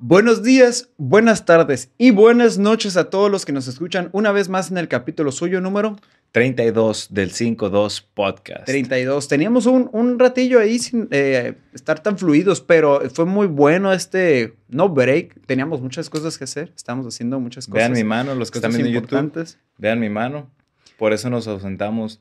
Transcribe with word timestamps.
Buenos 0.00 0.44
días, 0.44 0.90
buenas 0.96 1.44
tardes 1.44 1.90
y 1.98 2.12
buenas 2.12 2.56
noches 2.56 2.96
a 2.96 3.10
todos 3.10 3.28
los 3.32 3.44
que 3.44 3.50
nos 3.50 3.66
escuchan 3.66 4.10
una 4.12 4.30
vez 4.30 4.48
más 4.48 4.70
en 4.70 4.78
el 4.78 4.86
capítulo 4.86 5.32
suyo 5.32 5.60
número 5.60 5.96
32 6.30 7.08
del 7.10 7.32
52 7.32 8.02
podcast. 8.14 8.66
32. 8.66 9.26
Teníamos 9.26 9.66
un, 9.66 9.90
un 9.92 10.20
ratillo 10.20 10.60
ahí 10.60 10.78
sin 10.78 11.08
eh, 11.10 11.56
estar 11.74 12.00
tan 12.00 12.16
fluidos, 12.16 12.60
pero 12.60 13.10
fue 13.10 13.24
muy 13.24 13.48
bueno 13.48 13.92
este 13.92 14.54
no 14.68 14.88
break. 14.88 15.44
Teníamos 15.46 15.80
muchas 15.80 16.08
cosas 16.08 16.38
que 16.38 16.44
hacer, 16.44 16.72
estamos 16.76 17.04
haciendo 17.04 17.40
muchas 17.40 17.66
cosas. 17.66 17.78
Vean 17.78 17.92
mi 17.92 18.04
mano, 18.04 18.36
los 18.36 18.52
que 18.52 18.58
están 18.58 18.70
viendo 18.72 18.88
YouTube. 18.90 19.56
Vean 19.78 19.98
mi 19.98 20.10
mano. 20.10 20.48
Por 20.96 21.12
eso 21.12 21.28
nos 21.28 21.48
ausentamos 21.48 22.20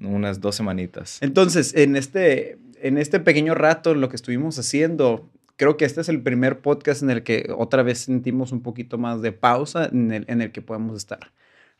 unas 0.00 0.40
dos 0.40 0.56
semanitas. 0.56 1.18
Entonces, 1.20 1.72
en 1.76 1.94
este, 1.94 2.58
en 2.80 2.98
este 2.98 3.20
pequeño 3.20 3.54
rato, 3.54 3.94
lo 3.94 4.08
que 4.08 4.16
estuvimos 4.16 4.58
haciendo, 4.58 5.30
creo 5.56 5.76
que 5.76 5.84
este 5.84 6.00
es 6.00 6.08
el 6.08 6.22
primer 6.22 6.60
podcast 6.60 7.02
en 7.02 7.10
el 7.10 7.22
que 7.22 7.52
otra 7.56 7.82
vez 7.82 7.98
sentimos 7.98 8.52
un 8.52 8.62
poquito 8.62 8.98
más 8.98 9.22
de 9.22 9.32
pausa, 9.32 9.88
en 9.92 10.12
el, 10.12 10.24
en 10.28 10.42
el 10.42 10.52
que 10.52 10.62
podemos 10.62 10.96
estar 10.96 11.32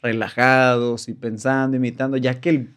relajados 0.03 1.09
y 1.09 1.15
pensando, 1.15 1.77
imitando, 1.77 2.17
ya 2.17 2.41
que 2.41 2.51
el, 2.51 2.77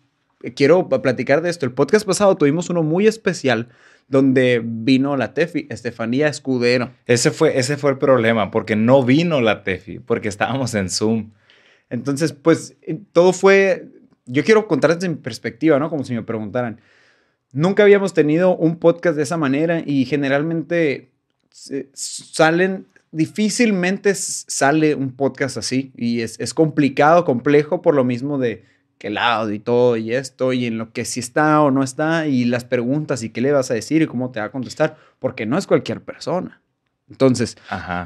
quiero 0.56 0.88
platicar 0.90 1.42
de 1.42 1.50
esto. 1.50 1.66
El 1.66 1.74
podcast 1.74 2.06
pasado 2.06 2.36
tuvimos 2.36 2.70
uno 2.70 2.84
muy 2.84 3.08
especial 3.08 3.70
donde 4.08 4.62
vino 4.64 5.18
la 5.18 5.34
Tefi, 5.34 5.68
Estefanía 5.70 6.28
Escudero. 6.28 6.92
Ese 7.08 7.32
fue, 7.32 7.58
ese 7.58 7.78
fue 7.78 7.92
el 7.92 7.98
problema, 7.98 8.52
porque 8.52 8.76
no 8.76 9.04
vino 9.04 9.42
la 9.42 9.64
Tefi, 9.64 10.00
porque 10.00 10.28
estábamos 10.28 10.76
en 10.76 10.90
Zoom. 10.90 11.32
Entonces, 11.90 12.34
pues 12.34 12.78
todo 13.12 13.34
fue, 13.34 13.88
yo 14.26 14.44
quiero 14.44 14.68
contarles 14.68 15.04
en 15.04 15.18
perspectiva, 15.18 15.80
¿no? 15.80 15.90
Como 15.90 16.04
si 16.04 16.14
me 16.14 16.24
preguntaran. 16.24 16.80
Nunca 17.56 17.84
habíamos 17.84 18.14
tenido 18.14 18.54
un 18.58 18.80
podcast 18.80 19.16
de 19.16 19.24
esa 19.24 19.38
manera 19.38 19.82
y 19.86 20.04
generalmente 20.04 21.10
salen, 21.94 22.86
difícilmente 23.14 24.14
sale 24.14 24.94
un 24.94 25.16
podcast 25.16 25.56
así 25.56 25.94
y 25.96 26.20
es, 26.20 26.38
es 26.42 26.54
complicado, 26.54 27.24
complejo 27.24 27.82
por 27.82 27.96
lo 27.96 28.04
mismo 28.04 28.38
de 28.38 28.66
que 28.98 29.08
el 29.08 29.18
audio 29.18 29.56
y 29.56 29.60
todo 29.60 29.96
y 29.96 30.14
esto 30.14 30.52
y 30.52 30.66
en 30.66 30.78
lo 30.78 30.92
que 30.92 31.06
si 31.06 31.22
está 31.22 31.62
o 31.62 31.72
no 31.72 31.82
está 31.82 32.28
y 32.28 32.44
las 32.44 32.66
preguntas 32.66 33.24
y 33.24 33.30
qué 33.30 33.40
le 33.40 33.54
vas 33.54 33.72
a 33.72 33.76
decir 33.76 34.02
y 34.02 34.08
cómo 34.08 34.32
te 34.32 34.42
va 34.42 34.48
a 34.48 34.52
contestar, 34.52 34.98
porque 35.20 35.46
no 35.46 35.58
es 35.58 35.66
cualquier 35.66 36.02
persona. 36.02 36.62
Entonces, 37.10 37.56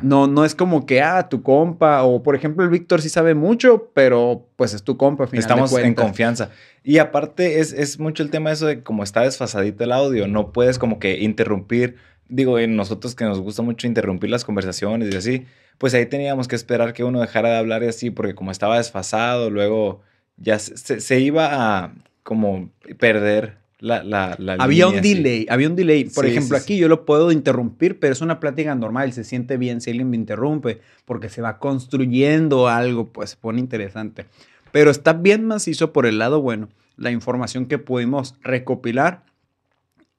No, 0.04 0.28
no 0.28 0.44
es 0.44 0.56
como 0.56 0.86
que, 0.86 1.02
ah, 1.02 1.30
tu 1.30 1.42
compa, 1.42 2.04
o 2.04 2.22
por 2.22 2.36
ejemplo, 2.36 2.64
el 2.66 2.70
Víctor 2.70 3.02
sí 3.02 3.08
sabe 3.08 3.34
mucho, 3.34 3.92
pero 3.94 4.48
pues 4.58 4.74
es 4.74 4.84
tu 4.84 4.98
compa. 4.98 5.28
Final 5.28 5.40
Estamos 5.40 5.74
en 5.78 5.94
confianza. 5.94 6.50
Y 6.84 6.98
aparte, 6.98 7.60
es, 7.60 7.72
es 7.72 8.00
mucho 8.00 8.24
el 8.24 8.30
tema 8.30 8.52
eso 8.52 8.66
de 8.66 8.84
como 8.84 9.04
está 9.04 9.22
desfasadito 9.22 9.84
el 9.86 9.94
audio, 9.94 10.28
no 10.28 10.52
puedes 10.52 10.80
como 10.80 11.00
que 11.00 11.20
interrumpir. 11.20 11.96
Digo, 12.28 12.60
en 12.60 12.76
nosotros 12.76 13.16
que 13.16 13.24
nos 13.26 13.40
gusta 13.40 13.62
mucho 13.62 13.88
interrumpir 13.88 14.30
las 14.30 14.44
conversaciones 14.46 15.14
y 15.14 15.18
así, 15.18 15.46
pues 15.78 15.94
ahí 15.94 16.06
teníamos 16.06 16.48
que 16.48 16.56
esperar 16.56 16.94
que 16.94 17.04
uno 17.04 17.22
dejara 17.22 17.50
de 17.50 17.58
hablar 17.58 17.84
y 17.84 17.88
así, 17.88 18.12
porque 18.12 18.36
como 18.36 18.52
estaba 18.52 18.78
desfasado, 18.78 19.50
luego 19.50 20.02
ya 20.36 20.60
se, 20.60 21.00
se 21.00 21.20
iba 21.20 21.50
a 21.84 21.94
como 22.24 22.70
perder 23.00 23.58
la, 23.80 24.04
la, 24.04 24.36
la 24.38 24.54
había 24.56 24.88
un 24.88 25.02
delay, 25.02 25.46
había 25.50 25.70
un 25.70 25.76
delay. 25.76 26.06
Por 26.06 26.26
ejemplo, 26.26 26.58
aquí 26.58 26.78
yo 26.78 26.88
lo 26.88 27.06
puedo 27.06 27.32
interrumpir, 27.32 28.00
pero 28.00 28.14
es 28.14 28.22
una 28.22 28.40
plática 28.40 28.76
normal, 28.76 29.14
se 29.14 29.24
siente 29.24 29.58
bien 29.58 29.80
si 29.82 29.92
alguien 29.92 30.10
me 30.10 30.18
interrumpe, 30.18 30.82
porque 31.06 31.30
se 31.30 31.42
va 31.42 31.60
construyendo 31.60 32.68
algo, 32.68 33.08
pues 33.08 33.32
se 33.32 33.38
pone 33.38 33.60
interesante. 33.60 34.26
Pero 34.72 34.92
está 34.92 35.14
bien 35.14 35.46
macizo 35.46 35.94
por 35.94 36.06
el 36.06 36.20
lado 36.20 36.42
bueno, 36.42 36.70
la 36.98 37.12
información 37.12 37.66
que 37.66 37.78
pudimos 37.78 38.36
recopilar 38.42 39.24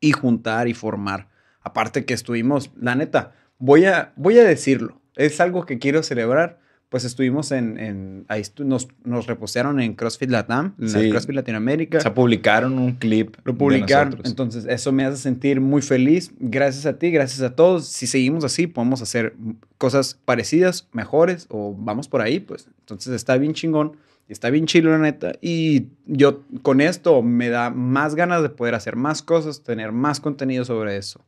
y 0.00 0.12
juntar 0.12 0.66
y 0.66 0.74
formar. 0.74 1.28
Aparte 1.62 2.06
que 2.06 2.14
estuvimos, 2.14 2.70
la 2.80 2.94
neta, 2.94 3.34
voy 3.58 3.84
a, 3.84 4.12
voy 4.16 4.38
a 4.38 4.44
decirlo, 4.44 5.00
es 5.16 5.40
algo 5.40 5.66
que 5.66 5.78
quiero 5.78 6.02
celebrar 6.02 6.58
pues 6.90 7.04
estuvimos 7.04 7.52
en, 7.52 7.78
en 7.78 8.24
ahí 8.26 8.42
nos, 8.58 8.88
nos 9.04 9.28
repostearon 9.28 9.80
en 9.80 9.94
CrossFit 9.94 10.28
Latam, 10.28 10.74
en 10.80 11.10
CrossFit 11.10 11.36
Latinoamérica. 11.36 11.98
O 11.98 12.00
sea, 12.00 12.12
publicaron 12.12 12.80
un 12.80 12.96
clip. 12.96 13.36
Lo 13.44 13.56
publicaron. 13.56 14.20
Entonces, 14.24 14.66
eso 14.68 14.90
me 14.90 15.04
hace 15.04 15.16
sentir 15.16 15.60
muy 15.60 15.82
feliz. 15.82 16.32
Gracias 16.40 16.86
a 16.86 16.98
ti, 16.98 17.12
gracias 17.12 17.42
a 17.42 17.54
todos. 17.54 17.86
Si 17.86 18.08
seguimos 18.08 18.42
así, 18.44 18.66
podemos 18.66 19.02
hacer 19.02 19.34
cosas 19.78 20.18
parecidas, 20.24 20.88
mejores, 20.92 21.46
o 21.48 21.76
vamos 21.78 22.08
por 22.08 22.22
ahí, 22.22 22.40
pues. 22.40 22.68
Entonces, 22.80 23.14
está 23.14 23.38
bien 23.38 23.54
chingón. 23.54 23.96
Está 24.28 24.50
bien 24.50 24.66
chido, 24.66 24.90
la 24.90 24.98
neta. 24.98 25.32
Y 25.40 25.88
yo 26.06 26.42
con 26.62 26.80
esto 26.80 27.22
me 27.22 27.50
da 27.50 27.70
más 27.70 28.16
ganas 28.16 28.42
de 28.42 28.48
poder 28.48 28.74
hacer 28.74 28.96
más 28.96 29.22
cosas, 29.22 29.62
tener 29.62 29.92
más 29.92 30.18
contenido 30.18 30.64
sobre 30.64 30.96
eso. 30.96 31.24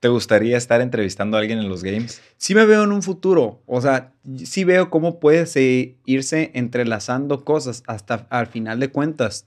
¿Te 0.00 0.08
gustaría 0.08 0.56
estar 0.56 0.80
entrevistando 0.80 1.36
a 1.36 1.40
alguien 1.40 1.58
en 1.58 1.68
los 1.68 1.82
games? 1.82 2.20
Sí 2.36 2.54
me 2.54 2.66
veo 2.66 2.84
en 2.84 2.92
un 2.92 3.02
futuro. 3.02 3.62
O 3.66 3.80
sea, 3.80 4.12
sí 4.44 4.64
veo 4.64 4.90
cómo 4.90 5.18
puede 5.18 5.46
irse 6.04 6.50
entrelazando 6.54 7.44
cosas 7.44 7.82
hasta 7.86 8.26
al 8.30 8.46
final 8.46 8.78
de 8.78 8.88
cuentas 8.88 9.46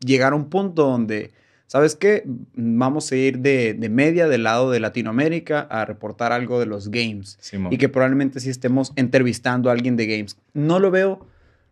llegar 0.00 0.32
a 0.32 0.36
un 0.36 0.48
punto 0.48 0.84
donde, 0.84 1.32
¿sabes 1.66 1.94
qué? 1.94 2.24
Vamos 2.54 3.12
a 3.12 3.16
ir 3.16 3.38
de, 3.38 3.76
media 3.90 4.28
del 4.28 4.44
lado 4.44 4.70
de 4.70 4.80
Latinoamérica 4.80 5.60
a 5.60 5.84
reportar 5.84 6.32
algo 6.32 6.58
de 6.58 6.66
los 6.66 6.90
games. 6.90 7.38
y 7.70 7.76
que 7.76 7.88
probablemente 7.88 8.40
sí 8.40 8.48
estemos 8.48 8.92
entrevistando 8.96 9.68
a 9.68 9.72
alguien 9.72 9.96
de 9.96 10.06
games. 10.06 10.36
No 10.54 10.78
lo 10.78 10.90
veo 10.90 11.26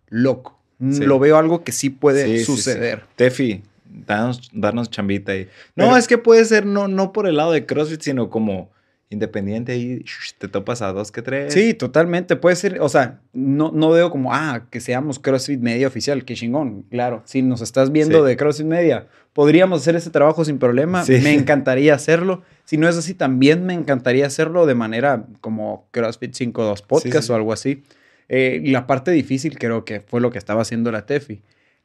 loco. 0.08 0.60
Lo 0.78 1.19
veo 1.19 1.37
algo 1.37 1.62
que 1.62 1.72
sí 1.72 1.91
puede 1.91 2.42
suceder. 2.44 3.04
Tefi, 3.16 3.62
darnos, 3.91 4.51
darnos 4.53 4.91
chambita 4.91 5.33
ahí. 5.33 5.49
No, 5.77 5.97
es 5.97 6.09
que 6.09 6.19
puede 6.19 6.45
ser 6.45 6.67
no, 6.67 6.89
no 6.89 7.12
por 7.12 7.27
el 7.27 7.37
lado 7.37 7.53
de 7.53 7.67
CrossFit, 7.67 8.01
sino 8.01 8.31
como 8.31 8.71
independiente 9.11 9.77
y 9.77 10.05
te 10.39 10.47
topas 10.47 10.83
a 10.83 10.93
dos 10.93 11.11
que 11.11 11.21
tres. 11.21 11.53
Sí, 11.53 11.75
totalmente. 11.75 12.37
Puede 12.37 12.55
ser, 12.55 12.81
o 12.81 12.89
sea, 12.89 13.21
no, 13.33 13.73
no 13.73 13.91
veo 13.91 14.11
como, 14.11 14.33
ah, 14.33 14.67
que 14.71 14.81
seamos 14.81 15.19
CrossFit 15.19 15.61
Media 15.61 15.89
oficial, 15.89 16.25
qué 16.25 16.34
chingón. 16.34 16.83
Claro, 16.91 17.23
si 17.25 17.43
nos 17.43 17.61
estás 17.61 17.91
viendo 17.91 18.23
de 18.23 18.37
CrossFit 18.37 18.67
Media, 18.67 19.09
podríamos 19.33 19.81
hacer 19.83 19.97
ese 19.97 20.11
trabajo 20.11 20.45
sin 20.45 20.59
problema. 20.59 21.05
Me 21.09 21.34
encantaría 21.34 21.93
hacerlo. 21.93 22.43
Si 22.65 22.77
no 22.77 22.89
es 22.89 22.97
así, 22.97 23.15
también 23.15 23.67
me 23.67 23.75
encantaría 23.75 24.27
hacerlo 24.27 24.65
de 24.65 24.77
manera 24.77 25.27
como 25.41 25.89
CrossFit 25.91 26.33
5.2 26.33 26.87
Podcast 26.87 27.29
o 27.31 27.34
algo 27.34 27.53
así. 27.53 27.83
Eh, 28.29 28.62
la 28.67 28.87
parte 28.87 29.11
difícil 29.11 29.59
creo 29.59 29.84
que 29.84 30.00
fue 30.00 30.21
lo 30.21 30.31
que 30.31 30.39
estaba 30.39 30.62
haciendo 30.62 30.93
la 30.93 31.05
Tefi. 31.05 31.43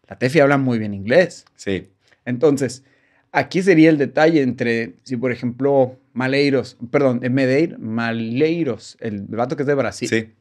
La 0.08 0.20
Tefi 0.20 0.42
habla 0.42 0.60
muy 0.60 0.78
bien 0.78 0.94
inglés. 0.94 1.46
Sí. 1.56 1.88
Entonces, 2.26 2.84
aquí 3.32 3.62
sería 3.62 3.90
el 3.90 3.98
detalle 3.98 4.42
entre, 4.42 4.96
si 5.04 5.18
por 5.18 5.32
ejemplo, 5.32 5.98
Maleiros, 6.14 6.78
perdón, 6.92 7.22
Medeir, 7.32 7.78
Maleiros, 7.80 8.98
el 9.00 9.22
vato 9.24 9.56
que 9.56 9.64
es 9.64 9.68
de 9.68 9.76
Brasil. 9.76 10.08
Sí. 10.10 10.34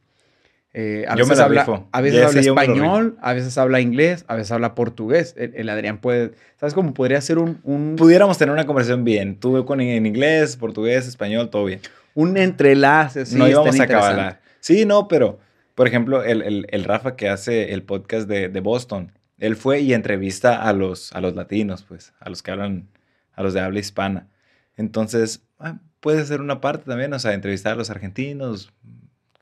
Eh, 0.77 1.05
a, 1.07 1.15
veces 1.15 1.39
habla, 1.39 1.87
a 1.93 2.01
veces 2.01 2.25
habla 2.25 2.41
español, 2.41 3.17
a 3.23 3.33
veces 3.33 3.57
habla 3.59 3.81
inglés, 3.81 4.25
a 4.27 4.35
veces 4.35 4.51
habla 4.51 4.75
portugués. 4.75 5.35
El, 5.37 5.69
Adrián 5.69 5.99
puede, 5.99 6.33
¿sabes 6.59 6.75
cómo 6.75 6.93
podría 6.95 7.21
ser 7.21 7.39
un, 7.39 7.95
Pudiéramos 7.97 8.39
tener 8.39 8.53
una 8.53 8.67
conversación 8.67 9.05
bien. 9.05 9.39
Tú 9.39 9.65
con 9.65 9.81
en 9.81 10.05
inglés, 10.05 10.57
portugués, 10.57 11.07
español, 11.07 11.49
todo 11.49 11.67
bien. 11.67 11.81
Un 12.15 12.37
entrelace, 12.37 13.25
sí. 13.25 13.37
No 13.37 13.49
íbamos 13.49 13.79
a 13.79 13.85
acabar. 13.85 14.41
Sí, 14.59 14.85
no, 14.85 15.07
pero, 15.07 15.39
por 15.77 15.87
ejemplo, 15.87 16.25
el, 16.25 16.67
el, 16.69 16.85
Rafa 16.85 17.15
que 17.15 17.29
hace 17.29 17.73
el 17.73 17.85
podcast 17.85 18.29
de, 18.29 18.49
de 18.49 18.61
Boston, 18.61 19.13
él 19.39 19.57
fue 19.57 19.81
y 19.81 19.95
entrevista 19.95 20.63
a 20.63 20.73
los, 20.73 21.13
a 21.13 21.21
los 21.21 21.35
latinos, 21.35 21.85
pues, 21.87 22.13
a 22.21 22.29
los 22.29 22.43
que 22.43 22.51
hablan, 22.51 22.89
a 23.33 23.43
los 23.43 23.55
de 23.55 23.61
habla 23.61 23.81
hispana. 23.81 24.29
Entonces, 24.77 25.43
ah, 25.59 25.79
puede 26.01 26.25
ser 26.25 26.41
una 26.41 26.61
parte 26.61 26.85
también, 26.87 27.13
o 27.13 27.19
sea, 27.19 27.35
entrevistar 27.35 27.73
a 27.73 27.77
los 27.77 27.91
argentinos, 27.91 28.73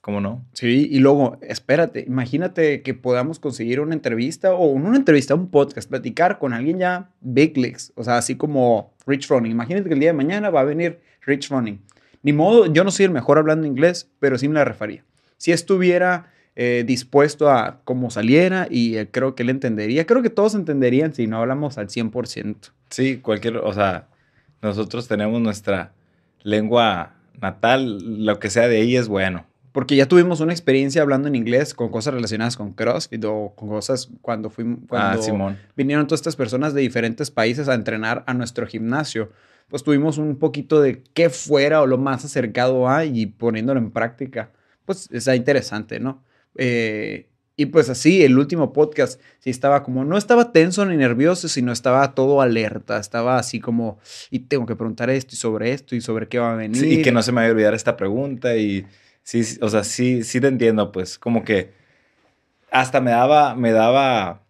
¿cómo 0.01 0.21
no? 0.21 0.45
Sí, 0.53 0.89
y 0.91 0.99
luego, 0.99 1.39
espérate, 1.43 2.05
imagínate 2.07 2.83
que 2.83 2.95
podamos 2.95 3.39
conseguir 3.39 3.81
una 3.81 3.95
entrevista 3.95 4.55
o 4.55 4.67
una 4.67 4.97
entrevista, 4.97 5.35
un 5.35 5.51
podcast, 5.51 5.89
platicar 5.89 6.39
con 6.39 6.53
alguien 6.53 6.79
ya 6.79 7.11
big 7.21 7.57
leagues, 7.57 7.93
o 7.97 8.05
sea, 8.05 8.19
así 8.19 8.37
como 8.37 8.95
Rich 9.07 9.29
Running. 9.29 9.53
Imagínate 9.53 9.89
que 9.89 9.95
el 9.95 10.01
día 10.01 10.11
de 10.11 10.17
mañana 10.17 10.51
va 10.51 10.61
a 10.61 10.65
venir 10.65 11.01
Rich 11.25 11.51
Running. 11.51 11.81
Ni 12.23 12.33
modo, 12.33 12.67
yo 12.67 12.85
no 12.85 12.91
soy 12.91 13.07
el 13.07 13.11
mejor 13.11 13.39
hablando 13.39 13.67
inglés, 13.67 14.09
pero 14.19 14.39
sí 14.39 14.49
me 14.49 14.55
la 14.55 14.65
refaría. 14.65 15.05
Si 15.39 15.51
estuviera 15.51 16.33
eh, 16.55 16.85
dispuesto 16.87 17.51
a 17.51 17.81
cómo 17.85 18.11
saliera 18.11 18.67
y 18.71 18.97
eh, 18.97 19.09
creo 19.11 19.35
que 19.35 19.43
él 19.43 19.51
entendería. 19.51 20.07
Creo 20.07 20.23
que 20.23 20.31
todos 20.31 20.55
entenderían 20.55 21.15
si 21.15 21.27
no 21.27 21.39
hablamos 21.39 21.79
al 21.79 21.89
100%. 21.89 22.73
Sí, 22.91 23.19
cualquier, 23.19 23.57
o 23.57 23.73
sea, 23.73 24.09
nosotros 24.61 25.09
tenemos 25.09 25.41
nuestra 25.41 25.93
lengua 26.43 27.15
natal, 27.41 28.25
lo 28.25 28.39
que 28.39 28.51
sea 28.51 28.69
de 28.69 28.83
ahí 28.83 28.97
es 28.97 29.09
bueno. 29.09 29.47
Porque 29.73 29.97
ya 29.97 30.07
tuvimos 30.07 30.41
una 30.41 30.53
experiencia 30.53 31.01
hablando 31.01 31.29
en 31.29 31.35
inglés 31.35 31.73
con 31.73 31.91
cosas 31.91 32.13
relacionadas 32.13 32.59
con 32.59 32.75
CrossFit 32.75 33.25
o 33.25 33.55
con 33.57 33.71
cosas 33.71 34.11
cuando 34.21 34.51
fuimos, 34.51 34.81
ah, 34.91 35.17
cuando 35.17 35.57
vinieron 35.75 36.07
todas 36.07 36.21
estas 36.21 36.37
personas 36.37 36.75
de 36.75 36.83
diferentes 36.83 37.31
países 37.31 37.69
a 37.69 37.75
entrenar 37.75 38.23
a 38.27 38.35
nuestro 38.35 38.67
gimnasio. 38.67 39.31
Pues 39.69 39.83
tuvimos 39.83 40.19
un 40.19 40.37
poquito 40.37 40.83
de 40.83 41.03
qué 41.15 41.31
fuera 41.31 41.81
o 41.81 41.87
lo 41.87 41.97
más 41.97 42.27
acercado 42.27 42.87
a 42.91 43.07
y 43.07 43.25
poniéndolo 43.25 43.81
en 43.81 43.91
práctica. 43.91 44.51
Pues 44.85 45.09
está 45.11 45.35
interesante, 45.35 45.99
¿no? 45.99 46.23
Eh, 46.57 47.29
y 47.57 47.67
pues 47.67 47.91
así, 47.91 48.25
el 48.25 48.39
último 48.39 48.73
podcast, 48.73 49.21
sí 49.39 49.51
estaba 49.51 49.83
como, 49.83 50.05
no 50.05 50.17
estaba 50.17 50.53
tenso 50.53 50.87
ni 50.87 50.97
nervioso, 50.97 51.49
sino 51.49 51.71
estaba 51.71 52.15
todo 52.15 52.41
alerta, 52.41 52.99
estaba 52.99 53.39
así 53.39 53.61
como, 53.61 53.99
y 54.31 54.41
tengo 54.41 54.67
que 54.67 54.75
preguntar 54.75 55.11
esto 55.11 55.35
y 55.35 55.39
sobre 55.39 55.73
esto 55.73 55.95
y 55.95 56.01
sobre 56.01 56.29
qué 56.29 56.39
va 56.39 56.55
a 56.55 56.57
venir. 56.57 56.81
Sí, 56.81 57.01
y 57.01 57.03
que 57.03 57.13
no 57.13 57.23
se 57.23 57.31
me 57.31 57.37
vaya 57.37 57.49
a 57.49 57.53
olvidar 57.53 57.75
esta 57.75 57.97
pregunta 57.97 58.57
y 58.57 58.87
Sí, 59.23 59.45
sí, 59.45 59.59
o 59.63 59.69
sea, 59.69 59.85
sí, 59.85 60.25
sí 60.25 60.41
te 60.41 60.49
entiendo, 60.49 60.93
pues, 60.93 61.19
como 61.19 61.45
que 61.45 61.73
hasta 62.71 63.01
me 63.01 63.13
daba, 63.13 63.55
me 63.55 63.73
daba 63.73 64.43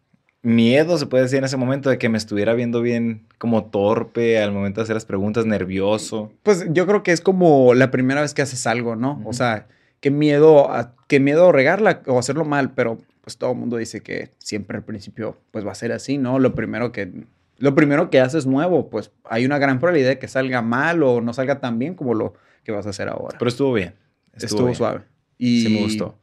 miedo, 0.43 0.97
se 0.99 1.07
puede 1.07 1.25
decir 1.25 1.39
en 1.39 1.45
ese 1.45 1.57
momento, 1.57 1.91
de 1.91 1.99
que 1.99 2.09
me 2.09 2.19
estuviera 2.19 2.55
viendo 2.55 2.81
bien 2.81 3.27
como 3.39 3.65
torpe 3.67 4.41
al 4.43 4.53
momento 4.53 4.81
de 4.81 4.85
hacer 4.85 4.95
las 4.95 5.05
preguntas, 5.05 5.45
nervioso. 5.45 6.33
Pues 6.43 6.67
yo 6.71 6.87
creo 6.87 7.03
que 7.03 7.13
es 7.13 7.21
como 7.21 7.75
la 7.75 7.91
primera 7.91 8.23
vez 8.23 8.35
que 8.35 8.43
haces 8.43 8.67
algo, 8.67 8.97
¿no? 8.97 9.23
O 9.25 9.33
sea, 9.33 9.69
qué 10.03 10.11
miedo, 10.11 10.71
a, 10.71 10.95
qué 11.07 11.21
miedo 11.21 11.53
regarla 11.53 12.03
o 12.07 12.19
hacerlo 12.19 12.45
mal, 12.45 12.75
pero 12.75 12.99
pues 13.23 13.39
todo 13.39 13.53
el 13.53 13.57
mundo 13.57 13.77
dice 13.79 14.03
que 14.03 14.31
siempre 14.39 14.77
al 14.77 14.85
principio 14.85 15.39
pues 15.53 15.65
va 15.65 15.73
a 15.73 15.77
ser 15.77 15.93
así, 15.93 16.19
¿no? 16.19 16.39
Lo 16.39 16.55
primero 16.55 16.93
que 16.93 17.25
lo 17.59 17.77
primero 17.77 18.11
que 18.11 18.19
haces 18.19 18.45
nuevo, 18.45 18.91
pues 18.91 19.13
hay 19.25 19.47
una 19.47 19.59
gran 19.59 19.79
probabilidad 19.79 20.11
de 20.11 20.19
que 20.19 20.27
salga 20.27 20.61
mal 20.61 21.05
o 21.05 21.21
no 21.21 21.33
salga 21.33 21.61
tan 21.61 21.79
bien 21.79 21.95
como 21.95 22.15
lo 22.15 22.35
que 22.65 22.73
vas 22.73 22.85
a 22.89 22.91
hacer 22.91 23.09
ahora. 23.09 23.39
Pero 23.39 23.49
estuvo 23.49 23.73
bien. 23.73 23.95
Estuvo, 24.35 24.75
suave. 24.75 25.03
Y, 25.39 25.63
sí 25.63 25.69
me 25.69 25.83
gustó. 25.83 26.19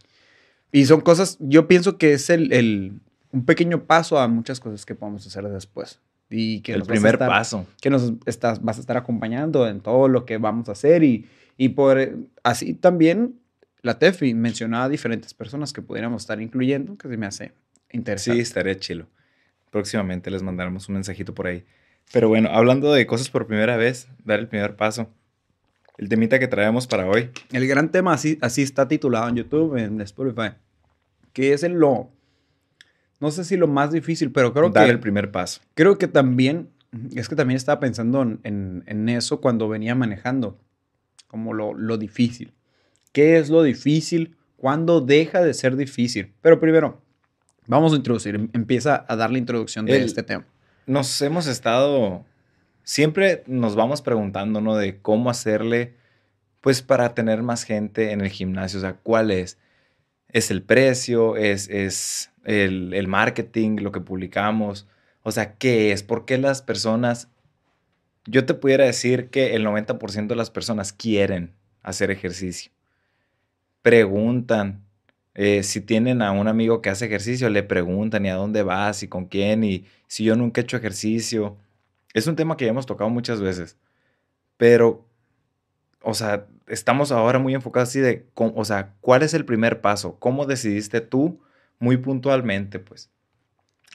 Y 0.74 0.86
son 0.86 1.00
cosas, 1.00 1.38
yo 1.40 1.70
pienso 1.70 1.98
que 1.98 2.12
es 2.12 2.30
el, 2.30 2.52
el, 2.52 3.00
un 3.32 3.46
pequeño 3.46 3.86
paso 3.86 4.20
a 4.20 4.28
muchas 4.28 4.60
cosas 4.60 4.86
que 4.86 4.96
podemos 4.96 5.26
hacer 5.26 5.48
después. 5.48 6.02
Y 6.30 6.60
que 6.60 6.74
el 6.74 6.84
primer 6.84 7.18
paso. 7.18 7.66
Que 7.80 7.90
nos 7.90 8.12
estás, 8.26 8.62
vas 8.62 8.76
a 8.76 8.82
estar 8.82 8.98
acompañando 8.98 9.66
en 9.66 9.80
todo 9.80 10.10
lo 10.10 10.26
que 10.26 10.38
vamos 10.38 10.68
a 10.68 10.74
hacer 10.74 11.04
y, 11.04 11.26
y 11.56 11.70
por 11.70 12.18
así 12.44 12.74
también 12.74 13.40
la 13.82 14.00
Tefi 14.00 14.34
mencionaba 14.34 14.90
diferentes 14.90 15.34
personas 15.34 15.74
que 15.74 15.82
pudiéramos 15.82 16.24
estar 16.24 16.42
incluyendo, 16.42 16.98
que 16.98 17.08
se 17.08 17.18
me 17.18 17.26
hace 17.26 17.54
interesante. 17.92 18.38
Sí, 18.38 18.42
estaría 18.42 18.78
chilo. 18.78 19.08
Próximamente 19.72 20.32
les 20.32 20.44
mandaremos 20.44 20.88
un 20.90 20.96
mensajito 20.96 21.34
por 21.34 21.48
ahí. 21.48 21.64
Pero 22.12 22.28
bueno, 22.28 22.50
hablando 22.52 22.92
de 22.92 23.06
cosas 23.06 23.30
por 23.30 23.48
primera 23.48 23.78
vez, 23.78 24.08
dar 24.26 24.40
el 24.40 24.48
primer 24.48 24.76
paso 24.76 25.10
el 26.00 26.08
temita 26.08 26.40
que 26.40 26.48
traemos 26.48 26.88
para 26.88 27.06
hoy. 27.08 27.30
El 27.52 27.68
gran 27.68 27.92
tema 27.92 28.14
así, 28.14 28.38
así 28.42 28.62
está 28.62 28.88
titulado 28.88 29.28
en 29.28 29.36
YouTube, 29.36 29.76
en 29.76 30.00
Spotify, 30.00 30.56
que 31.34 31.52
es 31.52 31.64
el 31.64 31.74
lo, 31.74 32.10
no 33.20 33.32
sé 33.32 33.44
si 33.44 33.58
lo 33.58 33.68
más 33.68 33.92
difícil, 33.92 34.32
pero 34.32 34.54
creo 34.54 34.70
Dar 34.70 34.86
que... 34.86 34.92
el 34.92 35.00
primer 35.00 35.30
paso. 35.30 35.60
Creo 35.74 35.98
que 35.98 36.08
también, 36.08 36.70
es 37.14 37.28
que 37.28 37.36
también 37.36 37.58
estaba 37.58 37.82
pensando 37.82 38.22
en, 38.22 38.84
en, 38.86 39.10
eso 39.10 39.42
cuando 39.42 39.68
venía 39.68 39.94
manejando, 39.94 40.58
como 41.28 41.54
lo, 41.54 41.74
lo, 41.74 41.98
difícil. 41.98 42.54
¿Qué 43.12 43.38
es 43.38 43.50
lo 43.50 43.64
difícil? 43.64 44.38
¿Cuándo 44.58 45.02
deja 45.02 45.42
de 45.42 45.54
ser 45.54 45.76
difícil? 45.76 46.34
Pero 46.42 46.60
primero, 46.60 47.02
vamos 47.68 47.94
a 47.94 47.96
introducir, 47.96 48.36
em, 48.36 48.50
empieza 48.54 49.06
a 49.08 49.16
dar 49.16 49.32
la 49.32 49.38
introducción 49.38 49.86
de 49.86 50.04
este 50.04 50.24
tema. 50.24 50.46
Nos 50.86 51.22
hemos 51.22 51.48
estado 51.48 52.26
siempre 52.90 53.44
nos 53.46 53.76
vamos 53.76 54.02
preguntando, 54.02 54.62
¿no? 54.62 54.76
De 54.76 55.00
cómo 55.00 55.30
hacerle, 55.30 55.94
pues, 56.60 56.82
para 56.82 57.14
tener 57.14 57.44
más 57.44 57.64
gente 57.64 58.12
en 58.12 58.22
el 58.22 58.30
gimnasio. 58.30 58.80
O 58.80 58.82
sea, 58.82 58.94
¿cuál 58.94 59.30
es? 59.30 59.60
¿Es 60.30 60.50
el 60.50 60.64
precio? 60.64 61.38
¿Es, 61.38 61.70
es 61.70 62.32
el, 62.46 62.96
el 62.96 63.08
marketing, 63.08 63.78
lo 63.82 63.92
que 63.92 64.02
publicamos? 64.02 64.88
O 65.22 65.32
sea, 65.32 65.54
¿qué 65.54 65.92
es? 65.92 66.02
¿Por 66.02 66.26
qué 66.26 66.40
las 66.40 66.64
personas... 66.64 67.30
Yo 68.26 68.48
te 68.48 68.56
pudiera 68.56 68.86
decir 68.86 69.30
que 69.30 69.56
el 69.56 69.64
90% 69.66 70.26
de 70.26 70.36
las 70.36 70.50
personas 70.50 70.92
quieren 70.92 71.54
hacer 71.84 72.10
ejercicio. 72.10 72.72
Preguntan. 73.82 74.86
Eh, 75.36 75.64
si 75.64 75.82
tienen 75.82 76.22
a 76.22 76.32
un 76.32 76.48
amigo 76.48 76.82
que 76.82 76.90
hace 76.90 77.06
ejercicio, 77.06 77.50
le 77.50 77.64
preguntan 77.64 78.26
y 78.26 78.30
a 78.30 78.36
dónde 78.36 78.64
vas 78.64 79.04
y 79.04 79.08
con 79.08 79.26
quién 79.26 79.64
y 79.64 79.86
si 80.08 80.26
yo 80.26 80.36
nunca 80.36 80.60
he 80.60 80.64
hecho 80.64 80.76
ejercicio 80.78 81.58
es 82.14 82.28
un 82.28 82.36
tema 82.36 82.58
que 82.58 82.66
ya 82.66 82.72
hemos 82.72 82.86
tocado 82.86 83.10
muchas 83.10 83.42
veces, 83.42 83.78
pero, 84.58 85.06
o 86.02 86.14
sea, 86.14 86.48
estamos 86.68 87.12
ahora 87.12 87.40
muy 87.40 87.54
enfocados 87.54 87.90
así 87.90 88.00
de, 88.00 88.28
o 88.36 88.66
sea, 88.66 88.96
¿cuál 89.02 89.24
es 89.24 89.34
el 89.34 89.46
primer 89.46 89.82
paso? 89.82 90.18
¿Cómo 90.20 90.46
decidiste 90.46 91.02
tú 91.02 91.42
muy 91.80 91.98
puntualmente, 91.98 92.80
pues? 92.80 93.10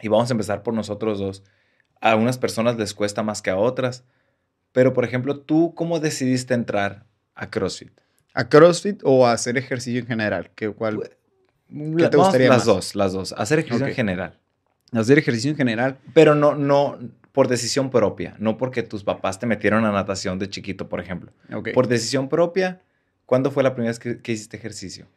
Y 0.02 0.08
vamos 0.08 0.30
a 0.30 0.34
empezar 0.34 0.62
por 0.62 0.75
nosotros 0.75 1.19
dos. 1.19 1.44
A 2.00 2.12
algunas 2.12 2.38
personas 2.38 2.76
les 2.76 2.94
cuesta 2.94 3.22
más 3.22 3.42
que 3.42 3.50
a 3.50 3.56
otras, 3.56 4.04
pero, 4.72 4.92
por 4.92 5.04
ejemplo, 5.04 5.40
¿tú 5.40 5.75
cómo 5.75 6.00
decidiste 6.00 6.54
entrar 6.54 7.06
a 7.34 7.50
CrossFit? 7.50 8.03
¿A 8.34 8.48
CrossFit 8.48 9.00
o 9.04 9.26
a 9.26 9.32
hacer 9.32 9.56
ejercicio 9.56 10.00
en 10.00 10.06
general? 10.06 10.50
¿Qué, 10.54 10.69
cuál, 10.70 11.00
¿qué 11.69 12.08
te 12.08 12.16
gustaría 12.16 12.48
las 12.48 12.64
dos, 12.64 12.94
las 12.94 13.12
dos. 13.12 13.32
Hacer 13.38 13.60
ejercicio 13.60 13.86
en 13.86 13.94
general. 13.94 14.38
Hacer 14.92 15.19
ejercicio 15.19 15.50
en 15.50 15.56
general. 15.56 15.98
Pero 16.12 16.34
no, 16.34 16.54
no, 16.54 16.98
por 17.34 17.48
decisión 17.48 17.90
propia, 17.90 18.36
no 18.38 18.56
porque 18.56 18.84
tus 18.84 19.02
papás 19.02 19.40
te 19.40 19.46
metieron 19.46 19.84
a 19.84 19.90
natación 19.90 20.38
de 20.38 20.48
chiquito, 20.48 20.88
por 20.88 21.00
ejemplo. 21.00 21.32
Por 21.75 21.88
decisión 21.88 22.28
propia, 22.28 22.81
¿cuándo 23.26 23.50
fue 23.50 23.64
la 23.64 23.75
primera 23.75 23.90
vez 23.90 23.98
que, 23.98 24.32
hiciste 24.32 24.56
ejercicio? 24.56 25.08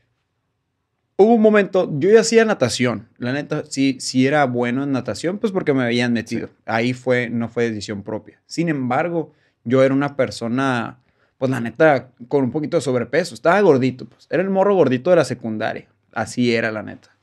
Hubo 1.16 1.36
un 1.36 1.42
momento, 1.42 1.88
yo 2.00 2.10
ya 2.10 2.22
hacía 2.22 2.44
natación. 2.44 3.08
La 3.20 3.34
neta, 3.34 3.66
sí, 3.70 3.98
sí 4.00 4.26
era 4.26 4.46
bueno 4.46 4.84
en 4.84 4.92
natación, 4.92 5.38
pues 5.38 5.54
porque 5.54 5.76
me 5.76 5.84
habían 5.84 6.12
metido. 6.12 6.50
Ahí 6.66 6.94
fue, 6.94 7.30
no 7.30 7.50
fue 7.50 7.70
decisión 7.70 8.02
propia. 8.02 8.42
Sin 8.48 8.70
embargo, 8.70 9.32
yo 9.64 9.84
era 9.84 9.94
una 9.94 10.16
persona, 10.16 11.00
pues 11.38 11.52
la 11.52 11.60
neta, 11.60 12.12
con 12.28 12.44
un 12.44 12.52
poquito 12.52 12.78
de 12.78 12.82
sobrepeso. 12.82 13.34
Estaba 13.34 13.60
gordito, 13.62 14.06
pues. 14.06 14.28
Era 14.30 14.44
el 14.44 14.50
morro 14.50 14.76
gordito 14.76 15.10
de 15.10 15.18
la 15.18 15.26
secundaria. 15.26 15.88
Así 16.14 16.54
era, 16.54 16.72
la 16.72 16.84
neta. 16.84 17.16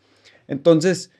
Entonces, 0.46 1.10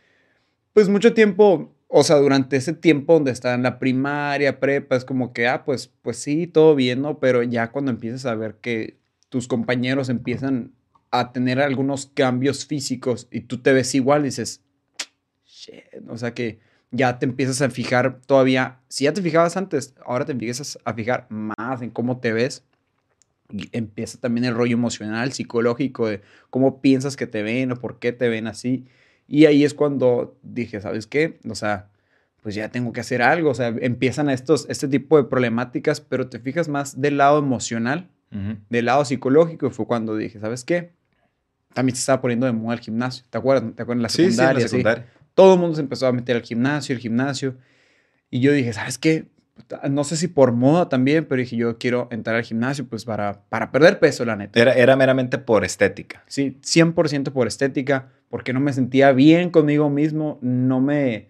pues 0.73 0.89
mucho 0.89 1.15
tiempo 1.15 1.75
o 1.97 2.03
sea, 2.03 2.17
durante 2.17 2.57
ese 2.57 2.73
tiempo 2.73 3.15
donde 3.15 3.31
está 3.31 3.55
en 3.55 3.63
la 3.63 3.79
primaria, 3.79 4.59
prepa, 4.59 4.97
es 4.97 5.05
como 5.05 5.33
que, 5.33 5.47
ah, 5.47 5.65
pues, 5.65 5.93
pues 6.03 6.17
sí, 6.17 6.49
todo 6.49 6.75
bien, 6.75 7.03
¿no? 7.03 7.21
Pero 7.21 7.45
ya 7.45 7.71
cuando 7.71 7.93
empiezas 7.93 8.27
a 8.27 8.35
ver 8.35 8.57
que 8.57 8.99
tus 9.29 9.47
compañeros 9.47 10.09
empiezan 10.09 10.73
a 11.13 11.31
tener 11.31 11.61
algunos 11.61 12.07
cambios 12.07 12.67
físicos 12.67 13.29
y 13.31 13.43
tú 13.43 13.63
te 13.63 13.73
ves 13.73 13.95
igual, 13.95 14.25
dices, 14.25 14.61
shit, 15.47 15.85
o 16.09 16.19
sea 16.19 16.35
que 16.35 16.59
ya 16.91 17.21
te 17.21 17.27
empiezas 17.27 17.63
a 17.63 17.71
fijar 17.71 18.21
todavía, 18.27 18.81
si 18.89 19.05
ya 19.05 19.13
te 19.13 19.23
fijabas 19.23 19.57
antes, 19.57 19.95
ahora 20.05 20.25
te 20.25 20.33
empiezas 20.33 20.81
a 20.85 20.95
fijar 20.95 21.29
más 21.31 21.81
en 21.81 21.91
cómo 21.91 22.19
te 22.19 22.33
ves. 22.33 22.65
Empieza 23.73 24.19
también 24.19 24.45
el 24.45 24.55
rollo 24.55 24.75
emocional, 24.75 25.33
psicológico, 25.33 26.09
de 26.09 26.23
cómo 26.51 26.81
piensas 26.81 27.17
que 27.17 27.27
te 27.27 27.43
ven 27.43 27.73
o 27.73 27.77
por 27.77 27.99
qué 27.99 28.13
te 28.13 28.29
ven 28.29 28.47
así. 28.47 28.87
Y 29.29 29.47
ahí 29.47 29.65
es 29.65 29.75
cuando 29.75 30.37
dije, 30.43 30.81
¿sabes 30.81 31.07
qué? 31.07 31.39
O 31.49 31.55
sea, 31.55 31.89
pues 32.43 32.55
ya 32.55 32.71
tengo 32.71 32.93
que 32.93 33.01
hacer 33.01 33.23
algo. 33.23 33.51
O 33.51 33.55
sea, 33.55 33.69
empiezan 33.69 34.31
estos, 34.31 34.67
este 34.69 34.89
tipo 34.89 35.17
de 35.17 35.25
problemáticas, 35.25 36.01
pero 36.01 36.29
te 36.29 36.39
fijas 36.39 36.69
más 36.69 37.01
del 37.01 37.19
lado 37.19 37.39
emocional, 37.39 38.11
del 38.69 38.87
lado 38.87 39.05
psicológico. 39.05 39.67
Y 39.67 39.71
fue 39.71 39.87
cuando 39.87 40.17
dije, 40.17 40.41
¿sabes 40.41 40.65
qué? 40.65 40.93
También 41.73 41.97
se 41.97 42.01
estaba 42.01 42.21
poniendo 42.21 42.47
de 42.47 42.53
moda 42.53 42.75
el 42.75 42.81
gimnasio. 42.81 43.25
¿Te 43.31 43.39
acuerdas? 43.39 43.75
¿Te 43.75 43.83
acuerdas 43.83 43.99
en 43.99 44.03
la 44.03 44.09
secundaria? 44.09 44.61
Sí, 44.61 44.63
la 44.63 44.69
secundaria. 44.69 45.07
Todo 45.35 45.55
el 45.55 45.61
mundo 45.61 45.75
se 45.77 45.83
empezó 45.83 46.07
a 46.07 46.13
meter 46.13 46.37
al 46.37 46.43
gimnasio, 46.43 46.95
el 46.95 47.01
gimnasio. 47.01 47.57
Y 48.31 48.41
yo 48.41 48.53
dije, 48.53 48.73
¿sabes 48.73 48.99
qué? 48.99 49.27
No 49.91 50.05
sé 50.05 50.17
si 50.17 50.29
por 50.29 50.53
moda 50.53 50.89
también, 50.89 51.27
pero 51.27 51.41
dije, 51.41 51.57
yo 51.57 51.79
quiero 51.79 52.09
entrar 52.11 52.37
al 52.37 52.43
gimnasio 52.43 52.87
pues 52.87 53.05
para, 53.05 53.43
para 53.49 53.71
perder 53.71 53.99
peso, 53.99 54.25
la 54.25 54.37
neta. 54.37 54.61
Era, 54.61 54.73
era 54.75 54.97
meramente 54.97 55.39
por 55.39 55.65
estética. 55.65 56.25
Sí, 56.27 56.59
100% 56.63 57.33
por 57.33 57.47
estética, 57.47 58.11
porque 58.29 58.53
no 58.53 58.61
me 58.61 58.73
sentía 58.73 59.13
bien 59.13 59.51
conmigo 59.51 59.91
mismo, 59.91 60.39
no 60.43 60.81
me, 60.81 61.29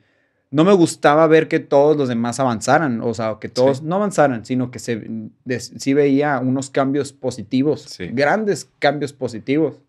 no 0.51 0.65
me 0.65 0.73
gustaba 0.73 1.27
ver 1.27 1.49
que 1.49 1.61
todos 1.61 1.97
los 1.97 2.09
demás 2.09 2.41
avanzaran, 2.41 3.01
o 3.03 3.13
sea, 3.13 3.39
que 3.41 3.49
todos 3.49 3.83
no 3.83 3.97
avanzaran, 3.97 4.45
sino 4.45 4.71
que 4.71 4.79
se, 4.79 5.07
sí 5.59 5.95
veía 5.95 6.39
unos 6.39 6.71
cambios 6.71 7.13
positivos, 7.13 7.99
grandes 8.13 8.71
cambios 8.79 9.13
positivos. 9.13 9.81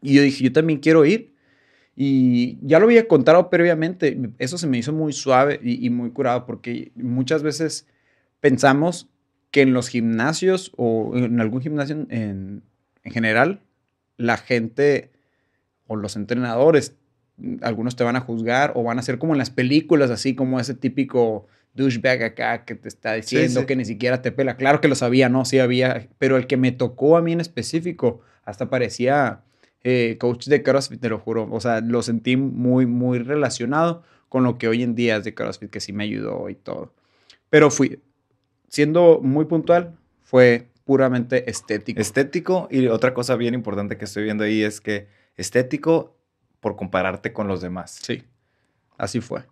Y 0.00 0.14
yo 0.14 0.22
dije, 0.22 0.44
yo 0.44 0.52
también 0.52 0.78
quiero 0.78 1.04
ir. 1.04 1.33
Y 1.96 2.58
ya 2.62 2.78
lo 2.78 2.86
había 2.86 3.06
contado 3.06 3.50
previamente, 3.50 4.18
eso 4.38 4.58
se 4.58 4.66
me 4.66 4.78
hizo 4.78 4.92
muy 4.92 5.12
suave 5.12 5.60
y, 5.62 5.88
muy 5.90 6.10
curado 6.10 6.44
porque 6.44 6.90
muchas 6.96 7.42
veces 7.42 7.86
pensamos 8.40 9.08
que 9.52 9.62
en 9.62 9.72
los 9.72 9.88
gimnasios 9.88 10.72
o 10.76 11.12
en 11.16 11.40
algún 11.40 11.60
gimnasio 11.60 11.94
en, 12.08 12.62
en 13.04 13.12
general, 13.12 13.60
la 14.16 14.36
gente 14.36 15.12
o 15.86 15.94
los 15.96 16.16
entrenadores, 16.16 16.96
algunos 17.62 17.94
te 17.94 18.04
van 18.04 18.16
a 18.16 18.20
juzgar 18.20 18.72
o 18.74 18.82
van 18.82 18.98
a 18.98 19.02
ser 19.02 19.18
como 19.18 19.34
en 19.34 19.38
las 19.38 19.50
películas, 19.50 20.10
así 20.10 20.34
como 20.34 20.58
ese 20.58 20.74
típico 20.74 21.46
douchebag 21.74 22.22
acá 22.22 22.64
que 22.64 22.74
te 22.74 22.88
está 22.88 23.14
diciendo 23.14 23.66
que 23.66 23.76
ni 23.76 23.84
siquiera 23.84 24.22
te 24.22 24.32
pela. 24.32 24.56
Claro 24.56 24.80
que 24.80 24.88
lo 24.88 24.94
sabía, 24.94 25.28
no, 25.28 25.44
sí 25.44 25.58
había, 25.58 26.08
pero 26.18 26.36
el 26.36 26.46
que 26.46 26.56
me 26.56 26.72
tocó 26.72 27.16
a 27.16 27.22
mí 27.22 27.32
en 27.32 27.40
específico 27.40 28.20
hasta 28.44 28.70
parecía 28.70 29.42
eh, 29.84 30.16
coach 30.18 30.46
de 30.46 30.62
CrossFit, 30.62 31.00
te 31.00 31.08
lo 31.08 31.18
juro. 31.18 31.48
O 31.50 31.60
sea, 31.60 31.80
lo 31.80 32.02
sentí 32.02 32.36
muy, 32.36 32.86
muy 32.86 33.18
relacionado 33.18 34.02
con 34.28 34.42
lo 34.42 34.58
que 34.58 34.66
hoy 34.66 34.82
en 34.82 34.94
día 34.94 35.16
es 35.16 35.24
de 35.24 35.34
CrossFit, 35.34 35.70
que 35.70 35.80
sí 35.80 35.92
me 35.92 36.04
ayudó 36.04 36.48
y 36.48 36.54
todo. 36.54 36.92
Pero 37.50 37.70
fui, 37.70 38.00
siendo 38.68 39.20
muy 39.22 39.44
puntual, 39.44 39.96
fue 40.22 40.68
puramente 40.84 41.48
estético. 41.48 42.00
Estético 42.00 42.68
y 42.70 42.86
otra 42.88 43.14
cosa 43.14 43.36
bien 43.36 43.54
importante 43.54 43.96
que 43.96 44.06
estoy 44.06 44.24
viendo 44.24 44.44
ahí 44.44 44.62
es 44.62 44.80
que 44.80 45.06
estético 45.36 46.16
por 46.60 46.76
compararte 46.76 47.32
con 47.32 47.46
los 47.46 47.60
demás. 47.60 47.98
Sí, 48.02 48.24
así 48.98 49.20
fue. 49.20 49.44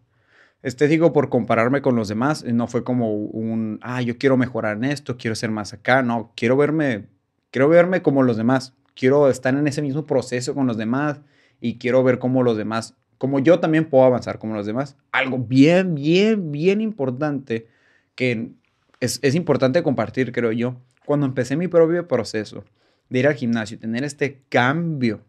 Estético 0.62 1.12
por 1.12 1.28
compararme 1.28 1.82
con 1.82 1.96
los 1.96 2.08
demás, 2.08 2.44
no 2.44 2.68
fue 2.68 2.84
como 2.84 3.14
un, 3.14 3.80
ah, 3.82 4.00
yo 4.00 4.16
quiero 4.16 4.36
mejorar 4.36 4.76
en 4.76 4.84
esto, 4.84 5.16
quiero 5.16 5.34
ser 5.34 5.50
más 5.50 5.72
acá, 5.72 6.02
no, 6.02 6.32
quiero 6.36 6.56
verme 6.56 7.06
quiero 7.52 7.68
verme 7.68 8.02
como 8.02 8.24
los 8.24 8.36
demás, 8.36 8.74
quiero 8.94 9.28
estar 9.28 9.54
en 9.54 9.66
ese 9.66 9.82
mismo 9.82 10.06
proceso 10.06 10.54
con 10.54 10.66
los 10.66 10.76
demás 10.76 11.20
y 11.60 11.78
quiero 11.78 12.02
ver 12.02 12.18
cómo 12.18 12.42
los 12.42 12.56
demás, 12.56 12.94
como 13.18 13.38
yo 13.38 13.60
también 13.60 13.88
puedo 13.88 14.04
avanzar 14.04 14.38
como 14.38 14.54
los 14.54 14.66
demás. 14.66 14.96
Algo 15.12 15.38
bien, 15.38 15.94
bien, 15.94 16.52
bien 16.52 16.80
importante 16.80 17.68
que 18.14 18.52
es, 19.00 19.18
es 19.22 19.34
importante 19.34 19.82
compartir, 19.82 20.32
creo 20.32 20.52
yo. 20.52 20.76
Cuando 21.04 21.26
empecé 21.26 21.56
mi 21.56 21.68
propio 21.68 22.06
proceso 22.06 22.64
de 23.08 23.18
ir 23.18 23.26
al 23.26 23.34
gimnasio, 23.34 23.78
tener 23.78 24.04
este 24.04 24.42
cambio, 24.48 25.20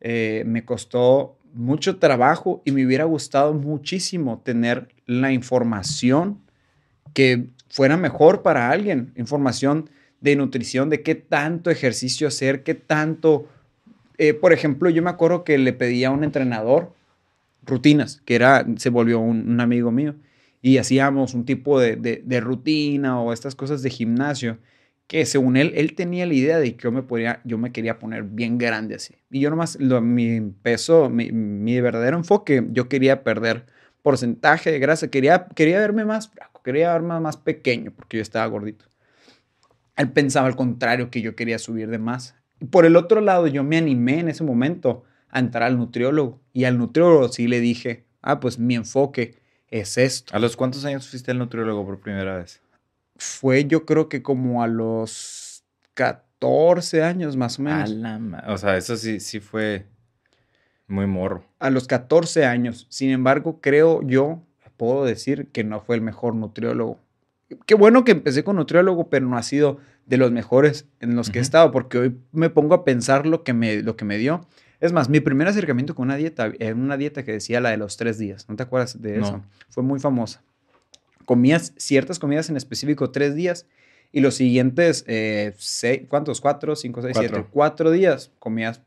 eh, 0.00 0.44
me 0.46 0.64
costó 0.64 1.38
mucho 1.52 1.98
trabajo 1.98 2.62
y 2.64 2.72
me 2.72 2.84
hubiera 2.84 3.04
gustado 3.04 3.54
muchísimo 3.54 4.42
tener 4.44 4.88
la 5.06 5.32
información 5.32 6.42
que 7.14 7.48
fuera 7.68 7.96
mejor 7.96 8.42
para 8.42 8.70
alguien, 8.70 9.12
información 9.16 9.88
de 10.20 10.36
nutrición, 10.36 10.90
de 10.90 11.02
qué 11.02 11.14
tanto 11.14 11.70
ejercicio 11.70 12.28
hacer, 12.28 12.62
qué 12.62 12.74
tanto... 12.74 13.48
Eh, 14.18 14.34
por 14.34 14.52
ejemplo, 14.52 14.88
yo 14.88 15.02
me 15.02 15.10
acuerdo 15.10 15.44
que 15.44 15.58
le 15.58 15.72
pedía 15.72 16.08
a 16.08 16.10
un 16.10 16.24
entrenador 16.24 16.94
rutinas, 17.64 18.22
que 18.24 18.34
era, 18.34 18.66
se 18.76 18.90
volvió 18.90 19.20
un, 19.20 19.60
amigo 19.60 19.90
mío, 19.90 20.14
y 20.62 20.78
hacíamos 20.78 21.34
un 21.34 21.44
tipo 21.44 21.78
de, 21.78 21.96
de, 21.96 22.40
rutina 22.40 23.20
o 23.20 23.32
estas 23.32 23.54
cosas 23.54 23.82
de 23.82 23.90
gimnasio 23.90 24.58
que 25.06 25.24
según 25.24 25.56
él, 25.56 25.72
él 25.76 25.94
tenía 25.94 26.26
la 26.26 26.34
idea 26.34 26.58
de 26.58 26.74
que 26.74 26.82
yo 26.82 26.92
me, 26.92 27.02
podía, 27.02 27.40
yo 27.44 27.58
me 27.58 27.70
quería 27.72 27.98
poner 27.98 28.24
bien 28.24 28.58
grande 28.58 28.96
así. 28.96 29.14
Y 29.30 29.40
yo 29.40 29.50
nomás, 29.50 29.78
lo, 29.80 30.00
mi 30.00 30.40
peso, 30.62 31.08
mi, 31.08 31.30
mi, 31.30 31.80
verdadero 31.80 32.16
enfoque, 32.16 32.66
yo 32.70 32.88
quería 32.88 33.22
perder 33.22 33.66
porcentaje 34.02 34.72
de 34.72 34.78
grasa, 34.78 35.08
quería, 35.08 35.46
quería 35.54 35.78
verme 35.78 36.04
más 36.04 36.28
flaco, 36.28 36.60
quería 36.62 36.92
verme 36.92 37.20
más 37.20 37.36
pequeño 37.36 37.92
porque 37.92 38.16
yo 38.16 38.22
estaba 38.22 38.46
gordito. 38.46 38.86
Él 39.96 40.12
pensaba 40.12 40.46
al 40.46 40.56
contrario, 40.56 41.10
que 41.10 41.22
yo 41.22 41.36
quería 41.36 41.58
subir 41.58 41.88
de 41.88 41.98
más. 41.98 42.34
Y 42.60 42.66
por 42.66 42.84
el 42.84 42.96
otro 42.96 43.20
lado, 43.20 43.46
yo 43.46 43.64
me 43.64 43.76
animé 43.76 44.20
en 44.20 44.28
ese 44.28 44.44
momento 44.44 45.04
a 45.28 45.38
entrar 45.38 45.64
al 45.64 45.78
nutriólogo. 45.78 46.40
Y 46.52 46.64
al 46.64 46.78
nutriólogo 46.78 47.28
sí 47.28 47.48
le 47.48 47.60
dije, 47.60 48.04
ah, 48.22 48.40
pues 48.40 48.58
mi 48.58 48.74
enfoque 48.74 49.36
es 49.68 49.98
esto. 49.98 50.34
¿A 50.34 50.38
los 50.38 50.56
cuántos 50.56 50.84
años 50.84 51.08
fuiste 51.08 51.30
al 51.30 51.38
nutriólogo 51.38 51.84
por 51.84 52.00
primera 52.00 52.36
vez? 52.36 52.60
fue 53.18 53.64
yo 53.64 53.84
creo 53.86 54.08
que 54.08 54.22
como 54.22 54.62
a 54.62 54.66
los 54.66 55.64
14 55.94 57.02
años 57.02 57.36
más 57.36 57.58
o 57.58 57.62
menos. 57.62 57.90
o 58.46 58.58
sea, 58.58 58.76
eso 58.76 58.96
sí, 58.96 59.20
sí 59.20 59.40
fue 59.40 59.86
muy 60.86 61.06
morro. 61.06 61.44
A 61.58 61.70
los 61.70 61.86
14 61.86 62.44
años. 62.44 62.86
Sin 62.90 63.10
embargo, 63.10 63.60
creo 63.60 64.02
yo, 64.02 64.42
puedo 64.76 65.04
decir 65.04 65.48
que 65.52 65.64
no 65.64 65.80
fue 65.80 65.96
el 65.96 66.02
mejor 66.02 66.34
nutriólogo. 66.34 67.00
Qué 67.66 67.74
bueno 67.74 68.04
que 68.04 68.12
empecé 68.12 68.44
con 68.44 68.56
nutriólogo, 68.56 69.08
pero 69.08 69.26
no 69.26 69.36
ha 69.36 69.42
sido 69.42 69.78
de 70.06 70.16
los 70.16 70.32
mejores 70.32 70.86
en 71.00 71.16
los 71.16 71.30
que 71.30 71.38
he 71.38 71.42
estado, 71.42 71.70
porque 71.70 71.98
hoy 71.98 72.16
me 72.32 72.50
pongo 72.50 72.74
a 72.74 72.84
pensar 72.84 73.26
lo 73.26 73.44
que 73.44 73.52
me, 73.52 73.82
lo 73.82 73.96
que 73.96 74.04
me 74.04 74.18
dio. 74.18 74.46
Es 74.80 74.92
más, 74.92 75.08
mi 75.08 75.20
primer 75.20 75.48
acercamiento 75.48 75.94
con 75.94 76.04
una 76.04 76.16
dieta, 76.16 76.52
era 76.58 76.74
una 76.74 76.96
dieta 76.96 77.24
que 77.24 77.32
decía 77.32 77.60
la 77.60 77.70
de 77.70 77.76
los 77.76 77.96
tres 77.96 78.18
días. 78.18 78.48
¿No 78.48 78.56
te 78.56 78.62
acuerdas 78.62 79.00
de 79.00 79.18
eso? 79.18 79.42
Fue 79.68 79.82
muy 79.82 80.00
famosa 80.00 80.42
comías 81.26 81.74
ciertas 81.76 82.18
comidas 82.18 82.48
en 82.48 82.56
específico 82.56 83.10
tres 83.10 83.34
días 83.34 83.66
y 84.12 84.20
los 84.20 84.36
siguientes, 84.36 85.04
eh, 85.06 85.52
seis, 85.58 86.02
¿cuántos? 86.08 86.40
Cuatro, 86.40 86.74
cinco, 86.74 87.02
seis, 87.02 87.16
siete. 87.18 87.44
Cuatro 87.50 87.90
días 87.90 88.32
comías 88.38 88.80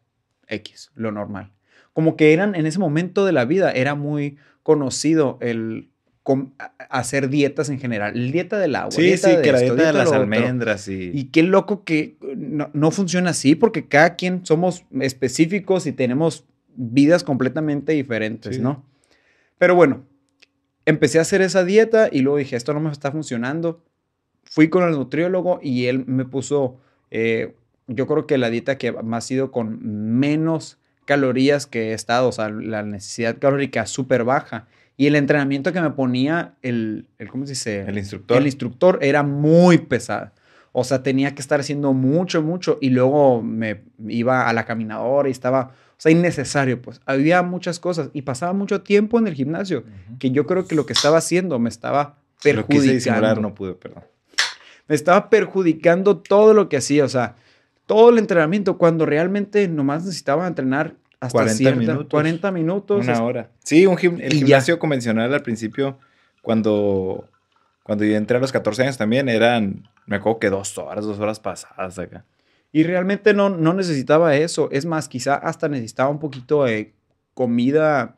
X, 0.48 0.90
lo 0.96 1.12
normal. 1.12 1.52
Como 1.94 2.16
que 2.16 2.34
eran, 2.34 2.56
en 2.56 2.66
ese 2.66 2.80
momento 2.80 3.26
de 3.26 3.34
la 3.34 3.46
vida, 3.46 3.72
era 3.72 3.94
muy 3.94 4.38
conocido 4.64 5.38
el 5.42 5.92
hacer 6.90 7.30
dietas 7.30 7.70
en 7.70 7.80
general. 7.80 8.14
Dieta 8.32 8.60
del 8.60 8.76
agua. 8.76 8.92
Sí, 8.92 9.18
sí, 9.18 9.32
que 9.42 9.52
la 9.52 9.60
dieta, 9.60 9.88
de 9.88 9.94
las 9.94 10.12
almendras. 10.12 10.88
Y... 10.88 11.12
y 11.14 11.26
qué 11.26 11.44
loco 11.44 11.84
que 11.84 12.18
no, 12.36 12.70
no, 12.74 12.92
funciona 12.92 13.32
así 13.32 13.56
porque 13.56 13.88
cada 13.88 14.16
quien 14.16 14.46
somos 14.46 14.86
específicos 15.00 15.88
y 15.88 15.92
tenemos 15.92 16.46
vidas 16.76 17.24
completamente 17.24 17.94
diferentes, 17.94 18.60
¿no? 18.60 18.86
Pero 19.58 19.76
bueno, 19.76 20.06
empecé 20.86 21.20
a 21.20 21.22
hacer 21.22 21.42
esa 21.42 21.64
dieta 21.64 22.10
y 22.12 22.22
luego 22.22 22.38
dije, 22.38 22.56
esto 22.56 22.74
no 22.74 22.80
me 22.80 22.92
está 22.92 23.12
funcionando. 23.12 23.84
Fui 24.44 24.70
con 24.70 24.84
el 24.84 24.92
nutriólogo 24.92 25.60
y 25.62 25.88
él 25.88 26.06
me 26.06 26.26
puso, 26.26 26.80
eh, 27.12 27.56
yo 27.88 28.08
creo 28.08 28.26
que 28.26 28.38
la 28.38 28.50
dieta 28.50 28.78
que 28.78 28.92
más 28.92 29.26
ha 29.26 29.28
sido 29.28 29.52
con 29.52 29.80
menos 30.20 30.78
calorías 31.06 31.66
que 31.66 31.90
he 31.90 31.94
estado, 31.94 32.30
o 32.30 32.32
sea, 32.32 32.50
la 32.50 32.84
necesidad 32.84 33.38
calórica 33.40 33.86
súper 33.86 34.24
baja. 34.24 34.68
Y 35.00 35.08
el 35.08 35.16
entrenamiento 35.16 35.72
que 35.72 35.80
me 35.80 35.92
ponía 35.92 36.56
el, 36.62 37.08
el, 37.20 37.30
¿cómo 37.30 37.46
se 37.46 37.54
dice? 37.54 37.86
El 37.88 37.98
instructor. 37.98 38.36
El 38.36 38.46
instructor 38.46 39.00
era 39.02 39.24
muy 39.24 39.78
pesado. 39.78 40.32
O 40.74 40.84
sea, 40.84 41.04
tenía 41.04 41.34
que 41.34 41.42
estar 41.42 41.62
haciendo 41.62 41.94
mucho, 41.94 42.42
mucho. 42.42 42.78
Y 42.82 42.90
luego 42.90 43.42
me 43.42 43.84
iba 44.10 44.50
a 44.50 44.52
la 44.52 44.66
caminadora 44.66 45.30
y 45.30 45.32
estaba 45.32 45.72
o 45.72 46.02
sea, 46.02 46.12
innecesario, 46.12 46.82
pues. 46.82 47.00
Había 47.06 47.44
muchas 47.44 47.80
cosas 47.80 48.10
y 48.12 48.24
pasaba 48.24 48.52
mucho 48.52 48.82
tiempo 48.82 49.18
en 49.18 49.28
el 49.28 49.36
gimnasio 49.36 49.86
que 50.20 50.32
yo 50.32 50.46
creo 50.46 50.68
que 50.68 50.76
lo 50.76 50.86
que 50.86 50.92
estaba 50.92 51.20
haciendo 51.20 51.60
me 51.60 51.70
estaba 51.70 52.18
perjudicando. 52.44 53.36
Lo 53.36 53.42
no 53.42 53.56
pude, 53.56 53.76
perdón. 53.76 54.04
Me 54.90 54.96
estaba 54.96 55.30
perjudicando 55.30 56.18
todo 56.18 56.54
lo 56.54 56.68
que 56.68 56.76
hacía, 56.76 57.06
o 57.06 57.10
sea, 57.10 57.38
todo 57.86 58.10
el 58.10 58.18
entrenamiento 58.18 58.78
cuando 58.78 59.06
realmente 59.06 59.66
nomás 59.70 60.04
necesitaba 60.04 60.46
entrenar 60.46 60.96
hasta 61.20 61.44
40 61.44 61.76
minutos. 61.76 62.08
40 62.10 62.52
minutos. 62.52 63.06
Una 63.06 63.24
hora. 63.24 63.52
Sí, 63.64 63.86
un 63.86 63.98
el 64.00 64.34
gimnasio 64.34 64.80
convencional 64.80 65.34
al 65.34 65.42
principio, 65.42 65.98
cuando, 66.42 67.28
cuando 67.84 68.06
yo 68.06 68.16
entré 68.16 68.38
a 68.38 68.40
los 68.40 68.52
14 68.52 68.84
años 68.84 68.98
también, 68.98 69.30
eran, 69.30 69.88
me 70.06 70.18
acuerdo 70.18 70.40
que 70.40 70.50
dos 70.50 70.78
horas, 70.78 71.06
dos 71.06 71.20
horas 71.20 71.40
pasadas 71.40 72.00
acá. 72.00 72.26
Y 72.72 72.84
realmente 72.84 73.34
no, 73.34 73.50
no 73.50 73.74
necesitaba 73.74 74.36
eso. 74.36 74.70
Es 74.72 74.86
más, 74.86 75.10
quizá 75.10 75.36
hasta 75.36 75.68
necesitaba 75.68 76.10
un 76.10 76.20
poquito 76.20 76.64
de 76.64 76.94
comida 77.34 78.16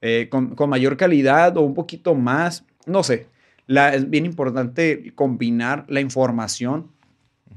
eh, 0.00 0.28
con, 0.28 0.56
mayor 0.68 0.96
calidad 0.96 1.56
o 1.56 1.60
un 1.62 1.74
poquito 1.74 2.14
más. 2.14 2.64
No 2.86 3.02
sé. 3.02 3.28
La, 3.68 3.94
es 3.94 4.10
bien 4.10 4.26
importante 4.26 5.12
combinar 5.14 5.84
la 5.88 6.00
información, 6.00 6.90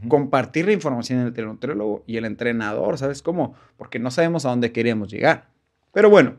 compartir 0.07 0.65
la 0.65 0.73
información 0.73 1.19
entre 1.19 1.43
el 1.43 1.49
nutriólogo 1.49 2.03
y 2.07 2.17
el 2.17 2.25
entrenador, 2.25 2.97
¿sabes 2.97 3.21
cómo? 3.21 3.55
Porque 3.77 3.99
no 3.99 4.11
sabemos 4.11 4.45
a 4.45 4.49
dónde 4.49 4.71
queremos 4.71 5.11
llegar. 5.11 5.49
Pero 5.91 6.09
bueno, 6.09 6.37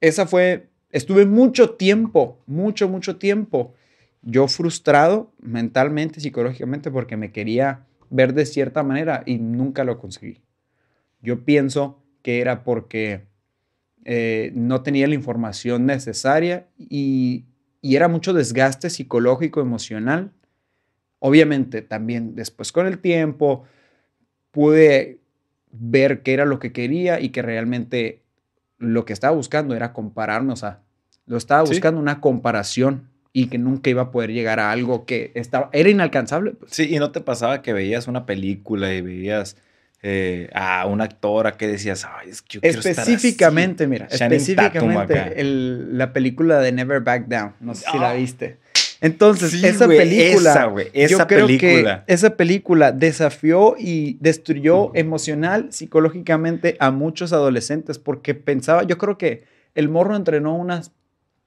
esa 0.00 0.26
fue, 0.26 0.68
estuve 0.90 1.26
mucho 1.26 1.70
tiempo, 1.70 2.42
mucho, 2.46 2.88
mucho 2.88 3.16
tiempo, 3.16 3.74
yo 4.22 4.48
frustrado 4.48 5.32
mentalmente, 5.40 6.20
psicológicamente, 6.20 6.90
porque 6.90 7.16
me 7.16 7.32
quería 7.32 7.86
ver 8.10 8.34
de 8.34 8.46
cierta 8.46 8.82
manera 8.82 9.22
y 9.26 9.38
nunca 9.38 9.84
lo 9.84 9.98
conseguí. 9.98 10.40
Yo 11.20 11.44
pienso 11.44 12.02
que 12.22 12.40
era 12.40 12.64
porque 12.64 13.26
eh, 14.04 14.52
no 14.54 14.82
tenía 14.82 15.06
la 15.06 15.14
información 15.14 15.86
necesaria 15.86 16.68
y, 16.78 17.44
y 17.80 17.96
era 17.96 18.08
mucho 18.08 18.32
desgaste 18.32 18.90
psicológico, 18.90 19.60
emocional. 19.60 20.32
Obviamente 21.26 21.80
también 21.80 22.34
después 22.34 22.70
con 22.70 22.86
el 22.86 22.98
tiempo 22.98 23.64
pude 24.50 25.20
ver 25.70 26.20
qué 26.20 26.34
era 26.34 26.44
lo 26.44 26.58
que 26.58 26.70
quería 26.70 27.18
y 27.18 27.30
que 27.30 27.40
realmente 27.40 28.20
lo 28.76 29.06
que 29.06 29.14
estaba 29.14 29.34
buscando 29.34 29.74
era 29.74 29.94
compararme, 29.94 30.52
o 30.52 30.56
sea, 30.56 30.80
lo 31.24 31.38
estaba 31.38 31.62
buscando 31.62 31.98
una 31.98 32.20
comparación 32.20 33.08
y 33.32 33.46
que 33.46 33.56
nunca 33.56 33.88
iba 33.88 34.02
a 34.02 34.10
poder 34.10 34.32
llegar 34.32 34.60
a 34.60 34.70
algo 34.70 35.06
que 35.06 35.32
estaba, 35.34 35.70
era 35.72 35.88
inalcanzable. 35.88 36.50
Pues. 36.50 36.72
Sí, 36.72 36.94
y 36.94 36.98
no 36.98 37.10
te 37.10 37.22
pasaba 37.22 37.62
que 37.62 37.72
veías 37.72 38.06
una 38.06 38.26
película 38.26 38.92
y 38.92 39.00
veías 39.00 39.56
eh, 40.02 40.50
a 40.52 40.84
una 40.84 41.04
actora 41.04 41.56
que 41.56 41.66
decías, 41.68 42.04
ay, 42.04 42.28
es 42.28 42.42
que 42.42 42.56
yo 42.56 42.60
quiero 42.60 42.80
Específicamente, 42.80 43.86
mira, 43.86 44.08
específicamente 44.10 45.42
la 45.42 46.12
película 46.12 46.60
de 46.60 46.70
Never 46.72 47.00
Back 47.00 47.28
Down, 47.28 47.54
no 47.60 47.74
sé 47.74 47.86
si 47.90 47.98
la 47.98 48.10
ah. 48.10 48.14
viste. 48.14 48.58
Entonces, 49.04 49.52
esa 49.62 49.86
película, 49.86 50.50
esa, 50.50 50.72
esa 50.94 51.08
yo 51.10 51.26
creo 51.26 51.46
película. 51.46 52.04
que 52.06 52.14
esa 52.14 52.36
película 52.36 52.90
desafió 52.90 53.76
y 53.78 54.16
destruyó 54.18 54.94
emocional, 54.94 55.68
psicológicamente 55.72 56.78
a 56.80 56.90
muchos 56.90 57.34
adolescentes 57.34 57.98
porque 57.98 58.34
pensaba, 58.34 58.84
yo 58.84 58.96
creo 58.96 59.18
que 59.18 59.44
el 59.74 59.90
morro 59.90 60.16
entrenó 60.16 60.56
unas 60.56 60.92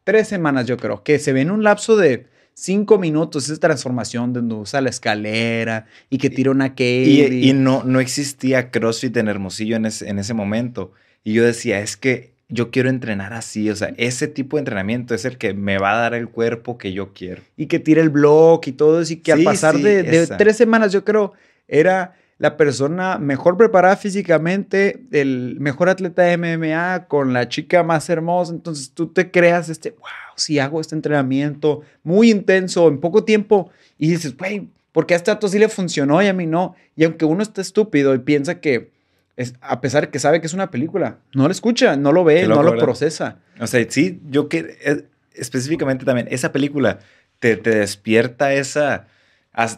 tres 0.03 0.27
semanas, 0.27 0.67
yo 0.67 0.77
creo, 0.77 1.01
que 1.01 1.17
se 1.17 1.33
ve 1.33 1.41
en 1.41 1.49
un 1.49 1.63
lapso 1.63 1.97
de 1.97 2.27
cinco 2.53 2.99
minutos 2.99 3.49
esa 3.49 3.59
transformación 3.59 4.33
donde 4.33 4.53
usa 4.53 4.79
la 4.79 4.91
escalera 4.91 5.87
y 6.11 6.19
que 6.19 6.29
tira 6.29 6.51
una 6.51 6.75
que 6.75 7.29
Y, 7.41 7.53
no, 7.53 7.83
no 7.83 7.99
existía 7.99 8.69
CrossFit 8.69 9.17
en 9.17 9.29
Hermosillo 9.29 9.77
en 9.77 9.87
ese, 9.87 10.07
en 10.07 10.19
ese 10.19 10.35
momento. 10.35 10.91
Y 11.23 11.33
yo 11.33 11.43
decía, 11.43 11.79
es 11.79 11.97
que 11.97 12.36
yo 12.49 12.71
quiero 12.71 12.89
entrenar 12.89 13.33
así, 13.33 13.69
o 13.69 13.75
sea, 13.75 13.93
ese 13.97 14.27
tipo 14.27 14.57
de 14.57 14.61
entrenamiento 14.61 15.13
es 15.13 15.25
el 15.25 15.37
que 15.37 15.53
me 15.53 15.77
va 15.77 15.97
a 15.97 16.01
dar 16.01 16.13
el 16.13 16.29
cuerpo 16.29 16.77
que 16.77 16.93
yo 16.93 17.13
quiero. 17.13 17.41
Y 17.57 17.65
que 17.65 17.79
tira 17.79 18.01
el 18.01 18.09
blog 18.09 18.61
y 18.65 18.71
todo 18.71 19.01
eso, 19.01 19.13
y 19.13 19.17
que 19.17 19.33
al 19.33 19.43
pasar 19.43 19.77
de, 19.77 20.03
de 20.03 20.27
tres 20.27 20.55
semanas, 20.55 20.93
yo 20.93 21.03
creo, 21.03 21.33
era 21.67 22.15
la 22.39 22.55
persona 22.55 23.17
mejor 23.17 23.57
preparada 23.57 23.97
físicamente, 23.97 25.03
el 25.11 25.57
mejor 25.59 25.89
atleta 25.89 26.21
de 26.21 26.37
MMA, 26.37 27.07
con 27.07 27.33
la 27.33 27.49
chica 27.49 27.83
más 27.83 28.09
hermosa. 28.09 28.53
Entonces 28.53 28.91
tú 28.91 29.07
te 29.07 29.31
creas 29.31 29.69
este, 29.69 29.91
wow, 29.91 30.07
si 30.35 30.59
hago 30.59 30.79
este 30.79 30.95
entrenamiento 30.95 31.81
muy 32.03 32.29
intenso 32.29 32.87
en 32.87 32.99
poco 32.99 33.23
tiempo 33.23 33.71
y 33.97 34.09
dices, 34.09 34.37
güey, 34.37 34.69
Porque 34.91 35.13
a 35.13 35.17
este 35.17 35.31
dato 35.31 35.47
sí 35.47 35.59
le 35.59 35.69
funcionó 35.69 36.21
y 36.21 36.27
a 36.27 36.33
mí 36.33 36.45
no. 36.45 36.75
Y 36.95 37.03
aunque 37.03 37.25
uno 37.25 37.41
esté 37.41 37.61
estúpido 37.61 38.13
y 38.13 38.19
piensa 38.19 38.59
que, 38.61 38.91
es, 39.37 39.53
a 39.61 39.79
pesar 39.81 40.05
de 40.05 40.09
que 40.09 40.19
sabe 40.19 40.41
que 40.41 40.47
es 40.47 40.53
una 40.53 40.71
película, 40.71 41.19
no 41.33 41.45
lo 41.45 41.51
escucha, 41.51 41.95
no 41.95 42.11
lo 42.11 42.23
ve, 42.23 42.47
no 42.47 42.63
lo 42.63 42.75
procesa. 42.77 43.39
O 43.59 43.67
sea, 43.67 43.85
sí, 43.87 44.19
yo 44.29 44.49
que 44.49 44.77
eh, 44.83 45.05
específicamente 45.33 46.05
también, 46.05 46.27
esa 46.31 46.51
película 46.51 46.99
te, 47.39 47.55
te 47.55 47.69
despierta 47.69 48.53
esa, 48.53 49.07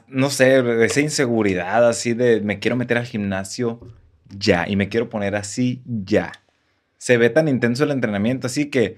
no 0.08 0.30
sé, 0.30 0.86
esa 0.86 1.02
inseguridad 1.02 1.88
así 1.88 2.14
de 2.14 2.40
me 2.40 2.60
quiero 2.60 2.78
meter 2.78 2.98
al 2.98 3.06
gimnasio 3.06 3.82
ya 4.30 4.66
y 4.68 4.78
me 4.78 4.88
quiero 4.88 5.10
poner 5.10 5.36
así 5.36 5.82
ya. 5.86 6.32
Se 6.98 7.18
ve 7.18 7.30
tan 7.30 7.50
intenso 7.50 7.84
el 7.84 7.92
entrenamiento, 7.92 8.48
así 8.48 8.70
que 8.70 8.98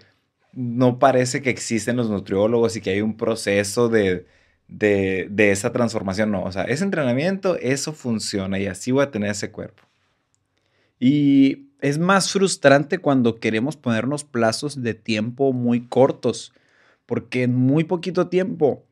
no 0.54 1.00
parece 1.00 1.42
que 1.42 1.50
existen 1.50 1.98
los 1.98 2.10
nutriólogos 2.10 2.76
y 2.76 2.82
que 2.82 2.92
hay 2.92 3.02
un 3.02 3.18
proceso 3.18 3.90
de, 3.90 4.28
de, 4.68 5.28
de, 5.32 5.52
esa 5.52 5.72
transformación. 5.72 6.30
No, 6.32 6.44
o 6.44 6.52
sea, 6.52 6.64
ese 6.64 6.84
entrenamiento, 6.84 7.58
eso 7.58 7.94
funciona 7.94 8.60
y 8.60 8.68
así 8.68 8.92
voy 8.92 9.04
a 9.04 9.12
tener 9.12 9.32
ese 9.32 9.52
cuerpo. 9.52 9.84
Y 11.02 11.72
es 11.82 11.98
más 11.98 12.32
frustrante 12.32 13.00
cuando 13.00 13.40
queremos 13.40 13.76
ponernos 13.76 14.24
plazos 14.24 14.84
de 14.84 14.94
tiempo 14.94 15.52
muy 15.52 15.88
cortos, 15.88 16.54
porque 17.08 17.42
en 17.42 17.56
muy 17.56 17.84
poquito 17.86 18.28
tiempo 18.28 18.86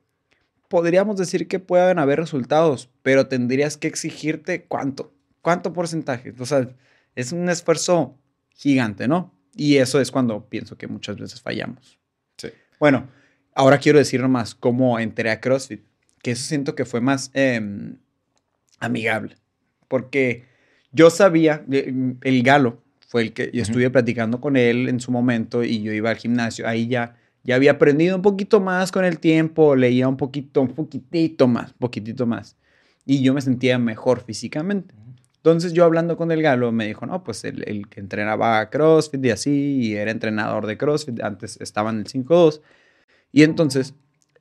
podríamos 0.70 1.18
decir 1.18 1.48
que 1.48 1.60
pueden 1.60 2.00
haber 2.00 2.20
resultados, 2.20 2.90
pero 3.04 3.28
tendrías 3.28 3.78
que 3.78 3.88
exigirte 3.88 4.64
cuánto, 4.64 5.14
cuánto 5.44 5.72
porcentaje. 5.72 6.34
O 6.40 6.48
sea, 6.48 6.68
es 7.14 7.32
un 7.32 7.48
esfuerzo 7.48 8.18
gigante, 8.56 9.08
¿no? 9.08 9.32
Y 9.56 9.78
eso 9.78 10.02
es 10.02 10.10
cuando 10.10 10.50
pienso 10.50 10.80
que 10.80 10.88
muchas 10.88 11.16
veces 11.18 11.42
fallamos. 11.42 12.00
Sí. 12.38 12.50
Bueno, 12.80 13.08
ahora 13.54 13.78
quiero 13.78 14.00
decir 14.00 14.20
nomás 14.20 14.56
cómo 14.56 14.98
entré 14.98 15.30
a 15.30 15.40
CrossFit, 15.40 15.84
que 16.24 16.32
eso 16.32 16.44
siento 16.44 16.74
que 16.74 16.86
fue 16.86 17.02
más 17.02 17.30
em, 17.36 17.98
amigable, 18.80 19.36
porque 19.88 20.49
yo 20.92 21.10
sabía, 21.10 21.64
eh, 21.72 21.94
el 22.22 22.44
Galo 22.44 22.82
fue 23.08 23.24
el 23.24 23.34
que 23.34 23.50
yo 23.54 23.62
estuve 23.62 23.90
platicando 23.90 24.40
con 24.40 24.56
él 24.56 24.88
en 24.90 25.00
su 25.00 25.12
momento 25.12 25.64
y 25.64 25.82
yo 25.82 25.92
iba 25.92 26.10
al 26.10 26.18
gimnasio, 26.18 26.68
ahí 26.68 26.88
ya, 26.88 27.16
ya 27.44 27.56
había 27.56 27.72
aprendido 27.72 28.16
un 28.16 28.22
poquito 28.22 28.60
más 28.60 28.92
con 28.92 29.06
el 29.06 29.20
tiempo, 29.20 29.76
leía 29.76 30.08
un 30.08 30.18
poquito, 30.18 30.62
un 30.62 30.70
poquitito 30.70 31.48
más, 31.48 31.74
poquitito 31.74 32.26
más, 32.26 32.56
y 33.06 33.22
yo 33.22 33.34
me 33.34 33.42
sentía 33.42 33.80
mejor 33.80 34.22
físicamente. 34.22 34.94
Entonces 35.38 35.72
yo 35.72 35.86
hablando 35.86 36.18
con 36.18 36.32
el 36.32 36.42
galo 36.42 36.72
me 36.74 36.86
dijo, 36.86 37.06
no, 37.06 37.24
pues 37.24 37.46
el, 37.46 37.64
el 37.68 37.88
que 37.88 38.02
entrenaba 38.02 38.70
CrossFit 38.70 39.26
y 39.26 39.30
así, 39.30 39.80
y 39.82 39.96
era 39.96 40.12
entrenador 40.12 40.68
de 40.68 40.78
CrossFit, 40.78 41.24
antes 41.24 41.58
estaba 41.62 41.92
en 41.92 42.00
el 42.00 42.06
5-2. 42.06 42.62
Y 43.32 43.44
entonces 43.44 43.94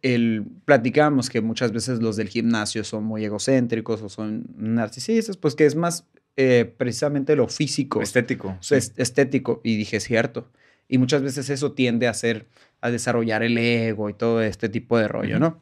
el, 0.03 0.45
platicamos 0.65 1.31
que 1.31 1.41
muchas 1.41 1.73
veces 1.73 2.01
los 2.01 2.17
del 2.17 2.29
gimnasio 2.29 2.85
son 2.85 3.05
muy 3.05 3.25
egocéntricos 3.25 4.03
o 4.03 4.09
son 4.09 4.47
narcisistas, 4.57 5.37
pues 5.37 5.55
que 5.55 5.67
es 5.67 5.77
más 5.77 6.05
eh, 6.41 6.73
precisamente 6.77 7.35
lo 7.35 7.49
físico. 7.49 8.01
Estético. 8.01 8.57
estético. 8.61 9.61
Y 9.65 9.77
dije, 9.77 9.99
cierto. 9.99 10.49
Y 10.87 10.99
muchas 10.99 11.21
veces 11.21 11.51
eso 11.51 11.73
tiende 11.73 12.07
a 12.07 12.11
hacer, 12.11 12.47
a 12.81 12.93
desarrollar 12.93 13.43
el 13.43 13.59
ego 13.59 14.09
y 14.09 14.15
todo 14.15 14.41
este 14.41 14.69
tipo 14.69 14.97
de 14.97 15.09
rollo, 15.09 15.41
¿no? 15.41 15.61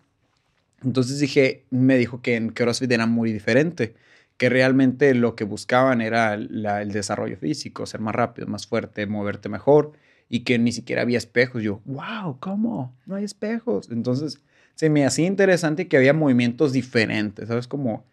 Entonces 0.85 1.18
dije, 1.18 1.64
me 1.71 1.97
dijo 1.97 2.21
que 2.21 2.37
en 2.37 2.50
CrossFit 2.50 2.92
era 2.92 3.06
muy 3.06 3.33
diferente 3.33 3.95
que 4.37 4.50
realmente 4.50 5.14
lo 5.14 5.35
que 5.35 5.45
buscaban 5.45 6.02
era 6.02 6.35
el 6.35 6.92
desarrollo 6.92 7.38
físico, 7.38 7.87
ser 7.87 8.00
más 8.00 8.14
rápido, 8.14 8.47
más 8.47 8.66
fuerte, 8.66 9.06
moverte 9.06 9.49
mejor 9.49 9.92
y 10.28 10.40
que 10.40 10.59
ni 10.59 10.73
siquiera 10.73 11.00
había 11.00 11.16
espejos. 11.16 11.62
Yo, 11.62 11.80
wow, 11.87 12.38
¿cómo? 12.38 12.95
No 13.06 13.14
hay 13.14 13.25
espejos. 13.25 13.88
Entonces 13.90 14.42
se 14.75 14.90
me 14.90 15.06
hacía 15.06 15.26
interesante 15.26 15.88
que 15.88 15.97
había 15.97 16.12
movimientos 16.12 16.75
diferentes, 16.75 17.49
¿sabes? 17.49 17.66
Como... 17.66 18.04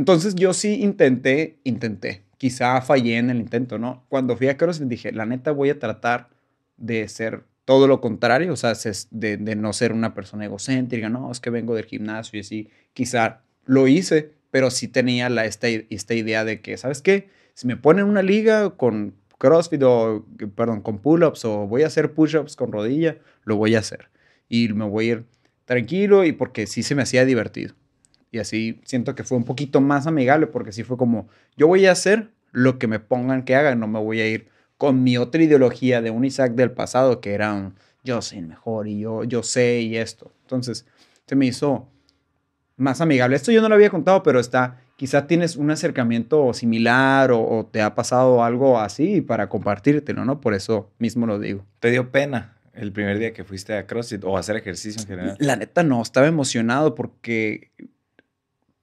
Entonces 0.00 0.34
yo 0.34 0.54
sí 0.54 0.82
intenté, 0.82 1.58
intenté, 1.62 2.22
quizá 2.38 2.80
fallé 2.80 3.18
en 3.18 3.28
el 3.28 3.36
intento, 3.36 3.78
¿no? 3.78 4.06
Cuando 4.08 4.34
fui 4.34 4.48
a 4.48 4.56
CrossFit 4.56 4.88
dije, 4.88 5.12
la 5.12 5.26
neta 5.26 5.52
voy 5.52 5.68
a 5.68 5.78
tratar 5.78 6.30
de 6.78 7.06
ser 7.06 7.44
todo 7.66 7.86
lo 7.86 8.00
contrario, 8.00 8.54
o 8.54 8.56
sea, 8.56 8.72
de, 9.10 9.36
no 9.56 9.74
ser 9.74 9.92
una 9.92 10.14
persona 10.14 10.46
egocéntrica, 10.46 11.10
no, 11.10 11.30
es 11.30 11.38
que 11.38 11.50
vengo 11.50 11.74
del 11.74 11.84
gimnasio 11.84 12.38
y 12.38 12.40
así, 12.40 12.70
quizá 12.94 13.42
lo 13.66 13.88
hice, 13.88 14.32
pero 14.50 14.70
sí 14.70 14.88
tenía 14.88 15.28
la, 15.28 15.44
esta, 15.44 15.68
esta 15.68 16.14
idea 16.14 16.46
de 16.46 16.62
que, 16.62 16.78
¿sabes 16.78 17.02
qué? 17.02 17.28
Si 17.52 17.66
me 17.66 17.76
ponen 17.76 18.06
una 18.06 18.22
liga 18.22 18.70
con 18.70 19.16
CrossFit 19.36 19.82
o, 19.82 20.24
perdón, 20.56 20.80
con 20.80 21.00
pull-ups 21.00 21.44
o 21.44 21.66
voy 21.66 21.82
a 21.82 21.88
hacer 21.88 22.14
push-ups 22.14 22.56
con 22.56 22.72
rodilla, 22.72 23.18
lo 23.44 23.56
voy 23.56 23.74
a 23.74 23.80
hacer. 23.80 24.08
Y 24.48 24.68
me 24.68 24.86
voy 24.86 25.10
a 25.10 25.12
ir 25.12 25.24
tranquilo 25.66 26.24
y 26.24 26.32
porque 26.32 26.66
sí 26.66 26.82
se 26.82 26.94
me 26.94 27.02
hacía 27.02 27.26
divertido. 27.26 27.74
Y 28.30 28.38
así 28.38 28.80
siento 28.84 29.14
que 29.14 29.24
fue 29.24 29.38
un 29.38 29.44
poquito 29.44 29.80
más 29.80 30.06
amigable 30.06 30.46
porque 30.46 30.72
sí 30.72 30.84
fue 30.84 30.96
como, 30.96 31.28
yo 31.56 31.66
voy 31.66 31.86
a 31.86 31.92
hacer 31.92 32.30
lo 32.52 32.78
que 32.78 32.86
me 32.86 33.00
pongan 33.00 33.44
que 33.44 33.54
haga, 33.54 33.74
no 33.74 33.86
me 33.86 33.98
voy 33.98 34.20
a 34.20 34.28
ir 34.28 34.48
con 34.76 35.02
mi 35.02 35.18
otra 35.18 35.42
ideología 35.42 36.00
de 36.00 36.10
un 36.10 36.24
Isaac 36.24 36.52
del 36.54 36.70
pasado 36.70 37.20
que 37.20 37.34
era 37.34 37.52
un, 37.52 37.74
yo 38.02 38.22
soy 38.22 38.38
el 38.38 38.46
mejor 38.46 38.88
y 38.88 39.00
yo, 39.00 39.24
yo 39.24 39.42
sé 39.42 39.80
y 39.80 39.96
esto. 39.96 40.32
Entonces, 40.42 40.86
se 41.26 41.36
me 41.36 41.46
hizo 41.46 41.88
más 42.76 43.00
amigable. 43.00 43.36
Esto 43.36 43.52
yo 43.52 43.60
no 43.60 43.68
lo 43.68 43.74
había 43.74 43.90
contado, 43.90 44.22
pero 44.22 44.40
está, 44.40 44.80
quizá 44.96 45.26
tienes 45.26 45.56
un 45.56 45.70
acercamiento 45.70 46.52
similar 46.54 47.30
o, 47.32 47.68
te 47.70 47.82
ha 47.82 47.94
pasado 47.94 48.42
algo 48.42 48.80
así 48.80 49.20
para 49.20 49.48
compartírtelo, 49.48 50.24
¿no? 50.24 50.40
Por 50.40 50.54
eso 50.54 50.90
mismo 50.98 51.26
lo 51.26 51.38
digo. 51.38 51.64
¿Te 51.78 51.90
dio 51.90 52.10
pena 52.10 52.56
el 52.72 52.90
primer 52.90 53.18
día 53.18 53.32
que 53.32 53.44
fuiste 53.44 53.74
a 53.76 53.86
CrossFit 53.86 54.24
o 54.24 54.36
a 54.36 54.40
hacer 54.40 54.56
ejercicio 54.56 55.02
en 55.02 55.06
general? 55.06 55.36
La 55.38 55.56
neta 55.56 55.82
no, 55.82 56.00
estaba 56.02 56.26
emocionado 56.26 56.94
porque, 56.94 57.70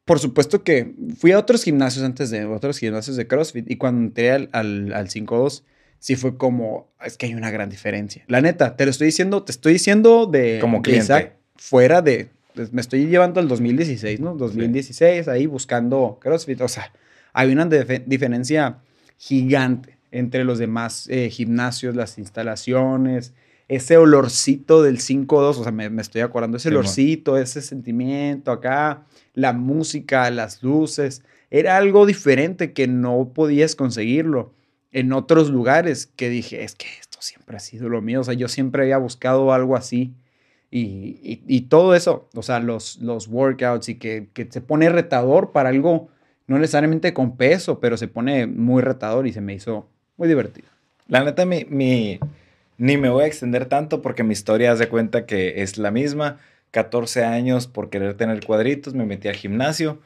por 0.07 0.19
supuesto 0.19 0.63
que 0.63 0.95
fui 1.17 1.33
a 1.33 1.37
otros 1.37 1.65
gimnasios 1.65 2.05
antes 2.05 2.29
de 2.29 2.45
otros 2.45 2.79
gimnasios 2.79 3.17
de 3.17 3.27
CrossFit 3.27 3.69
y 3.69 3.75
cuando 3.75 4.05
entré 4.05 4.31
al, 4.31 4.49
al, 4.53 4.93
al 4.93 5.09
5-2 5.09 5.63
sí 5.99 6.15
fue 6.15 6.37
como, 6.37 6.87
es 7.05 7.17
que 7.17 7.25
hay 7.25 7.33
una 7.33 7.51
gran 7.51 7.69
diferencia. 7.69 8.23
La 8.27 8.39
neta, 8.39 8.77
te 8.77 8.85
lo 8.85 8.91
estoy 8.91 9.07
diciendo, 9.07 9.43
te 9.43 9.51
estoy 9.51 9.73
diciendo 9.73 10.25
de... 10.25 10.59
Como 10.61 10.81
cliente. 10.81 11.33
fuera 11.57 12.01
de, 12.01 12.29
me 12.71 12.79
estoy 12.79 13.07
llevando 13.07 13.41
al 13.41 13.49
2016, 13.49 14.21
¿no? 14.21 14.33
2016, 14.35 15.27
ahí 15.27 15.45
buscando 15.45 16.19
CrossFit. 16.21 16.61
O 16.61 16.69
sea, 16.69 16.93
hay 17.33 17.51
una 17.51 17.65
diferencia 17.65 18.77
gigante 19.17 19.97
entre 20.11 20.45
los 20.45 20.57
demás 20.57 21.09
eh, 21.09 21.29
gimnasios, 21.29 21.97
las 21.97 22.17
instalaciones, 22.17 23.33
ese 23.67 23.97
olorcito 23.97 24.81
del 24.81 24.99
5-2, 24.99 25.57
o 25.57 25.63
sea, 25.63 25.71
me, 25.71 26.01
estoy 26.01 26.21
acordando, 26.21 26.57
ese 26.57 26.69
olorcito, 26.69 27.37
ese 27.37 27.61
sentimiento 27.61 28.51
acá, 28.51 29.05
la 29.33 29.53
música, 29.53 30.29
las 30.31 30.63
luces, 30.63 31.23
era 31.49 31.77
algo 31.77 32.05
diferente 32.05 32.73
que 32.73 32.87
no 32.87 33.31
podías 33.33 33.75
conseguirlo 33.75 34.53
en 34.91 35.11
otros 35.13 35.49
lugares 35.49 36.07
que 36.07 36.29
dije, 36.29 36.63
es 36.63 36.75
que 36.75 36.87
esto 36.99 37.17
siempre 37.21 37.57
ha 37.57 37.59
sido 37.59 37.89
lo 37.89 38.01
mío, 38.01 38.21
o 38.21 38.23
sea, 38.23 38.33
yo 38.33 38.47
siempre 38.47 38.83
había 38.83 38.97
buscado 38.97 39.51
algo 39.51 39.75
así 39.75 40.13
y, 40.69 41.61
todo 41.69 41.95
eso, 41.95 42.29
o 42.35 42.41
sea, 42.41 42.59
los, 42.59 42.97
los 42.97 43.27
workouts 43.27 43.89
y 43.89 43.95
que, 43.95 44.29
se 44.49 44.61
pone 44.61 44.89
retador 44.89 45.51
para 45.51 45.69
algo, 45.69 46.09
no 46.45 46.59
necesariamente 46.59 47.13
con 47.13 47.37
peso, 47.37 47.79
pero 47.79 47.97
se 47.97 48.07
pone 48.07 48.47
muy 48.47 48.81
retador 48.81 49.27
y 49.27 49.33
se 49.33 49.41
me 49.41 49.53
hizo 49.53 49.89
muy 50.17 50.27
divertido. 50.27 50.67
La 51.07 51.23
neta, 51.23 51.45
mi, 51.45 51.65
mi, 51.69 52.19
ni 52.77 52.97
me 52.97 53.09
voy 53.09 53.23
a 53.23 53.27
extender 53.27 53.65
tanto 53.65 54.01
porque 54.01 54.23
mi 54.23 54.33
historia 54.33 54.71
hace 54.71 54.89
cuenta 54.89 55.25
que 55.25 55.61
es 55.61 55.77
la 55.77 55.91
misma. 55.91 56.39
14 56.71 57.23
años 57.23 57.67
por 57.67 57.89
querer 57.89 58.15
tener 58.15 58.45
cuadritos, 58.45 58.93
me 58.93 59.05
metí 59.05 59.27
al 59.27 59.35
gimnasio. 59.35 60.01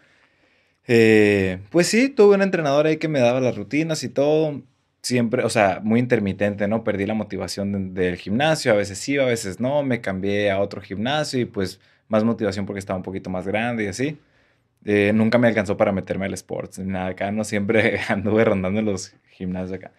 Eh, 0.88 1.60
pues 1.69 1.88
sí, 1.88 2.10
tuve 2.10 2.36
un 2.36 2.41
entrenador 2.41 2.88
ahí 2.88 2.97
que 2.97 3.07
me 3.07 3.19
daba 3.19 3.39
las 3.41 3.55
rutinas 3.55 4.03
y 4.03 4.10
todo 4.10 4.62
siempre, 5.01 5.43
o 5.43 5.49
sea, 5.49 5.79
muy 5.84 5.99
intermitente, 5.99 6.67
¿no? 6.67 6.84
Perdí 6.84 7.05
la 7.05 7.13
motivación 7.13 7.93
del 7.93 8.17
gimnasio, 8.17 8.71
a 8.71 8.75
veces 8.75 9.07
iba, 9.10 9.23
a 9.23 9.27
veces 9.27 9.60
no, 9.60 9.84
me 9.84 10.01
cambié 10.01 10.51
a 10.51 10.60
otro 10.60 10.81
gimnasio 10.81 11.39
y 11.39 11.45
pues 11.45 11.79
más 12.07 12.23
motivación 12.23 12.65
porque 12.65 12.79
estaba 12.79 12.97
un 12.97 13.03
poquito 13.03 13.29
más 13.29 13.47
grande 13.47 13.86
y 13.86 13.88
así. 13.88 14.19
Eh, 14.86 15.12
nunca 15.13 15.38
me 15.38 15.47
alcanzó 15.47 15.77
para 15.77 15.91
meterme 15.91 16.25
al 16.25 16.34
sports, 16.34 16.79
nada, 16.79 17.07
acá 17.07 17.31
no 17.31 17.43
siempre 17.43 17.99
anduve 18.10 18.45
rondando 18.45 18.81
los 18.81 19.13
gimnasios 19.31 19.73
acá. 19.73 19.91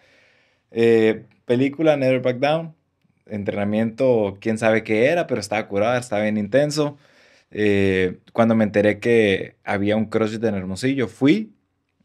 Eh, 0.73 1.25
película 1.45 1.95
Never 1.97 2.21
Back 2.21 2.39
Down, 2.39 2.75
entrenamiento, 3.27 4.37
quién 4.41 4.57
sabe 4.57 4.83
qué 4.83 5.05
era, 5.07 5.27
pero 5.27 5.39
estaba 5.39 5.67
curado, 5.67 5.97
estaba 5.99 6.23
bien 6.23 6.37
intenso. 6.37 6.97
Eh, 7.51 8.19
cuando 8.33 8.55
me 8.55 8.63
enteré 8.63 8.99
que 8.99 9.57
había 9.63 9.95
un 9.95 10.05
CrossFit 10.07 10.43
en 10.45 10.55
Hermosillo, 10.55 11.07
fui, 11.07 11.53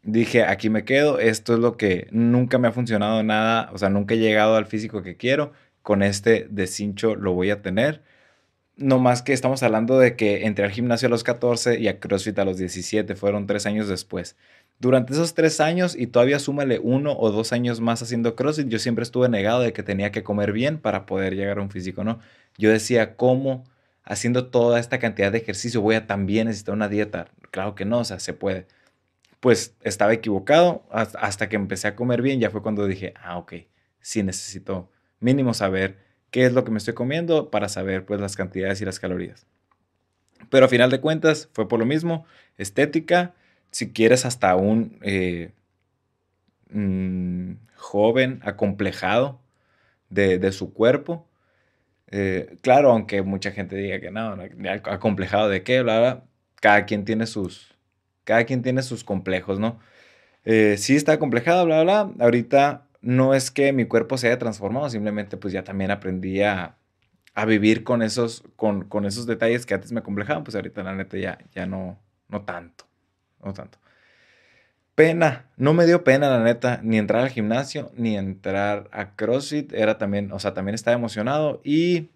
dije, 0.02 0.44
aquí 0.44 0.70
me 0.70 0.84
quedo, 0.84 1.18
esto 1.18 1.54
es 1.54 1.60
lo 1.60 1.76
que 1.76 2.08
nunca 2.12 2.58
me 2.58 2.68
ha 2.68 2.72
funcionado 2.72 3.22
nada, 3.22 3.70
o 3.72 3.78
sea, 3.78 3.88
nunca 3.90 4.14
he 4.14 4.18
llegado 4.18 4.56
al 4.56 4.66
físico 4.66 5.02
que 5.02 5.16
quiero, 5.16 5.52
con 5.82 6.02
este 6.02 6.46
de 6.50 6.66
cincho 6.66 7.14
lo 7.16 7.32
voy 7.32 7.50
a 7.50 7.62
tener. 7.62 8.02
No 8.76 8.98
más 9.00 9.22
que 9.22 9.32
estamos 9.32 9.62
hablando 9.62 9.98
de 9.98 10.16
que 10.16 10.46
entré 10.46 10.64
al 10.64 10.70
gimnasio 10.72 11.08
a 11.08 11.10
los 11.10 11.24
14 11.24 11.80
y 11.80 11.88
a 11.88 12.00
CrossFit 12.00 12.38
a 12.38 12.44
los 12.44 12.58
17, 12.58 13.16
fueron 13.16 13.46
tres 13.46 13.66
años 13.66 13.88
después. 13.88 14.36
Durante 14.80 15.12
esos 15.12 15.34
tres 15.34 15.60
años 15.60 15.96
y 15.96 16.06
todavía 16.06 16.38
súmale 16.38 16.78
uno 16.78 17.16
o 17.18 17.30
dos 17.32 17.52
años 17.52 17.80
más 17.80 18.00
haciendo 18.02 18.36
CrossFit, 18.36 18.68
yo 18.68 18.78
siempre 18.78 19.02
estuve 19.02 19.28
negado 19.28 19.60
de 19.60 19.72
que 19.72 19.82
tenía 19.82 20.12
que 20.12 20.22
comer 20.22 20.52
bien 20.52 20.78
para 20.78 21.04
poder 21.04 21.34
llegar 21.34 21.58
a 21.58 21.62
un 21.62 21.70
físico, 21.70 22.04
¿no? 22.04 22.20
Yo 22.56 22.70
decía, 22.70 23.16
¿cómo 23.16 23.64
haciendo 24.08 24.46
toda 24.46 24.80
esta 24.80 24.98
cantidad 24.98 25.30
de 25.30 25.38
ejercicio 25.38 25.82
voy 25.82 25.94
a 25.94 26.06
también 26.06 26.46
necesitar 26.46 26.74
una 26.74 26.88
dieta. 26.88 27.28
Claro 27.50 27.74
que 27.74 27.84
no, 27.84 27.98
o 28.00 28.04
sea, 28.04 28.18
se 28.18 28.32
puede. 28.32 28.66
Pues 29.38 29.76
estaba 29.82 30.14
equivocado 30.14 30.84
hasta 30.90 31.48
que 31.48 31.56
empecé 31.56 31.88
a 31.88 31.94
comer 31.94 32.22
bien, 32.22 32.40
ya 32.40 32.50
fue 32.50 32.62
cuando 32.62 32.86
dije, 32.86 33.12
ah, 33.22 33.36
ok, 33.36 33.54
sí 34.00 34.22
necesito 34.22 34.90
mínimo 35.20 35.52
saber 35.54 35.98
qué 36.30 36.46
es 36.46 36.54
lo 36.54 36.64
que 36.64 36.70
me 36.70 36.78
estoy 36.78 36.94
comiendo 36.94 37.50
para 37.50 37.68
saber 37.68 38.06
pues 38.06 38.18
las 38.20 38.34
cantidades 38.34 38.80
y 38.80 38.86
las 38.86 38.98
calorías. 38.98 39.46
Pero 40.48 40.64
a 40.64 40.68
final 40.68 40.90
de 40.90 41.00
cuentas 41.00 41.50
fue 41.52 41.68
por 41.68 41.78
lo 41.78 41.84
mismo, 41.84 42.24
estética, 42.56 43.34
si 43.70 43.92
quieres 43.92 44.24
hasta 44.24 44.56
un 44.56 44.98
eh, 45.02 45.52
mm, 46.70 47.52
joven 47.76 48.40
acomplejado 48.42 49.40
de, 50.10 50.52
su 50.52 50.72
cuerpo. 50.72 51.26
Eh, 52.10 52.56
claro, 52.62 52.90
aunque 52.90 53.22
mucha 53.22 53.50
gente 53.52 53.76
diga 53.76 54.00
que 54.00 54.10
no, 54.10 54.36
acomplejado 54.84 55.48
de 55.48 55.62
qué, 55.62 55.82
bla, 55.82 55.98
bla, 56.00 56.24
cada 56.60 56.86
quien 56.86 57.04
tiene 57.04 57.26
sus, 57.26 57.74
cada 58.24 58.44
quien 58.44 58.62
tiene 58.62 58.82
sus 58.82 59.04
complejos, 59.04 59.58
¿no? 59.58 59.78
Eh, 60.44 60.76
sí 60.78 60.96
está 60.96 61.12
acomplejado, 61.12 61.66
bla, 61.66 61.82
bla, 61.82 62.10
ahorita 62.20 62.86
no 63.02 63.34
es 63.34 63.50
que 63.50 63.72
mi 63.72 63.84
cuerpo 63.84 64.16
se 64.18 64.28
haya 64.28 64.38
transformado, 64.38 64.88
simplemente 64.90 65.36
pues 65.36 65.52
ya 65.52 65.64
también 65.64 65.90
aprendí 65.90 66.42
a, 66.42 66.76
vivir 67.46 67.84
con 67.84 68.02
esos, 68.02 68.42
con, 68.56 68.84
con, 68.84 69.04
esos 69.06 69.24
detalles 69.26 69.64
que 69.64 69.74
antes 69.74 69.92
me 69.92 70.00
acomplejaban, 70.00 70.42
pues 70.42 70.56
ahorita 70.56 70.82
la 70.82 70.94
neta 70.94 71.16
ya, 71.18 71.38
ya 71.54 71.66
no, 71.66 71.96
no 72.28 72.42
tanto, 72.42 72.87
no 73.44 73.52
tanto. 73.52 73.78
Pena, 74.94 75.48
no 75.56 75.74
me 75.74 75.86
dio 75.86 76.02
pena 76.02 76.28
la 76.28 76.42
neta, 76.42 76.80
ni 76.82 76.98
entrar 76.98 77.22
al 77.22 77.30
gimnasio, 77.30 77.92
ni 77.94 78.16
entrar 78.16 78.88
a 78.92 79.14
CrossFit, 79.14 79.72
era 79.72 79.96
también, 79.96 80.32
o 80.32 80.40
sea, 80.40 80.54
también 80.54 80.74
estaba 80.74 80.96
emocionado 80.96 81.60
y 81.62 82.10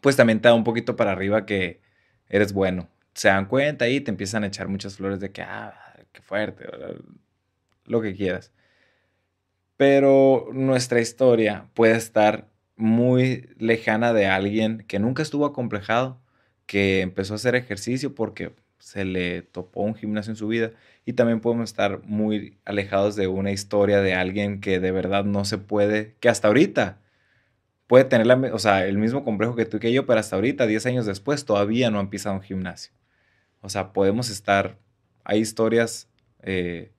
pues 0.00 0.16
también 0.16 0.40
te 0.40 0.48
da 0.48 0.54
un 0.54 0.64
poquito 0.64 0.94
para 0.96 1.12
arriba 1.12 1.46
que 1.46 1.80
eres 2.28 2.52
bueno. 2.52 2.88
Se 3.14 3.28
dan 3.28 3.46
cuenta 3.46 3.88
y 3.88 4.00
te 4.00 4.10
empiezan 4.10 4.44
a 4.44 4.46
echar 4.48 4.68
muchas 4.68 4.96
flores 4.96 5.20
de 5.20 5.32
que, 5.32 5.42
ah, 5.42 5.74
qué 6.12 6.22
fuerte, 6.22 6.66
lo 7.84 8.00
que 8.00 8.14
quieras. 8.14 8.52
Pero 9.76 10.48
nuestra 10.52 11.00
historia 11.00 11.68
puede 11.74 11.96
estar 11.96 12.48
muy 12.76 13.48
lejana 13.58 14.12
de 14.12 14.26
alguien 14.26 14.84
que 14.86 14.98
nunca 14.98 15.22
estuvo 15.22 15.46
acomplejado, 15.46 16.20
que 16.66 17.00
empezó 17.00 17.34
a 17.34 17.36
hacer 17.36 17.54
ejercicio 17.54 18.14
porque 18.14 18.54
se 18.86 19.04
le 19.04 19.42
topó 19.42 19.82
un 19.82 19.96
gimnasio 19.96 20.30
en 20.30 20.36
su 20.36 20.46
vida. 20.46 20.70
Y 21.04 21.14
también 21.14 21.40
podemos 21.40 21.70
estar 21.70 22.02
muy 22.04 22.58
alejados 22.64 23.16
de 23.16 23.26
una 23.26 23.50
historia 23.50 24.00
de 24.00 24.14
alguien 24.14 24.60
que 24.60 24.78
de 24.78 24.92
verdad 24.92 25.24
no 25.24 25.44
se 25.44 25.58
puede, 25.58 26.14
que 26.20 26.28
hasta 26.28 26.48
ahorita 26.48 27.00
puede 27.88 28.04
tener 28.04 28.26
la, 28.26 28.36
o 28.52 28.58
sea, 28.58 28.86
el 28.86 28.98
mismo 28.98 29.24
complejo 29.24 29.56
que 29.56 29.64
tú 29.64 29.78
y 29.78 29.80
que 29.80 29.92
yo, 29.92 30.06
pero 30.06 30.20
hasta 30.20 30.36
ahorita, 30.36 30.66
10 30.66 30.86
años 30.86 31.06
después, 31.06 31.44
todavía 31.44 31.90
no 31.90 31.98
han 31.98 32.10
pisado 32.10 32.36
un 32.36 32.42
gimnasio. 32.42 32.92
O 33.60 33.68
sea, 33.68 33.92
podemos 33.92 34.30
estar, 34.30 34.78
hay 35.24 35.40
historias 35.40 36.08
eh, 36.46 36.92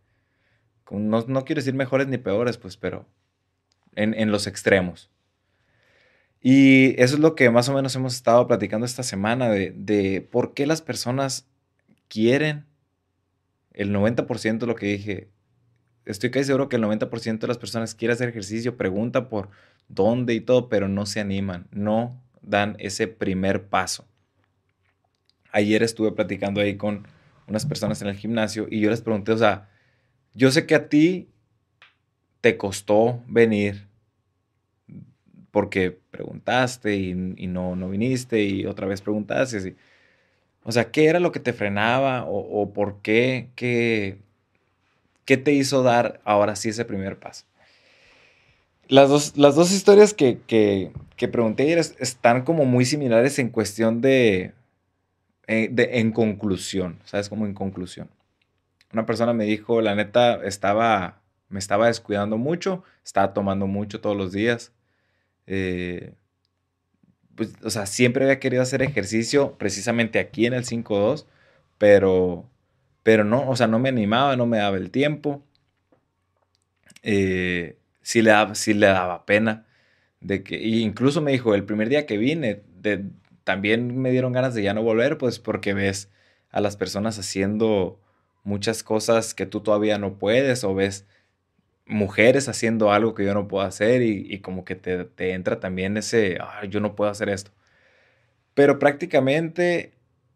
no, 0.91 1.25
no, 1.27 1.45
quiero 1.45 1.59
decir 1.59 1.73
mejores 1.73 2.07
ni 2.07 2.17
peores, 2.17 2.57
pues, 2.57 2.77
pero 2.77 3.05
en, 3.95 4.31
los 4.31 4.45
extremos. 4.45 5.09
Y 6.41 7.01
eso 7.01 7.15
es 7.15 7.19
lo 7.19 7.35
que 7.35 7.49
más 7.49 7.67
o 7.69 7.73
menos 7.73 7.95
hemos 7.95 8.13
estado 8.13 8.45
platicando 8.47 8.85
esta 8.85 9.03
semana 9.03 9.49
de, 9.49 10.27
por 10.31 10.53
qué 10.53 10.67
las 10.67 10.81
personas 10.81 11.47
quieren 12.07 12.65
el 13.73 13.93
90% 13.93 14.59
de 14.59 14.67
lo 14.67 14.75
que 14.75 14.87
dije. 14.87 15.29
Estoy 16.05 16.31
casi 16.31 16.45
seguro 16.45 16.69
que 16.69 16.77
el 16.77 16.83
90% 16.83 17.39
de 17.39 17.47
las 17.47 17.57
personas 17.57 17.95
quiere 17.95 18.13
hacer 18.13 18.29
ejercicio, 18.29 18.77
pregunta 18.77 19.29
por 19.29 19.49
dónde 19.87 20.33
y 20.33 20.41
todo, 20.41 20.69
pero 20.69 20.87
no 20.87 21.05
se 21.05 21.19
animan, 21.19 21.67
no 21.71 22.21
dan 22.41 22.75
ese 22.79 23.07
primer 23.07 23.67
paso. 23.67 24.07
Ayer 25.51 25.83
estuve 25.83 26.11
platicando 26.11 26.61
ahí 26.61 26.77
con 26.77 27.07
unas 27.47 27.65
personas 27.65 28.01
en 28.01 28.07
el 28.09 28.15
gimnasio 28.15 28.67
y 28.69 28.79
yo 28.79 28.89
les 28.89 29.01
pregunté, 29.01 29.31
o 29.31 29.37
sea, 29.37 29.69
yo 30.33 30.51
sé 30.51 30.65
que 30.65 30.75
a 30.75 30.89
ti 30.89 31.29
te 32.41 32.57
costó 32.57 33.23
venir 33.27 33.87
porque 35.51 35.91
preguntaste 35.91 36.95
y, 36.95 37.13
no, 37.15 37.75
no 37.75 37.89
viniste 37.89 38.43
y 38.43 38.65
otra 38.65 38.85
vez 38.85 39.01
preguntaste. 39.01 39.75
O 40.67 40.71
sea, 40.71 40.91
¿qué 40.91 41.05
era 41.07 41.19
lo 41.19 41.31
que 41.31 41.39
te 41.39 41.53
frenaba 41.53 42.25
o, 42.27 42.73
por 42.73 43.01
qué? 43.01 43.49
qué? 43.55 44.19
¿Qué 45.25 45.37
te 45.37 45.53
hizo 45.53 45.81
dar 45.81 46.21
ahora 46.23 46.55
sí 46.55 46.69
ese 46.69 46.85
primer 46.85 47.17
paso? 47.17 47.45
Las 48.87 49.09
dos, 49.09 49.35
las 49.35 49.55
dos 49.55 49.71
historias 49.71 50.13
que, 50.13 50.39
que, 50.45 50.91
que 51.15 51.27
pregunté 51.27 51.77
están 51.79 52.43
como 52.43 52.65
muy 52.65 52.85
similares 52.85 53.39
en 53.39 53.49
cuestión 53.49 54.01
de, 54.01 54.53
eh, 55.47 55.69
de, 55.71 55.99
en 55.99 56.11
conclusión, 56.11 56.99
¿sabes? 57.05 57.27
Como 57.27 57.45
en 57.45 57.53
conclusión 57.53 58.09
una 58.93 59.05
persona 59.05 59.33
me 59.33 59.45
dijo, 59.45 59.81
la 59.81 59.95
neta, 59.95 60.43
estaba, 60.43 61.21
me 61.49 61.59
estaba 61.59 61.87
descuidando 61.87 62.37
mucho, 62.37 62.83
estaba 63.03 63.33
tomando 63.33 63.67
mucho 63.67 64.01
todos 64.01 64.15
los 64.15 64.31
días. 64.31 64.71
Eh, 65.45 66.13
pues, 67.37 67.53
o 67.63 67.69
sea, 67.69 67.85
siempre 67.85 68.25
había 68.25 68.39
querido 68.39 68.63
hacer 68.63 68.81
ejercicio 68.81 69.57
precisamente 69.57 70.19
aquí 70.19 70.45
en 70.47 70.53
el 70.53 70.65
5-2, 70.65 71.27
pero, 71.77 72.49
pero 73.03 73.23
no, 73.23 73.49
o 73.49 73.55
sea, 73.55 73.67
no 73.67 73.79
me 73.79 73.89
animaba, 73.89 74.35
no 74.35 74.47
me 74.47 74.57
daba 74.57 74.77
el 74.77 74.91
tiempo. 74.91 75.45
Eh, 77.03 77.77
sí, 78.01 78.21
le 78.21 78.31
daba, 78.31 78.55
sí 78.55 78.73
le 78.73 78.87
daba 78.87 79.25
pena. 79.25 79.67
De 80.19 80.43
que, 80.43 80.57
incluso 80.61 81.21
me 81.21 81.31
dijo, 81.31 81.55
el 81.55 81.63
primer 81.63 81.89
día 81.89 82.05
que 82.05 82.17
vine, 82.17 82.63
también 83.43 83.97
me 83.99 84.11
dieron 84.11 84.33
ganas 84.33 84.55
de 84.55 84.63
ya 84.63 84.73
no 84.73 84.81
volver, 84.83 85.17
pues 85.17 85.39
porque 85.39 85.73
ves 85.73 86.11
a 86.49 86.59
las 86.61 86.75
personas 86.75 87.19
haciendo 87.19 88.01
muchas 88.43 88.83
cosas 88.83 89.33
que 89.33 89.45
tú 89.45 89.61
todavía 89.61 89.99
no 89.99 90.17
puedes 90.17 90.63
o 90.63 90.73
ves 90.73 91.05
mujeres 91.87 92.49
haciendo 92.49 92.91
algo 92.91 93.13
que 93.13 93.25
yo 93.25 93.33
no 93.33 93.47
puedo 93.47 93.65
hacer 93.65 94.01
y, 94.01 94.39
como 94.39 94.65
que 94.65 94.75
te, 94.75 95.31
entra 95.31 95.59
también 95.59 95.97
ese, 95.97 96.37
yo 96.69 96.79
no 96.79 96.95
puedo 96.95 97.09
hacer 97.09 97.29
esto. 97.29 97.51
Pero 98.53 98.79
prácticamente 98.79 99.93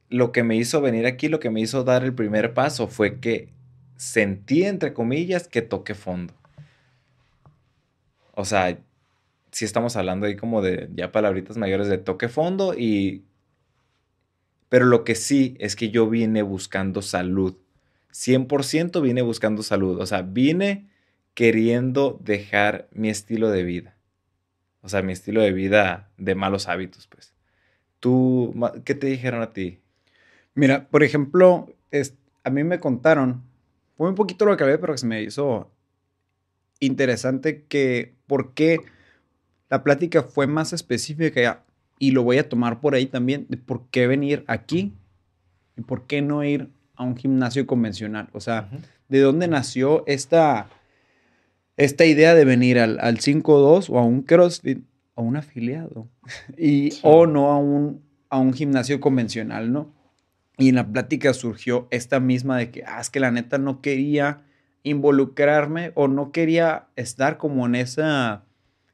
lo 0.10 0.32
que 0.32 0.44
me 0.44 0.56
hizo 0.56 0.82
venir 0.82 1.06
aquí, 1.06 1.28
lo 1.28 1.40
que 1.40 1.50
me 1.50 1.62
hizo 1.62 1.84
dar 1.84 2.04
el 2.04 2.14
primer 2.14 2.54
paso 2.54 2.88
fue 2.88 3.20
que 3.20 3.50
sentí, 3.98 4.64
entre 4.64 4.94
comillas, 4.94 5.48
que 5.48 5.62
toqué 5.62 5.96
fondo. 5.96 6.34
O 8.34 8.46
sea, 8.46 8.78
si 9.52 9.66
estamos 9.66 9.96
hablando 9.96 10.28
ahí 10.28 10.36
como 10.36 10.62
de 10.62 10.90
ya 10.94 11.12
palabritas 11.12 11.58
mayores 11.58 11.88
de 11.88 11.98
toque 11.98 12.30
fondo 12.30 12.74
y... 12.74 13.24
Pero 14.70 14.86
lo 14.86 15.04
que 15.04 15.16
sí 15.16 15.58
es 15.60 15.76
que 15.76 15.90
yo 15.90 16.10
vine 16.10 16.44
buscando 16.44 17.02
salud 17.02 17.58
100% 18.14 19.02
vine 19.02 19.22
buscando 19.22 19.64
salud. 19.64 20.00
O 20.00 20.06
sea, 20.06 20.22
vine 20.22 20.90
queriendo 21.34 22.20
dejar 22.24 22.88
mi 22.92 23.10
estilo 23.10 23.50
de 23.50 23.64
vida. 23.64 23.96
O 24.82 24.90
sea, 24.90 25.02
mi 25.02 25.14
estilo 25.14 25.42
de 25.42 25.52
vida 25.52 26.10
de 26.18 26.36
malos 26.36 26.68
hábitos, 26.68 27.08
pues. 27.08 27.34
¿Tú, 28.00 28.56
qué 28.84 28.96
te 28.96 29.08
dijeron 29.08 29.42
a 29.42 29.54
ti? 29.54 29.80
Mira, 30.56 30.88
por 30.90 31.04
ejemplo, 31.04 31.74
es, 31.92 32.16
a 32.44 32.50
mí 32.50 32.64
me 32.64 32.80
contaron, 32.80 33.44
fue 33.96 34.10
un 34.10 34.16
poquito 34.16 34.46
lo 34.46 34.58
que 34.58 34.64
hablé, 34.64 34.80
pero 34.80 34.98
se 34.98 35.06
me 35.06 35.22
hizo 35.22 35.72
interesante 36.80 37.64
que 37.66 38.16
por 38.26 38.54
qué 38.54 38.82
la 39.70 39.84
plática 39.84 40.24
fue 40.24 40.48
más 40.48 40.74
específica 40.74 41.64
y 42.00 42.12
lo 42.12 42.24
voy 42.24 42.40
a 42.40 42.50
tomar 42.50 42.82
por 42.82 42.96
ahí 42.96 43.06
también, 43.06 43.46
de 43.48 43.58
por 43.58 43.88
qué 43.90 44.08
venir 44.08 44.44
aquí 44.48 44.94
y 45.78 45.82
por 45.82 46.08
qué 46.08 46.22
no 46.22 46.44
ir 46.44 46.70
a 46.96 47.04
un 47.04 47.16
gimnasio 47.16 47.66
convencional. 47.68 48.28
O 48.34 48.40
sea, 48.40 48.70
¿de 49.08 49.20
dónde 49.20 49.48
nació 49.48 50.04
esta, 50.08 50.68
esta 51.84 52.06
idea 52.06 52.36
de 52.36 52.46
venir 52.46 52.80
al, 52.80 53.00
al 53.00 53.18
5-2 53.18 53.90
o 53.90 54.00
a 54.00 54.04
un 54.04 54.22
CrossFit 54.22 54.84
o 55.16 55.24
un 55.24 55.38
afiliado? 55.38 56.08
Y, 56.58 56.94
O 57.02 57.26
no 57.26 57.52
a 57.52 57.58
un, 57.58 58.02
a 58.30 58.38
un 58.40 58.54
gimnasio 58.54 59.00
convencional, 59.00 59.72
¿no? 59.72 59.94
Y 60.58 60.70
en 60.70 60.76
la 60.76 60.88
plática 60.88 61.34
surgió 61.34 61.88
esta 61.90 62.20
misma 62.20 62.58
de 62.58 62.70
que, 62.70 62.84
ah, 62.86 63.02
es 63.02 63.10
que 63.10 63.20
la 63.20 63.32
neta 63.32 63.58
no 63.58 63.82
quería 63.82 64.44
involucrarme 64.84 65.92
o 65.96 66.08
no 66.08 66.32
quería 66.32 66.88
estar 66.96 67.38
como 67.38 67.66
en 67.66 67.76
esa 67.76 68.44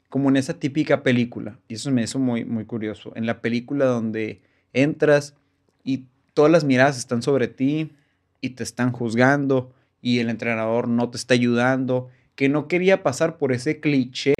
como 0.10 0.30
en 0.30 0.38
esa 0.38 0.54
típica 0.54 1.04
película. 1.04 1.60
Y 1.67 1.73
eso 1.73 1.91
me 1.91 2.04
hizo 2.04 2.17
muy, 2.17 2.45
muy 2.45 2.63
curioso. 2.63 3.12
En 3.15 3.26
la 3.26 3.41
película 3.41 3.86
donde 3.86 4.41
entras 4.71 5.36
y 5.84 6.06
todas 6.34 6.52
las 6.52 6.63
miradas 6.63 6.97
están 6.97 7.21
sobre 7.21 7.50
ti 7.50 7.91
y 8.39 8.52
te 8.52 8.63
están 8.63 8.93
juzgando 8.93 9.73
y 10.02 10.19
el 10.19 10.30
entrenador 10.30 10.88
no 10.88 11.10
te 11.10 11.17
está 11.17 11.34
ayudando, 11.34 12.10
que 12.38 12.50
no 12.50 12.67
quería 12.67 13.02
pasar 13.02 13.38
por 13.38 13.52
ese 13.52 13.80
cliché 13.80 14.36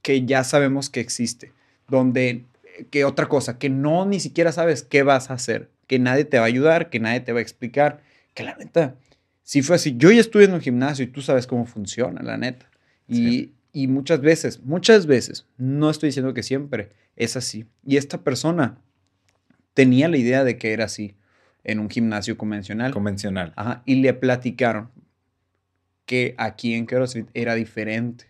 que 0.00 0.24
ya 0.24 0.42
sabemos 0.44 0.88
que 0.88 1.00
existe, 1.00 1.52
donde, 1.86 2.46
que 2.90 3.04
otra 3.04 3.28
cosa, 3.28 3.58
que 3.58 3.68
no 3.68 4.06
ni 4.06 4.18
siquiera 4.18 4.50
sabes 4.50 4.82
qué 4.82 5.02
vas 5.02 5.30
a 5.30 5.34
hacer, 5.34 5.70
que 5.86 5.98
nadie 5.98 6.24
te 6.24 6.38
va 6.38 6.44
a 6.44 6.46
ayudar, 6.46 6.88
que 6.88 7.00
nadie 7.00 7.20
te 7.20 7.32
va 7.32 7.40
a 7.40 7.42
explicar, 7.42 8.00
que 8.32 8.44
la 8.44 8.56
neta, 8.56 8.96
si 9.42 9.60
fue 9.60 9.76
así, 9.76 9.94
yo 9.98 10.10
ya 10.10 10.20
estuve 10.20 10.44
en 10.44 10.54
un 10.54 10.62
gimnasio 10.62 11.04
y 11.04 11.08
tú 11.08 11.20
sabes 11.20 11.46
cómo 11.46 11.66
funciona, 11.66 12.22
la 12.22 12.38
neta. 12.38 12.70
Y, 13.06 13.52
y 13.74 13.88
muchas 13.88 14.22
veces, 14.22 14.60
muchas 14.62 15.04
veces, 15.04 15.46
no 15.58 15.90
estoy 15.90 16.08
diciendo 16.08 16.32
que 16.32 16.42
siempre 16.42 16.92
es 17.16 17.36
así. 17.36 17.66
Y 17.84 17.98
esta 17.98 18.22
persona 18.22 18.78
tenía 19.74 20.08
la 20.08 20.16
idea 20.16 20.44
de 20.44 20.56
que 20.56 20.72
era 20.72 20.86
así 20.86 21.14
en 21.62 21.78
un 21.78 21.90
gimnasio 21.90 22.38
convencional. 22.38 22.90
Convencional. 22.90 23.52
Ajá, 23.56 23.82
y 23.84 23.96
le 23.96 24.14
platicaron 24.14 24.88
que 26.12 26.34
aquí 26.36 26.74
en 26.74 26.84
CrossFit 26.84 27.26
era 27.32 27.54
diferente, 27.54 28.26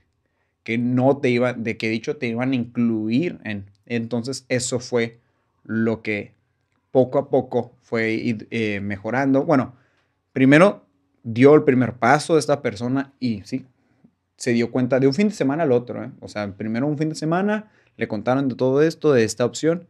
que 0.63 0.79
no 0.79 1.17
te 1.17 1.31
iban, 1.31 1.65
de 1.65 1.77
que 1.77 1.89
dicho 1.91 2.17
te 2.17 2.29
iban 2.29 2.53
a 2.53 2.55
incluir 2.55 3.41
en. 3.43 3.65
Entonces 3.87 4.47
eso 4.49 4.79
fue 4.79 5.19
lo 5.65 6.01
que 6.01 6.33
poco 6.93 7.19
a 7.19 7.29
poco 7.29 7.73
fue 7.81 8.37
eh, 8.53 8.79
mejorando. 8.81 9.43
Bueno, 9.43 9.75
primero 10.33 10.87
dio 11.25 11.57
el 11.57 11.65
primer 11.65 11.95
paso 11.95 12.35
de 12.35 12.39
esta 12.39 12.63
persona 12.63 13.15
y 13.19 13.43
sí, 13.47 13.67
se 14.37 14.53
dio 14.53 14.71
cuenta 14.71 15.01
de 15.01 15.09
un 15.09 15.15
fin 15.15 15.27
de 15.27 15.35
semana 15.35 15.65
al 15.65 15.73
otro. 15.73 16.05
¿eh? 16.05 16.13
O 16.21 16.29
sea, 16.29 16.53
primero 16.53 16.87
un 16.87 16.97
fin 16.97 17.09
de 17.09 17.17
semana 17.17 17.73
le 17.97 18.07
contaron 18.07 18.49
de 18.49 18.55
todo 18.55 18.81
esto, 18.81 19.13
de 19.13 19.25
esta 19.25 19.45
opción, 19.45 19.89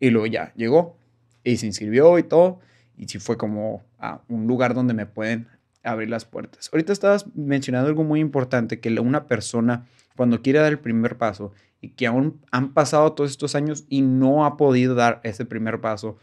y 0.00 0.08
luego 0.08 0.26
ya 0.26 0.54
llegó 0.56 0.96
y 1.44 1.58
se 1.58 1.66
inscribió 1.66 2.18
y 2.18 2.22
todo. 2.22 2.60
Y 2.96 3.08
sí 3.08 3.18
fue 3.18 3.36
como 3.36 3.82
a 3.98 4.22
un 4.26 4.46
lugar 4.46 4.72
donde 4.72 4.94
me 4.94 5.04
pueden 5.04 5.48
abrir 5.86 6.10
las 6.10 6.24
puertas. 6.24 6.68
Ahorita 6.72 6.92
estabas 6.92 7.26
mencionando 7.34 7.88
algo 7.88 8.04
muy 8.04 8.20
importante, 8.20 8.80
que 8.80 8.90
una 9.00 9.26
persona 9.26 9.86
cuando 10.16 10.42
quiere 10.42 10.58
dar 10.58 10.72
el 10.72 10.78
primer 10.78 11.16
paso 11.16 11.52
y 11.80 11.90
que 11.90 12.06
aún 12.06 12.40
han 12.50 12.72
pasado 12.72 13.12
todos 13.12 13.30
estos 13.30 13.54
años 13.54 13.84
y 13.88 14.02
no 14.02 14.44
ha 14.44 14.56
podido 14.56 14.94
dar 14.94 15.20
ese 15.22 15.44
primer 15.44 15.80
paso 15.80 16.18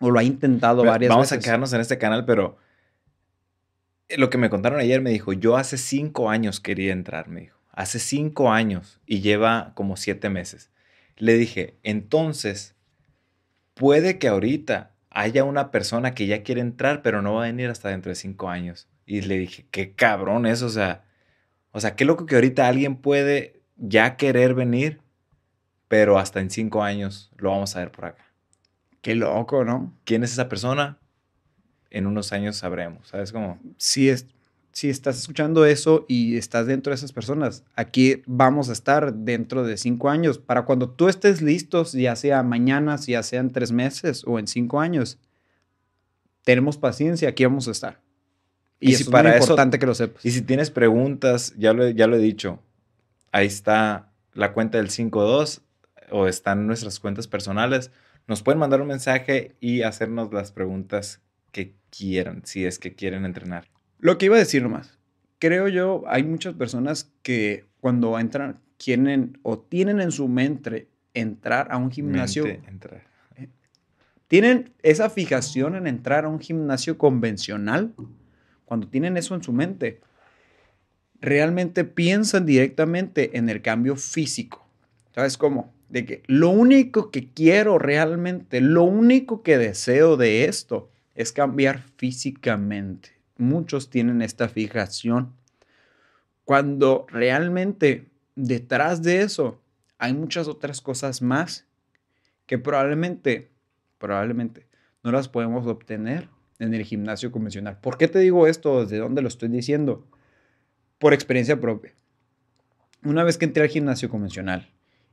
o 0.00 0.10
lo 0.10 0.18
ha 0.18 0.24
intentado 0.24 0.84
varias 0.84 1.10
veces. 1.10 1.10
Vamos 1.10 1.32
a 1.32 1.38
quedarnos 1.40 1.72
en 1.72 1.80
este 1.80 1.98
canal, 1.98 2.24
pero 2.24 2.56
lo 4.16 4.30
que 4.30 4.38
me 4.38 4.50
contaron 4.50 4.80
ayer 4.80 5.00
me 5.00 5.10
dijo, 5.10 5.32
yo 5.32 5.56
hace 5.56 5.76
cinco 5.76 6.30
años 6.30 6.60
quería 6.60 6.92
entrar, 6.92 7.28
me 7.28 7.40
dijo, 7.40 7.58
hace 7.72 7.98
cinco 7.98 8.50
años 8.50 9.00
y 9.06 9.20
lleva 9.20 9.72
como 9.74 9.96
siete 9.96 10.30
meses. 10.30 10.70
Le 11.16 11.34
dije, 11.34 11.76
entonces, 11.82 12.76
puede 13.74 14.18
que 14.18 14.28
ahorita 14.28 14.92
haya 15.10 15.44
una 15.44 15.70
persona 15.70 16.14
que 16.14 16.26
ya 16.26 16.42
quiere 16.42 16.60
entrar, 16.60 17.02
pero 17.02 17.22
no 17.22 17.34
va 17.34 17.44
a 17.44 17.46
venir 17.46 17.70
hasta 17.70 17.88
dentro 17.88 18.10
de 18.10 18.16
cinco 18.16 18.48
años. 18.48 18.88
Y 19.06 19.22
le 19.22 19.38
dije, 19.38 19.66
qué 19.70 19.94
cabrón 19.94 20.46
eso, 20.46 20.66
o 20.66 20.70
sea, 20.70 21.04
o 21.72 21.80
sea, 21.80 21.96
qué 21.96 22.04
loco 22.04 22.26
que 22.26 22.34
ahorita 22.34 22.66
alguien 22.66 22.96
puede 22.96 23.62
ya 23.76 24.16
querer 24.16 24.54
venir, 24.54 25.00
pero 25.88 26.18
hasta 26.18 26.40
en 26.40 26.50
cinco 26.50 26.82
años 26.82 27.30
lo 27.36 27.50
vamos 27.50 27.74
a 27.76 27.80
ver 27.80 27.90
por 27.90 28.06
acá. 28.06 28.24
Qué 29.00 29.14
loco, 29.14 29.64
¿no? 29.64 29.94
¿Quién 30.04 30.24
es 30.24 30.32
esa 30.32 30.48
persona? 30.48 30.98
En 31.90 32.06
unos 32.06 32.32
años 32.32 32.56
sabremos, 32.56 33.08
¿sabes 33.08 33.32
cómo? 33.32 33.58
Sí, 33.78 34.10
es, 34.10 34.26
si 34.78 34.88
estás 34.88 35.18
escuchando 35.18 35.64
eso 35.64 36.06
y 36.06 36.36
estás 36.36 36.68
dentro 36.68 36.92
de 36.92 36.94
esas 36.94 37.10
personas, 37.10 37.64
aquí 37.74 38.22
vamos 38.26 38.68
a 38.68 38.72
estar 38.72 39.12
dentro 39.12 39.64
de 39.64 39.76
cinco 39.76 40.08
años. 40.08 40.38
Para 40.38 40.66
cuando 40.66 40.88
tú 40.88 41.08
estés 41.08 41.42
listos, 41.42 41.94
ya 41.94 42.14
sea 42.14 42.44
mañana, 42.44 42.94
ya 42.94 43.24
sea 43.24 43.40
en 43.40 43.50
tres 43.50 43.72
meses 43.72 44.22
o 44.24 44.38
en 44.38 44.46
cinco 44.46 44.78
años, 44.80 45.18
tenemos 46.44 46.76
paciencia, 46.76 47.28
aquí 47.28 47.42
vamos 47.42 47.66
a 47.66 47.72
estar. 47.72 48.00
Y, 48.78 48.94
si 48.94 49.02
para 49.02 49.34
es 49.34 49.40
importante 49.40 49.80
que 49.80 49.86
lo 49.86 49.96
sepas. 49.96 50.24
Y 50.24 50.30
si 50.30 50.42
tienes 50.42 50.70
preguntas, 50.70 51.54
ya 51.58 51.72
lo, 51.72 51.88
ya 51.88 52.06
lo 52.06 52.14
he 52.14 52.20
dicho, 52.20 52.60
ahí 53.32 53.48
está 53.48 54.12
la 54.32 54.52
cuenta 54.52 54.78
del 54.78 54.90
52 54.90 55.60
o 56.12 56.28
están 56.28 56.68
nuestras 56.68 57.00
cuentas 57.00 57.26
personales. 57.26 57.90
Nos 58.28 58.44
pueden 58.44 58.60
mandar 58.60 58.80
un 58.80 58.86
mensaje 58.86 59.56
y 59.58 59.82
hacernos 59.82 60.32
las 60.32 60.52
preguntas 60.52 61.20
que 61.50 61.74
quieran, 61.90 62.42
si 62.44 62.64
es 62.64 62.78
que 62.78 62.94
quieren 62.94 63.24
entrenar. 63.24 63.66
Lo 63.98 64.16
que 64.16 64.26
iba 64.26 64.36
a 64.36 64.40
decir 64.40 64.62
nomás, 64.62 64.98
creo 65.38 65.68
yo, 65.68 66.04
hay 66.06 66.22
muchas 66.22 66.54
personas 66.54 67.10
que 67.22 67.64
cuando 67.80 68.18
entran, 68.18 68.60
quieren 68.76 69.38
o 69.42 69.58
tienen 69.58 70.00
en 70.00 70.12
su 70.12 70.28
mente 70.28 70.88
entrar 71.14 71.68
a 71.70 71.76
un 71.78 71.90
gimnasio. 71.90 72.46
entrar. 72.46 73.04
Eh, 73.36 73.48
tienen 74.28 74.72
esa 74.82 75.10
fijación 75.10 75.74
en 75.74 75.86
entrar 75.86 76.24
a 76.24 76.28
un 76.28 76.40
gimnasio 76.40 76.96
convencional. 76.98 77.92
Cuando 78.64 78.88
tienen 78.88 79.16
eso 79.16 79.34
en 79.34 79.42
su 79.42 79.52
mente, 79.52 80.00
realmente 81.20 81.84
piensan 81.84 82.46
directamente 82.46 83.36
en 83.36 83.48
el 83.48 83.62
cambio 83.62 83.96
físico. 83.96 84.66
¿Sabes 85.14 85.36
cómo? 85.36 85.72
De 85.88 86.04
que 86.04 86.22
lo 86.26 86.50
único 86.50 87.10
que 87.10 87.32
quiero 87.32 87.78
realmente, 87.78 88.60
lo 88.60 88.84
único 88.84 89.42
que 89.42 89.58
deseo 89.58 90.16
de 90.16 90.44
esto 90.44 90.90
es 91.14 91.32
cambiar 91.32 91.82
físicamente 91.96 93.17
muchos 93.38 93.88
tienen 93.88 94.20
esta 94.20 94.48
fijación. 94.48 95.32
Cuando 96.44 97.06
realmente 97.08 98.06
detrás 98.36 99.02
de 99.02 99.22
eso 99.22 99.60
hay 99.98 100.12
muchas 100.12 100.48
otras 100.48 100.80
cosas 100.80 101.22
más 101.22 101.66
que 102.46 102.58
probablemente, 102.58 103.50
probablemente 103.98 104.66
no 105.02 105.12
las 105.12 105.28
podemos 105.28 105.66
obtener 105.66 106.28
en 106.58 106.74
el 106.74 106.84
gimnasio 106.84 107.30
convencional. 107.30 107.78
¿Por 107.80 107.98
qué 107.98 108.08
te 108.08 108.18
digo 108.18 108.46
esto? 108.46 108.82
¿Desde 108.82 108.98
dónde 108.98 109.22
lo 109.22 109.28
estoy 109.28 109.48
diciendo? 109.48 110.06
Por 110.98 111.14
experiencia 111.14 111.60
propia. 111.60 111.92
Una 113.04 113.22
vez 113.22 113.38
que 113.38 113.44
entré 113.44 113.62
al 113.62 113.68
gimnasio 113.68 114.08
convencional 114.08 114.68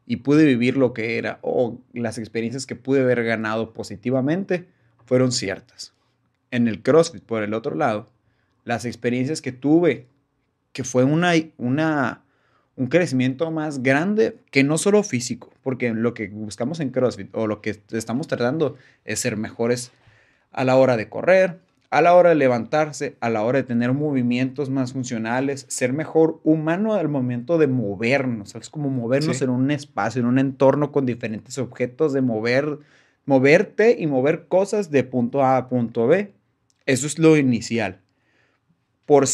y 0.05 0.17
pude 0.17 0.45
vivir 0.45 0.77
lo 0.77 0.93
que 0.93 1.17
era 1.17 1.39
o 1.41 1.81
las 1.93 2.17
experiencias 2.17 2.65
que 2.65 2.75
pude 2.75 3.01
haber 3.01 3.23
ganado 3.23 3.73
positivamente 3.73 4.67
fueron 5.05 5.31
ciertas. 5.31 5.93
En 6.51 6.67
el 6.67 6.81
CrossFit, 6.81 7.23
por 7.23 7.43
el 7.43 7.53
otro 7.53 7.75
lado, 7.75 8.09
las 8.65 8.83
experiencias 8.83 9.41
que 9.41 9.53
tuve, 9.53 10.07
que 10.73 10.83
fue 10.83 11.05
una, 11.05 11.31
una, 11.57 12.23
un 12.75 12.87
crecimiento 12.87 13.49
más 13.51 13.81
grande 13.81 14.35
que 14.51 14.63
no 14.63 14.77
solo 14.77 15.03
físico, 15.03 15.53
porque 15.63 15.93
lo 15.93 16.13
que 16.13 16.27
buscamos 16.27 16.81
en 16.81 16.89
CrossFit 16.89 17.29
o 17.33 17.47
lo 17.47 17.61
que 17.61 17.79
estamos 17.91 18.27
tratando 18.27 18.75
es 19.05 19.19
ser 19.19 19.37
mejores 19.37 19.91
a 20.51 20.65
la 20.65 20.75
hora 20.75 20.97
de 20.97 21.07
correr, 21.07 21.59
a 21.91 22.01
la 22.01 22.15
hora 22.15 22.29
de 22.29 22.35
levantarse, 22.35 23.15
a 23.19 23.29
la 23.29 23.43
hora 23.43 23.59
de 23.59 23.63
tener 23.63 23.93
movimientos 23.93 24.69
más 24.69 24.93
funcionales, 24.93 25.65
ser 25.69 25.93
mejor 25.93 26.41
humano 26.43 26.95
al 26.95 27.07
momento 27.07 27.57
de 27.59 27.67
movernos, 27.67 28.55
es 28.55 28.69
como 28.69 28.89
movernos 28.89 29.41
en 29.43 29.51
un 29.51 29.69
espacio, 29.69 30.21
en 30.21 30.25
un 30.25 30.39
entorno 30.39 30.91
con 30.91 31.05
diferentes 31.05 31.59
objetos, 31.59 32.13
de 32.13 32.21
mover, 32.21 32.79
moverte 33.25 33.95
y 33.99 34.07
mover 34.07 34.47
cosas 34.47 34.89
de 34.89 35.03
punto 35.03 35.43
A 35.43 35.57
a 35.57 35.69
punto 35.69 36.07
B. 36.07 36.33
Eso 36.85 37.07
es 37.07 37.19
lo 37.19 37.37
inicial 37.37 38.01
por, 39.05 39.25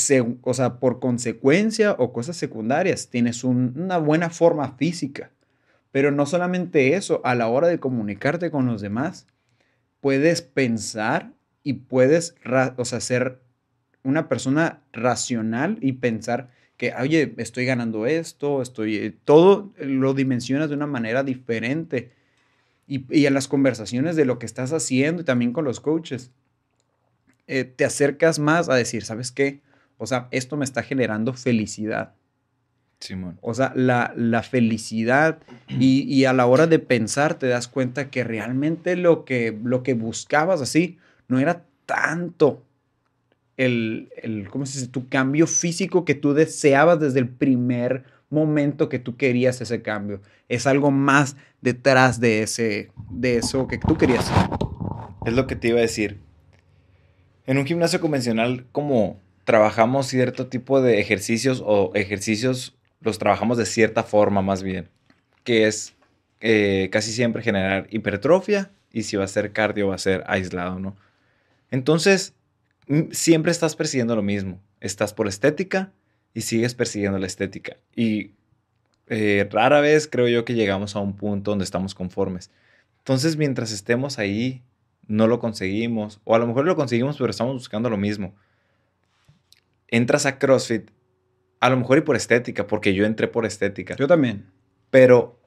o 0.42 0.54
sea, 0.54 0.80
por 0.80 1.00
consecuencia 1.00 1.94
o 1.94 2.12
cosas 2.12 2.36
secundarias, 2.36 3.10
tienes 3.10 3.44
una 3.44 3.98
buena 3.98 4.30
forma 4.30 4.74
física. 4.78 5.32
Pero 5.92 6.12
no 6.12 6.26
solamente 6.26 6.96
eso, 6.96 7.22
a 7.24 7.36
la 7.36 7.48
hora 7.48 7.68
de 7.68 7.80
comunicarte 7.80 8.52
con 8.52 8.66
los 8.66 8.82
demás, 8.82 9.28
puedes 10.00 10.42
pensar 10.42 11.34
y 11.64 11.74
puedes 11.74 12.36
o 12.78 12.86
sea, 12.86 13.00
ser 13.00 13.42
una 14.04 14.28
persona 14.28 14.82
racional 14.94 15.78
y 15.82 15.94
pensar 15.94 16.50
que, 16.76 16.94
oye, 16.96 17.34
estoy 17.38 17.66
ganando 17.66 18.08
esto, 18.08 18.62
estoy, 18.62 18.96
eh, 18.96 19.16
todo 19.24 19.72
lo 19.78 20.14
dimensionas 20.14 20.70
de 20.70 20.76
una 20.76 20.88
manera 20.88 21.24
diferente. 21.24 22.12
Y, 22.88 23.06
y 23.16 23.26
en 23.26 23.34
las 23.36 23.48
conversaciones 23.48 24.16
de 24.16 24.26
lo 24.26 24.40
que 24.40 24.48
estás 24.48 24.74
haciendo 24.74 25.22
y 25.22 25.26
también 25.26 25.54
con 25.54 25.64
los 25.64 25.80
coaches, 25.80 26.32
eh, 27.54 27.66
te 27.66 27.84
acercas 27.84 28.40
más 28.40 28.70
a 28.70 28.76
decir, 28.76 29.04
¿sabes 29.04 29.30
qué? 29.30 29.60
O 29.98 30.08
sea, 30.08 30.30
esto 30.32 30.56
me 30.56 30.64
está 30.64 30.84
generando 30.84 31.34
felicidad. 31.34 32.14
Simón. 33.02 33.40
O 33.42 33.54
sea, 33.54 33.74
la, 33.76 34.44
felicidad 34.44 35.40
y, 35.68 36.24
a 36.24 36.32
la 36.32 36.46
hora 36.46 36.66
de 36.66 36.80
pensar 36.80 37.34
te 37.34 37.48
das 37.48 37.68
cuenta 37.68 38.10
que 38.10 38.24
realmente 38.24 38.96
lo 38.96 39.26
que, 39.26 39.60
lo 39.66 39.84
que 39.84 39.96
buscabas 39.96 40.62
así 40.62 40.98
no 41.28 41.40
era 41.40 41.66
tanto 41.86 42.64
el, 43.58 44.08
el, 44.16 44.48
¿cómo 44.50 44.66
se 44.66 44.80
dice? 44.80 44.90
Tu 44.90 45.10
cambio 45.10 45.46
físico 45.46 46.06
que 46.06 46.16
tú 46.16 46.34
deseabas 46.34 47.02
desde 47.02 47.20
el 47.20 47.28
primer 47.28 48.06
momento 48.30 48.88
que 48.88 49.00
tú 49.00 49.18
querías 49.18 49.60
ese 49.60 49.82
cambio. 49.82 50.22
Es 50.48 50.68
algo 50.68 50.90
más 50.90 51.36
detrás 51.60 52.22
de, 52.22 52.44
ese, 52.44 52.92
de 53.10 53.40
eso 53.40 53.68
que 53.68 53.78
tú 53.78 53.98
querías. 53.98 54.32
Es 55.26 55.34
lo 55.34 55.48
que 55.48 55.58
te 55.58 55.68
iba 55.68 55.80
a 55.80 55.82
decir 55.82 56.31
en 57.52 57.58
un 57.58 57.66
gimnasio 57.66 58.00
convencional, 58.00 58.66
como 58.72 59.20
trabajamos 59.44 60.08
cierto 60.08 60.48
tipo 60.48 60.82
de 60.82 61.02
ejercicios 61.02 61.62
o 61.66 61.92
ejercicios 61.96 62.78
los 63.02 63.20
trabajamos 63.20 63.58
de 63.58 63.66
cierta 63.66 64.04
forma 64.04 64.42
más 64.42 64.64
bien, 64.64 64.88
que 65.44 65.68
es 65.68 65.94
eh, 66.40 66.88
casi 66.94 67.12
siempre 67.12 67.44
generar 67.44 67.88
hipertrofia 67.90 68.72
y 68.94 69.04
si 69.04 69.18
va 69.18 69.26
a 69.26 69.28
ser 69.28 69.52
cardio 69.52 69.90
va 69.90 69.96
a 69.96 69.98
ser 69.98 70.24
aislado, 70.28 70.80
¿no? 70.80 70.96
Entonces, 71.72 72.36
siempre 73.12 73.52
estás 73.52 73.76
persiguiendo 73.76 74.16
lo 74.16 74.22
mismo. 74.22 74.62
Estás 74.80 75.14
por 75.14 75.28
estética 75.28 75.92
y 76.34 76.42
sigues 76.42 76.74
persiguiendo 76.74 77.20
la 77.20 77.28
estética. 77.28 77.76
Y 77.94 78.32
eh, 79.08 79.46
rara 79.52 79.82
vez 79.82 80.08
creo 80.08 80.30
yo 80.30 80.46
que 80.46 80.54
llegamos 80.54 80.96
a 80.96 81.00
un 81.00 81.18
punto 81.18 81.52
donde 81.52 81.66
estamos 81.66 81.96
conformes. 81.96 82.50
Entonces, 83.00 83.36
mientras 83.36 83.74
estemos 83.74 84.20
ahí 84.20 84.62
no 85.08 85.28
lo 85.28 85.40
conseguimos, 85.40 86.22
o 86.24 86.36
a 86.36 86.40
lo 86.40 86.48
mejor 86.48 86.66
lo 86.66 86.76
conseguimos, 86.76 87.18
pero 87.18 87.32
estamos 87.32 87.54
buscando 87.54 87.90
lo 87.90 87.98
mismo. 87.98 88.36
Entras 89.88 90.26
a 90.26 90.40
CrossFit, 90.40 90.90
a 91.60 91.70
lo 91.70 91.78
mejor 91.78 92.00
y 92.00 92.02
por 92.02 92.16
estética, 92.16 92.68
porque 92.68 92.94
yo 92.94 93.06
entré 93.06 93.28
por 93.28 93.46
estética. 93.46 93.96
Yo 93.96 94.08
también. 94.08 94.52
Pero 94.90 95.40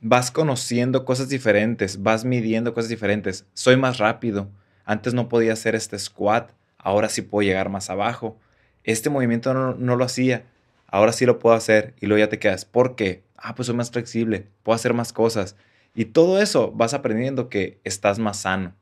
vas 0.00 0.30
conociendo 0.30 1.04
cosas 1.04 1.28
diferentes, 1.30 2.02
vas 2.02 2.24
midiendo 2.24 2.74
cosas 2.74 2.90
diferentes. 2.90 3.46
Soy 3.54 3.76
más 3.76 3.98
rápido. 3.98 4.50
Antes 4.84 5.14
no 5.14 5.28
podía 5.28 5.54
hacer 5.54 5.74
este 5.74 5.98
squat, 5.98 6.50
ahora 6.76 7.08
sí 7.08 7.22
puedo 7.22 7.46
llegar 7.46 7.70
más 7.70 7.88
abajo. 7.88 8.38
Este 8.82 9.08
movimiento 9.08 9.54
no, 9.54 9.74
no 9.74 9.96
lo 9.96 10.04
hacía, 10.04 10.44
ahora 10.86 11.12
sí 11.12 11.24
lo 11.24 11.38
puedo 11.38 11.56
hacer. 11.56 11.94
Y 12.00 12.06
luego 12.06 12.22
ya 12.22 12.28
te 12.28 12.38
quedas, 12.38 12.66
¿por 12.66 12.96
qué? 12.96 13.24
Ah, 13.36 13.54
pues 13.54 13.66
soy 13.66 13.76
más 13.76 13.90
flexible, 13.90 14.48
puedo 14.62 14.76
hacer 14.76 14.92
más 14.92 15.12
cosas. 15.14 15.56
Y 15.94 16.06
todo 16.06 16.40
eso 16.40 16.72
vas 16.72 16.92
aprendiendo 16.92 17.48
que 17.48 17.80
estás 17.84 18.18
más 18.18 18.40
sano. 18.40 18.74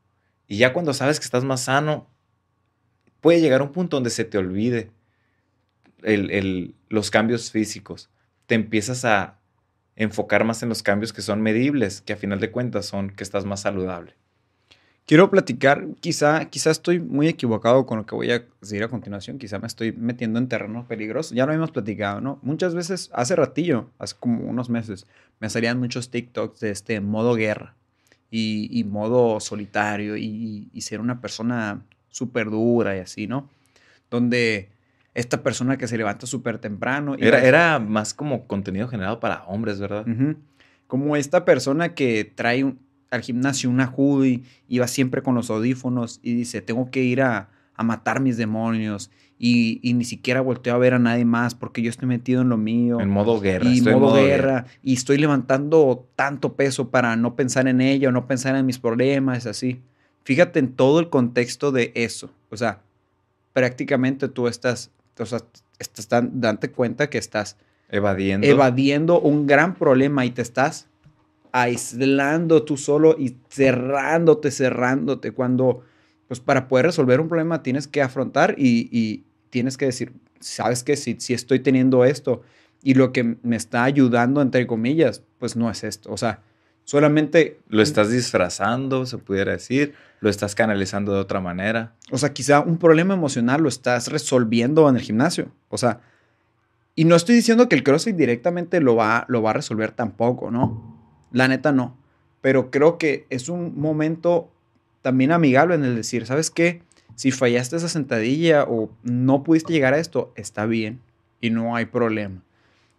Y 0.47 0.57
ya 0.57 0.73
cuando 0.73 0.93
sabes 0.93 1.19
que 1.19 1.25
estás 1.25 1.43
más 1.43 1.61
sano, 1.61 2.09
puede 3.21 3.39
llegar 3.39 3.61
un 3.61 3.71
punto 3.71 3.97
donde 3.97 4.09
se 4.09 4.25
te 4.25 4.37
olvide 4.37 4.91
los 6.89 7.11
cambios 7.11 7.51
físicos. 7.51 8.09
Te 8.45 8.55
empiezas 8.55 9.05
a 9.05 9.39
enfocar 9.95 10.43
más 10.43 10.63
en 10.63 10.69
los 10.69 10.83
cambios 10.83 11.13
que 11.13 11.21
son 11.21 11.41
medibles, 11.41 12.01
que 12.01 12.13
a 12.13 12.17
final 12.17 12.39
de 12.39 12.51
cuentas 12.51 12.87
son 12.87 13.11
que 13.11 13.23
estás 13.23 13.45
más 13.45 13.61
saludable. 13.61 14.15
Quiero 15.05 15.29
platicar, 15.29 15.85
quizá, 15.99 16.45
quizá 16.45 16.71
estoy 16.71 16.99
muy 16.99 17.27
equivocado 17.27 17.85
con 17.85 17.97
lo 17.97 18.05
que 18.05 18.15
voy 18.15 18.31
a 18.31 18.45
decir 18.61 18.83
a 18.83 18.87
continuación, 18.87 19.37
quizá 19.37 19.59
me 19.59 19.67
estoy 19.67 19.91
metiendo 19.91 20.39
en 20.39 20.47
terreno 20.47 20.87
peligroso, 20.87 21.35
ya 21.35 21.45
lo 21.45 21.51
hemos 21.51 21.71
platicado, 21.71 22.21
¿no? 22.21 22.39
Muchas 22.41 22.73
veces, 22.73 23.09
hace 23.13 23.35
ratillo, 23.35 23.89
hace 23.99 24.15
como 24.17 24.45
unos 24.45 24.69
meses, 24.69 25.05
me 25.39 25.49
salían 25.49 25.79
muchos 25.79 26.09
TikToks 26.09 26.61
de 26.61 26.71
este 26.71 27.01
modo 27.01 27.35
guerra 27.35 27.75
y, 28.31 28.83
modo 28.87 29.39
solitario 29.39 30.17
y, 30.17 30.69
y 30.73 30.81
ser 30.81 31.01
una 31.01 31.21
persona 31.21 31.83
súper 32.09 32.49
dura 32.49 32.95
y 32.95 32.99
así, 32.99 33.27
¿no? 33.27 33.49
Donde 34.09 34.69
esta 35.13 35.43
persona 35.43 35.77
que 35.77 35.87
se 35.87 35.97
levanta 35.97 36.25
súper 36.25 36.57
temprano. 36.57 37.15
era, 37.19 37.43
era 37.43 37.79
más 37.79 38.13
como 38.13 38.47
contenido 38.47 38.87
generado 38.87 39.19
para 39.19 39.43
hombres, 39.45 39.79
¿verdad? 39.79 40.05
Como 40.87 41.15
esta 41.15 41.45
persona 41.45 41.93
que 41.93 42.23
trae 42.23 42.73
al 43.13 43.21
gimnasio 43.21 43.69
una 43.69 43.87
hoodie 43.95 44.43
y 44.67 44.79
va 44.79 44.87
siempre 44.87 45.21
con 45.21 45.35
los 45.35 45.49
audífonos 45.49 46.19
y 46.23 46.33
dice, 46.33 46.61
tengo 46.61 46.89
que 46.89 47.03
ir 47.03 47.21
a, 47.21 47.49
matar 47.83 48.21
mis 48.21 48.37
demonios 48.37 49.11
y, 49.37 49.81
ni 49.83 50.05
siquiera 50.05 50.39
volteo 50.39 50.73
a 50.73 50.77
ver 50.77 50.93
a 50.93 50.99
nadie 50.99 51.25
más 51.25 51.53
porque 51.53 51.81
yo 51.81 51.89
estoy 51.89 52.07
metido 52.07 52.41
en 52.41 52.47
lo 52.47 52.55
mío. 52.55 53.01
En 53.01 53.09
modo 53.09 53.41
guerra. 53.41 53.69
Y 53.69 53.81
modo, 53.81 53.99
modo 53.99 54.23
guerra, 54.23 54.67
Y 54.81 54.93
estoy 54.93 55.17
levantando 55.17 56.07
tanto 56.15 56.53
peso 56.53 56.89
para 56.89 57.17
no 57.17 57.35
pensar 57.35 57.67
en 57.67 57.81
ella 57.81 58.07
o 58.07 58.11
no 58.13 58.25
pensar 58.25 58.55
en 58.55 58.65
mis 58.65 58.79
problemas, 58.79 59.45
así. 59.45 59.81
Fíjate 60.23 60.59
en 60.59 60.71
todo 60.71 61.01
el 61.01 61.09
contexto 61.09 61.73
de 61.73 61.91
eso. 61.93 62.31
O 62.49 62.55
sea, 62.55 62.83
prácticamente 63.51 64.29
tú 64.29 64.47
estás 64.47 64.91
o 65.19 65.25
sea, 65.25 65.39
estás 65.79 66.07
dando 66.09 66.71
cuenta 66.71 67.09
que 67.09 67.17
estás 67.17 67.57
evadiendo. 67.89 68.47
evadiendo 68.47 69.19
un 69.19 69.45
gran 69.45 69.75
problema 69.75 70.25
y 70.25 70.31
te 70.31 70.41
estás 70.41 70.87
aislando 71.53 72.63
tú 72.63 72.75
solo 72.75 73.15
y 73.17 73.37
cerrándote, 73.49 74.51
cerrándote. 74.51 75.31
Cuando, 75.31 75.83
pues 76.27 76.41
para 76.41 76.67
poder 76.67 76.87
resolver 76.87 77.21
un 77.21 77.29
problema 77.29 77.63
tienes 77.63 77.87
que 77.87 78.01
afrontar 78.01 78.55
y, 78.57 79.23
tienes 79.49 79.77
que 79.77 79.85
decir, 79.85 80.11
sabes 80.41 80.83
que 80.83 80.97
si, 80.97 81.15
si 81.19 81.33
estoy 81.33 81.59
teniendo 81.59 82.03
esto 82.03 82.41
y 82.81 82.95
lo 82.95 83.13
que 83.13 83.37
me 83.43 83.55
está 83.55 83.85
ayudando, 83.85 84.41
entre 84.41 84.67
comillas, 84.67 85.21
pues 85.39 85.55
no 85.55 85.69
es 85.69 85.85
esto. 85.85 86.11
O 86.11 86.17
sea, 86.17 86.41
solamente... 86.83 87.59
Lo 87.69 87.81
estás 87.81 88.09
disfrazando, 88.09 89.05
se 89.05 89.19
pudiera 89.19 89.53
decir 89.53 89.93
lo 90.23 90.29
estás 90.29 90.55
canalizando 90.55 91.13
de 91.13 91.19
otra 91.19 91.41
manera. 91.41 91.95
O 92.09 92.17
sea, 92.17 92.31
quizá 92.31 92.61
un 92.61 92.77
problema 92.77 93.13
emocional 93.13 93.61
lo 93.61 93.67
estás 93.67 94.07
resolviendo 94.07 94.87
en 94.87 94.95
el 94.95 95.01
gimnasio. 95.01 95.51
O 95.67 95.77
sea, 95.77 95.99
y 96.95 97.03
no 97.03 97.17
estoy 97.17 97.35
diciendo 97.35 97.67
que 97.67 97.75
el 97.75 97.83
CrossFit 97.83 98.15
directamente 98.15 98.79
lo 98.79 98.95
va, 98.95 99.25
lo 99.27 99.41
va 99.41 99.49
a 99.49 99.53
resolver 99.53 99.91
tampoco, 99.91 100.49
¿no? 100.49 100.92
La 101.33 101.49
neta 101.49 101.73
no. 101.73 101.97
Pero 102.39 102.71
creo 102.71 102.97
que 102.97 103.27
es 103.29 103.49
un 103.49 103.77
momento 103.77 104.49
también 105.01 105.33
amigable 105.33 105.75
en 105.75 105.83
el 105.83 105.97
decir, 105.97 106.25
¿sabes 106.25 106.49
qué? 106.49 106.81
Si 107.15 107.31
fallaste 107.31 107.75
esa 107.75 107.89
sentadilla 107.89 108.63
o 108.63 108.89
no 109.03 109.43
pudiste 109.43 109.73
llegar 109.73 109.93
a 109.93 109.99
esto, 109.99 110.31
está 110.37 110.65
bien 110.65 111.01
y 111.41 111.49
no 111.49 111.75
hay 111.75 111.87
problema. 111.87 112.41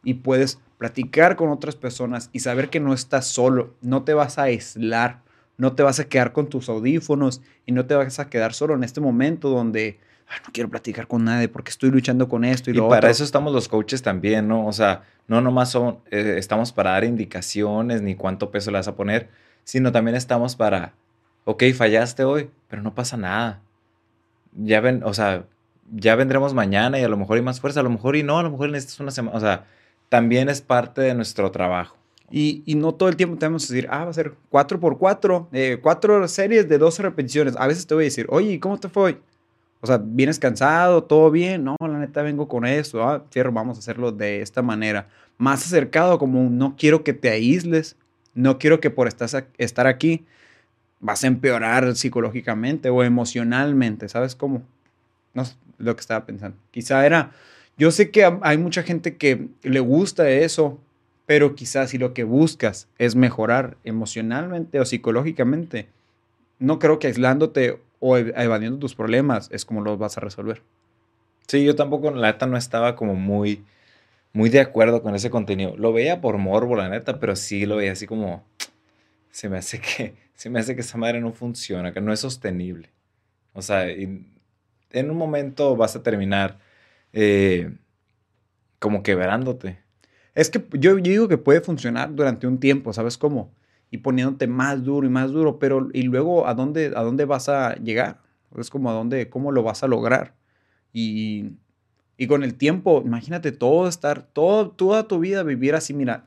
Y 0.02 0.14
puedes 0.14 0.58
platicar 0.76 1.36
con 1.36 1.48
otras 1.48 1.76
personas 1.76 2.28
y 2.34 2.40
saber 2.40 2.68
que 2.68 2.80
no 2.80 2.92
estás 2.92 3.26
solo, 3.26 3.72
no 3.80 4.02
te 4.02 4.12
vas 4.12 4.38
a 4.38 4.42
aislar 4.42 5.24
no 5.56 5.74
te 5.74 5.82
vas 5.82 6.00
a 6.00 6.08
quedar 6.08 6.32
con 6.32 6.48
tus 6.48 6.68
audífonos 6.68 7.40
y 7.66 7.72
no 7.72 7.86
te 7.86 7.94
vas 7.94 8.18
a 8.18 8.28
quedar 8.28 8.54
solo 8.54 8.74
en 8.74 8.84
este 8.84 9.00
momento 9.00 9.48
donde 9.50 9.98
no 10.46 10.52
quiero 10.52 10.68
platicar 10.68 11.06
con 11.06 11.24
nadie 11.24 11.48
porque 11.48 11.70
estoy 11.70 11.90
luchando 11.90 12.28
con 12.28 12.44
esto 12.44 12.70
y, 12.70 12.76
y 12.76 12.80
para 12.80 13.10
eso 13.10 13.24
estamos 13.24 13.52
los 13.52 13.68
coaches 13.68 14.02
también, 14.02 14.48
¿no? 14.48 14.66
O 14.66 14.72
sea, 14.72 15.04
no 15.26 15.40
nomás 15.40 15.70
son, 15.70 15.98
eh, 16.10 16.36
estamos 16.38 16.72
para 16.72 16.90
dar 16.90 17.04
indicaciones 17.04 18.02
ni 18.02 18.14
cuánto 18.14 18.50
peso 18.50 18.70
le 18.70 18.78
vas 18.78 18.88
a 18.88 18.94
poner, 18.96 19.28
sino 19.64 19.92
también 19.92 20.16
estamos 20.16 20.56
para, 20.56 20.94
ok, 21.44 21.64
fallaste 21.74 22.24
hoy, 22.24 22.50
pero 22.68 22.82
no 22.82 22.94
pasa 22.94 23.16
nada. 23.16 23.60
Ya 24.52 24.80
ven, 24.80 25.02
o 25.04 25.14
sea, 25.14 25.44
ya 25.92 26.14
vendremos 26.14 26.54
mañana 26.54 26.98
y 26.98 27.02
a 27.02 27.08
lo 27.08 27.16
mejor 27.16 27.36
hay 27.36 27.42
más 27.42 27.60
fuerza, 27.60 27.80
a 27.80 27.82
lo 27.84 27.90
mejor 27.90 28.16
y 28.16 28.22
no, 28.22 28.38
a 28.38 28.42
lo 28.42 28.50
mejor 28.50 28.70
necesitas 28.70 29.00
una 29.00 29.10
semana, 29.10 29.36
o 29.36 29.40
sea, 29.40 29.66
también 30.08 30.48
es 30.48 30.60
parte 30.60 31.00
de 31.00 31.14
nuestro 31.14 31.50
trabajo. 31.50 31.96
Y, 32.30 32.64
no 32.66 32.92
todo 32.92 33.08
el 33.08 33.16
tiempo 33.16 33.36
tenemos 33.36 33.66
que 33.66 33.74
decir, 33.74 33.88
ah, 33.92 34.04
va 34.04 34.10
a 34.10 34.14
ser 34.14 34.34
4 34.48 34.80
por 34.80 34.98
4 34.98 35.50
eh, 35.52 35.78
cuatro 35.80 36.26
series 36.26 36.68
de 36.68 36.78
12 36.78 37.02
repeticiones. 37.02 37.54
A 37.56 37.66
veces 37.68 37.86
te 37.86 37.94
voy 37.94 38.04
a 38.04 38.06
decir, 38.06 38.26
oye, 38.28 38.58
¿cómo 38.58 38.80
te 38.80 38.88
fue 38.88 39.20
O 39.84 39.86
sea, 39.86 40.00
¿vienes 40.02 40.38
cansado? 40.38 41.04
¿Todo 41.04 41.30
bien? 41.30 41.62
No, 41.62 41.76
la 41.78 41.98
neta 41.98 42.22
vengo 42.22 42.48
con 42.48 42.64
esto. 42.64 43.06
Ah, 43.06 43.22
fierro, 43.30 43.52
vamos 43.52 43.76
a 43.76 43.80
hacerlo 43.80 44.12
de 44.12 44.40
esta 44.40 44.62
manera. 44.62 45.08
Más 45.36 45.66
acercado, 45.66 46.18
como 46.18 46.48
no 46.48 46.74
quiero 46.74 47.04
que 47.04 47.12
te 47.12 47.28
aísles. 47.28 47.94
No 48.32 48.58
quiero 48.58 48.80
que 48.80 48.88
por 48.88 49.08
estar 49.08 49.86
aquí 49.86 50.24
vas 51.00 51.22
a 51.22 51.26
empeorar 51.26 51.94
psicológicamente 51.96 52.88
o 52.88 53.04
emocionalmente. 53.04 54.08
¿Sabes 54.08 54.34
cómo? 54.34 54.62
No 55.34 55.44
sé 55.44 55.54
lo 55.76 55.94
que 55.94 56.00
estaba 56.00 56.24
pensando. 56.24 56.56
Quizá 56.70 57.04
era... 57.04 57.32
Yo 57.76 57.90
sé 57.90 58.10
que 58.10 58.24
hay 58.40 58.56
mucha 58.56 58.84
gente 58.84 59.18
que 59.18 59.48
le 59.62 59.80
gusta 59.80 60.30
eso, 60.30 60.80
pero 61.26 61.54
quizás 61.54 61.90
si 61.90 61.98
lo 61.98 62.14
que 62.14 62.24
buscas 62.24 62.88
es 62.96 63.16
mejorar 63.16 63.76
emocionalmente 63.84 64.80
o 64.80 64.86
psicológicamente, 64.86 65.88
no 66.58 66.78
creo 66.78 66.98
que 66.98 67.08
aislándote 67.08 67.82
o 68.06 68.18
evadiendo 68.18 68.78
tus 68.78 68.94
problemas 68.94 69.48
es 69.50 69.64
como 69.64 69.80
los 69.80 69.98
vas 69.98 70.18
a 70.18 70.20
resolver. 70.20 70.60
Sí, 71.46 71.64
yo 71.64 71.74
tampoco, 71.74 72.10
la 72.10 72.32
neta, 72.32 72.46
no 72.46 72.58
estaba 72.58 72.96
como 72.96 73.14
muy, 73.14 73.64
muy 74.34 74.50
de 74.50 74.60
acuerdo 74.60 75.00
con 75.00 75.14
ese 75.14 75.30
contenido. 75.30 75.74
Lo 75.78 75.90
veía 75.94 76.20
por 76.20 76.36
morbo, 76.36 76.76
la 76.76 76.90
neta, 76.90 77.18
pero 77.18 77.34
sí 77.34 77.64
lo 77.64 77.76
veía 77.76 77.92
así 77.92 78.06
como, 78.06 78.44
se 79.30 79.48
me 79.48 79.56
hace 79.56 79.80
que, 79.80 80.16
se 80.34 80.50
me 80.50 80.60
hace 80.60 80.74
que 80.74 80.82
esa 80.82 80.98
madre 80.98 81.22
no 81.22 81.32
funciona, 81.32 81.94
que 81.94 82.02
no 82.02 82.12
es 82.12 82.20
sostenible. 82.20 82.90
O 83.54 83.62
sea, 83.62 83.88
en 83.88 84.26
un 84.92 85.16
momento 85.16 85.74
vas 85.74 85.96
a 85.96 86.02
terminar 86.02 86.58
eh, 87.14 87.72
como 88.80 89.02
quebrándote. 89.02 89.78
Es 90.34 90.50
que 90.50 90.62
yo, 90.72 90.96
digo 90.96 91.26
que 91.26 91.38
puede 91.38 91.62
funcionar 91.62 92.14
durante 92.14 92.46
un 92.46 92.60
tiempo, 92.60 92.92
¿sabes 92.92 93.16
cómo? 93.16 93.50
Y 93.94 93.98
poniéndote 93.98 94.48
más 94.48 94.82
duro 94.82 95.06
y 95.06 95.08
más 95.08 95.30
duro, 95.30 95.60
pero 95.60 95.88
¿y 95.92 96.02
luego 96.02 96.48
a 96.48 96.54
dónde, 96.54 96.92
a 96.96 97.02
dónde 97.02 97.26
vas 97.26 97.48
a 97.48 97.76
llegar? 97.76 98.18
Es 98.58 98.68
como 98.68 98.90
a 98.90 98.92
dónde, 98.92 99.30
cómo 99.30 99.52
lo 99.52 99.62
vas 99.62 99.84
a 99.84 99.86
lograr. 99.86 100.34
Y, 100.92 101.52
y 102.16 102.26
con 102.26 102.42
el 102.42 102.56
tiempo, 102.56 103.04
imagínate 103.06 103.52
todo 103.52 103.86
estar, 103.86 104.26
todo, 104.32 104.70
toda 104.70 105.06
tu 105.06 105.20
vida 105.20 105.44
vivir 105.44 105.76
así, 105.76 105.94
mira, 105.94 106.24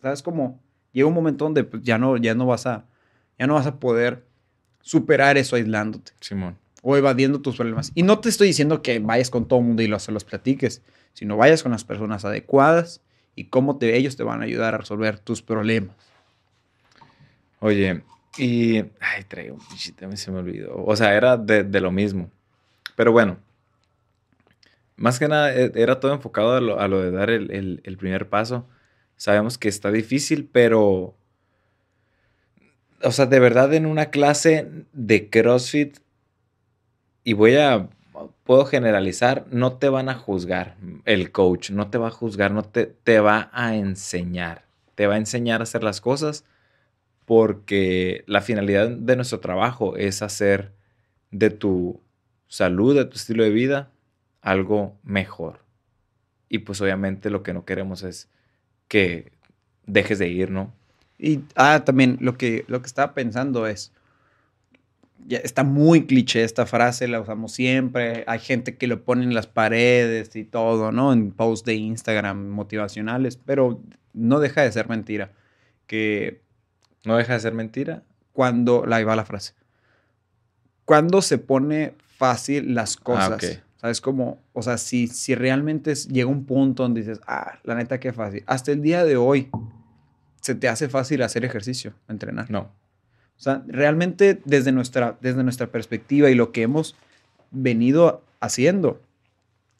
¿sabes 0.00 0.22
cómo? 0.22 0.60
Llega 0.92 1.08
un 1.08 1.14
momento 1.14 1.44
donde 1.44 1.64
pues, 1.64 1.82
ya, 1.82 1.98
no, 1.98 2.16
ya, 2.18 2.36
no 2.36 2.46
vas 2.46 2.66
a, 2.66 2.84
ya 3.36 3.48
no 3.48 3.54
vas 3.54 3.66
a 3.66 3.80
poder 3.80 4.24
superar 4.80 5.38
eso 5.38 5.56
aislándote. 5.56 6.12
Simón. 6.20 6.56
O 6.82 6.96
evadiendo 6.96 7.40
tus 7.40 7.56
problemas. 7.56 7.90
Y 7.96 8.04
no 8.04 8.20
te 8.20 8.28
estoy 8.28 8.46
diciendo 8.46 8.80
que 8.80 9.00
vayas 9.00 9.30
con 9.30 9.48
todo 9.48 9.58
el 9.58 9.64
mundo 9.64 9.82
y 9.82 9.88
los, 9.88 10.04
se 10.04 10.12
los 10.12 10.22
platiques, 10.22 10.82
sino 11.14 11.36
vayas 11.36 11.64
con 11.64 11.72
las 11.72 11.82
personas 11.82 12.24
adecuadas 12.24 13.00
y 13.34 13.46
cómo 13.46 13.76
te, 13.76 13.96
ellos 13.96 14.14
te 14.14 14.22
van 14.22 14.40
a 14.40 14.44
ayudar 14.44 14.76
a 14.76 14.78
resolver 14.78 15.18
tus 15.18 15.42
problemas. 15.42 15.96
Oye, 17.60 18.02
y. 18.36 18.78
Ay, 19.00 19.24
traigo 19.26 19.56
un 19.56 20.16
se 20.16 20.30
me 20.30 20.38
olvidó. 20.38 20.84
O 20.84 20.96
sea, 20.96 21.14
era 21.14 21.36
de, 21.36 21.80
lo 21.80 21.90
mismo. 21.90 22.30
Pero 22.96 23.12
bueno, 23.12 23.38
más 24.96 25.18
que 25.18 25.28
nada 25.28 25.54
e, 25.54 25.72
era 25.74 26.00
todo 26.00 26.12
enfocado 26.12 26.54
a 26.54 26.88
lo, 26.88 27.02
de 27.02 27.10
dar 27.10 27.30
el, 27.30 27.80
el, 27.82 27.96
primer 27.96 28.28
paso. 28.28 28.66
Sabemos 29.16 29.58
que 29.58 29.68
está 29.68 29.90
difícil, 29.90 30.48
pero. 30.50 31.14
O 33.02 33.12
sea, 33.12 33.26
de 33.26 33.38
verdad 33.38 33.72
en 33.74 33.86
una 33.86 34.06
clase 34.10 34.68
de 34.92 35.30
CrossFit, 35.30 35.98
y 37.24 37.32
voy 37.32 37.56
a 37.56 37.88
puedo 38.42 38.64
generalizar, 38.64 39.46
no 39.50 39.74
te 39.74 39.88
van 39.88 40.08
a 40.08 40.14
juzgar 40.14 40.76
el 41.04 41.30
coach, 41.30 41.70
no 41.70 41.90
te 41.90 41.98
va 41.98 42.08
a 42.08 42.10
juzgar, 42.10 42.50
no 42.50 42.62
te, 42.62 42.86
te 42.86 43.20
va 43.20 43.50
a 43.52 43.76
enseñar, 43.76 44.64
te 44.94 45.06
va 45.06 45.14
a 45.14 45.18
enseñar 45.18 45.60
a 45.60 45.64
hacer 45.64 45.84
las 45.84 46.00
cosas 46.00 46.44
porque 47.28 48.24
la 48.26 48.40
finalidad 48.40 48.88
de 48.88 49.14
nuestro 49.14 49.38
trabajo 49.38 49.98
es 49.98 50.22
hacer 50.22 50.72
de 51.30 51.50
tu 51.50 52.00
salud, 52.46 52.96
de 52.96 53.04
tu 53.04 53.16
estilo 53.16 53.44
de 53.44 53.50
vida, 53.50 53.90
algo 54.40 54.96
mejor. 55.02 55.60
Y 56.48 56.60
pues 56.60 56.80
obviamente 56.80 57.28
lo 57.28 57.42
que 57.42 57.52
no 57.52 57.66
queremos 57.66 58.02
es 58.02 58.30
que 58.88 59.30
dejes 59.84 60.18
de 60.18 60.28
ir, 60.28 60.50
¿no? 60.50 60.72
Y, 61.18 61.40
ah, 61.54 61.82
también 61.84 62.16
lo 62.22 62.38
que, 62.38 62.64
lo 62.66 62.80
que 62.80 62.86
estaba 62.86 63.12
pensando 63.12 63.66
es, 63.66 63.92
ya 65.26 65.36
está 65.36 65.64
muy 65.64 66.06
cliché 66.06 66.44
esta 66.44 66.64
frase, 66.64 67.08
la 67.08 67.20
usamos 67.20 67.52
siempre, 67.52 68.24
hay 68.26 68.38
gente 68.38 68.78
que 68.78 68.86
lo 68.86 69.04
pone 69.04 69.24
en 69.24 69.34
las 69.34 69.46
paredes 69.46 70.34
y 70.34 70.44
todo, 70.44 70.92
¿no? 70.92 71.12
En 71.12 71.32
posts 71.32 71.66
de 71.66 71.74
Instagram 71.74 72.48
motivacionales, 72.48 73.36
pero 73.36 73.82
no 74.14 74.40
deja 74.40 74.62
de 74.62 74.72
ser 74.72 74.88
mentira. 74.88 75.32
Que... 75.86 76.47
¿No 77.04 77.16
deja 77.16 77.34
de 77.34 77.40
ser 77.40 77.54
mentira? 77.54 78.02
Cuando, 78.32 78.84
ahí 78.90 79.04
va 79.04 79.16
la 79.16 79.24
frase, 79.24 79.54
cuando 80.84 81.22
se 81.22 81.38
pone 81.38 81.94
fácil 82.16 82.74
las 82.74 82.96
ah, 82.96 83.00
cosas. 83.02 83.44
Ah, 83.44 83.64
¿Sabes? 83.80 84.00
Como, 84.00 84.42
o 84.54 84.62
sea, 84.62 84.76
si, 84.76 85.06
si 85.06 85.36
realmente 85.36 85.94
llega 85.94 86.28
un 86.28 86.44
punto 86.44 86.82
donde 86.82 87.02
dices, 87.02 87.20
ah, 87.26 87.58
la 87.62 87.76
neta, 87.76 88.00
qué 88.00 88.12
fácil. 88.12 88.42
Hasta 88.46 88.72
el 88.72 88.82
día 88.82 89.04
de 89.04 89.16
hoy, 89.16 89.50
¿se 90.40 90.56
te 90.56 90.68
hace 90.68 90.88
fácil 90.88 91.22
hacer 91.22 91.44
ejercicio, 91.44 91.94
entrenar? 92.08 92.50
No. 92.50 92.60
O 92.60 93.40
sea, 93.40 93.62
realmente 93.68 94.40
desde 94.44 94.72
nuestra, 94.72 95.16
desde 95.20 95.44
nuestra 95.44 95.68
perspectiva 95.68 96.28
y 96.28 96.34
lo 96.34 96.50
que 96.50 96.62
hemos 96.62 96.96
venido 97.52 98.24
haciendo, 98.40 99.00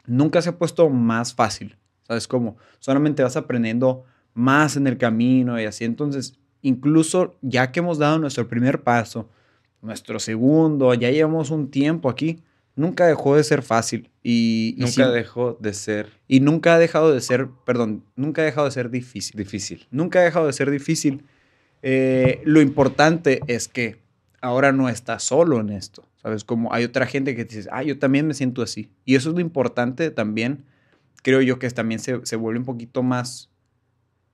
nunca 0.07 0.43
se 0.43 0.51
ha 0.51 0.59
puesto 0.59 0.89
más 0.91 1.35
fácil. 1.35 1.77
¿Sabes 2.07 2.29
cómo? 2.29 2.57
Solamente 2.79 3.25
vas 3.25 3.37
aprendiendo 3.37 4.05
más 4.33 4.77
en 4.77 4.87
el 4.87 4.97
camino 4.97 5.61
y 5.61 5.65
así. 5.65 5.85
Entonces, 5.85 6.39
incluso 6.63 7.37
ya 7.43 7.71
que 7.73 7.81
hemos 7.81 7.99
dado 7.99 8.19
nuestro 8.19 8.49
primer 8.49 8.83
paso, 8.83 9.29
nuestro 9.83 10.19
segundo, 10.19 10.93
ya 10.95 11.11
llevamos 11.11 11.51
un 11.51 11.71
tiempo 11.71 12.09
aquí, 12.09 12.43
nunca 12.75 13.07
dejó 13.07 13.37
de 13.37 13.45
ser 13.45 13.63
fácil. 13.63 14.11
Y, 14.23 14.77
nunca 14.79 15.11
dejó 15.11 15.57
de 15.61 15.73
ser. 15.75 16.11
Y 16.27 16.41
nunca 16.41 16.75
ha 16.75 16.79
dejado 16.79 17.13
de 17.13 17.21
ser, 17.21 17.49
perdón, 17.65 18.05
nunca 18.17 18.43
ha 18.43 18.45
dejado 18.45 18.67
de 18.67 18.73
ser 18.73 18.91
difícil. 18.91 19.37
Difícil. 19.37 19.87
Nunca 19.91 20.21
ha 20.21 20.23
dejado 20.23 20.47
de 20.47 20.53
ser 20.53 20.71
difícil. 20.71 21.25
Eh, 21.83 22.41
lo 22.45 22.61
importante 22.61 23.41
es 23.47 23.69
que 23.69 24.01
ahora 24.41 24.73
no 24.73 24.89
estás 24.89 25.23
solo 25.23 25.61
en 25.61 25.71
esto. 25.71 26.05
¿Sabes? 26.23 26.43
Como 26.43 26.73
hay 26.73 26.85
otra 26.85 27.07
gente 27.07 27.37
que 27.37 27.45
dice, 27.45 27.69
ah, 27.71 27.85
yo 27.85 27.99
también 27.99 28.27
me 28.27 28.35
siento 28.35 28.63
así. 28.63 28.91
Y 29.05 29.15
eso 29.15 29.31
es 29.31 29.35
lo 29.35 29.41
importante 29.41 30.11
también. 30.11 30.65
Creo 31.23 31.41
yo 31.43 31.59
que 31.59 31.71
también 31.71 32.01
se, 32.01 32.25
se 32.27 32.37
vuelve 32.37 32.59
un 32.59 32.65
poquito 32.65 33.03
más 33.03 33.51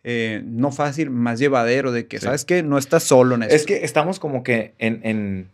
eh, 0.06 0.42
no 0.44 0.70
fácil, 0.70 1.08
más 1.08 1.38
llevadero 1.38 1.90
de 1.90 2.06
que, 2.06 2.20
¿sabes 2.20 2.44
qué? 2.44 2.62
No 2.62 2.76
estás 2.76 3.04
solo 3.04 3.34
en 3.34 3.44
eso. 3.44 3.54
Es 3.54 3.64
que 3.64 3.84
estamos 3.84 4.20
como 4.20 4.42
que 4.42 4.74
en, 4.78 5.00
en, 5.02 5.48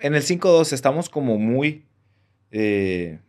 en 0.00 0.14
el 0.14 0.22
5-2 0.22 0.72
estamos 0.72 1.08
como 1.08 1.38
muy... 1.38 1.84
Eh, 2.50 3.20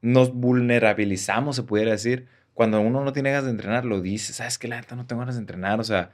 nos 0.00 0.32
vulnerabilizamos, 0.32 1.56
se 1.56 1.64
pudiera 1.64 1.90
decir. 1.90 2.26
Cuando 2.54 2.80
uno 2.80 3.04
no 3.04 3.12
tiene 3.12 3.30
ganas 3.30 3.44
de 3.44 3.50
entrenar, 3.50 3.84
lo 3.84 4.00
dice, 4.00 4.32
¿sabes 4.32 4.58
qué? 4.58 4.68
La 4.68 4.80
neta 4.80 4.94
no 4.94 5.06
tengo 5.06 5.20
ganas 5.20 5.34
de 5.34 5.40
entrenar. 5.40 5.80
O 5.80 5.84
sea, 5.84 6.12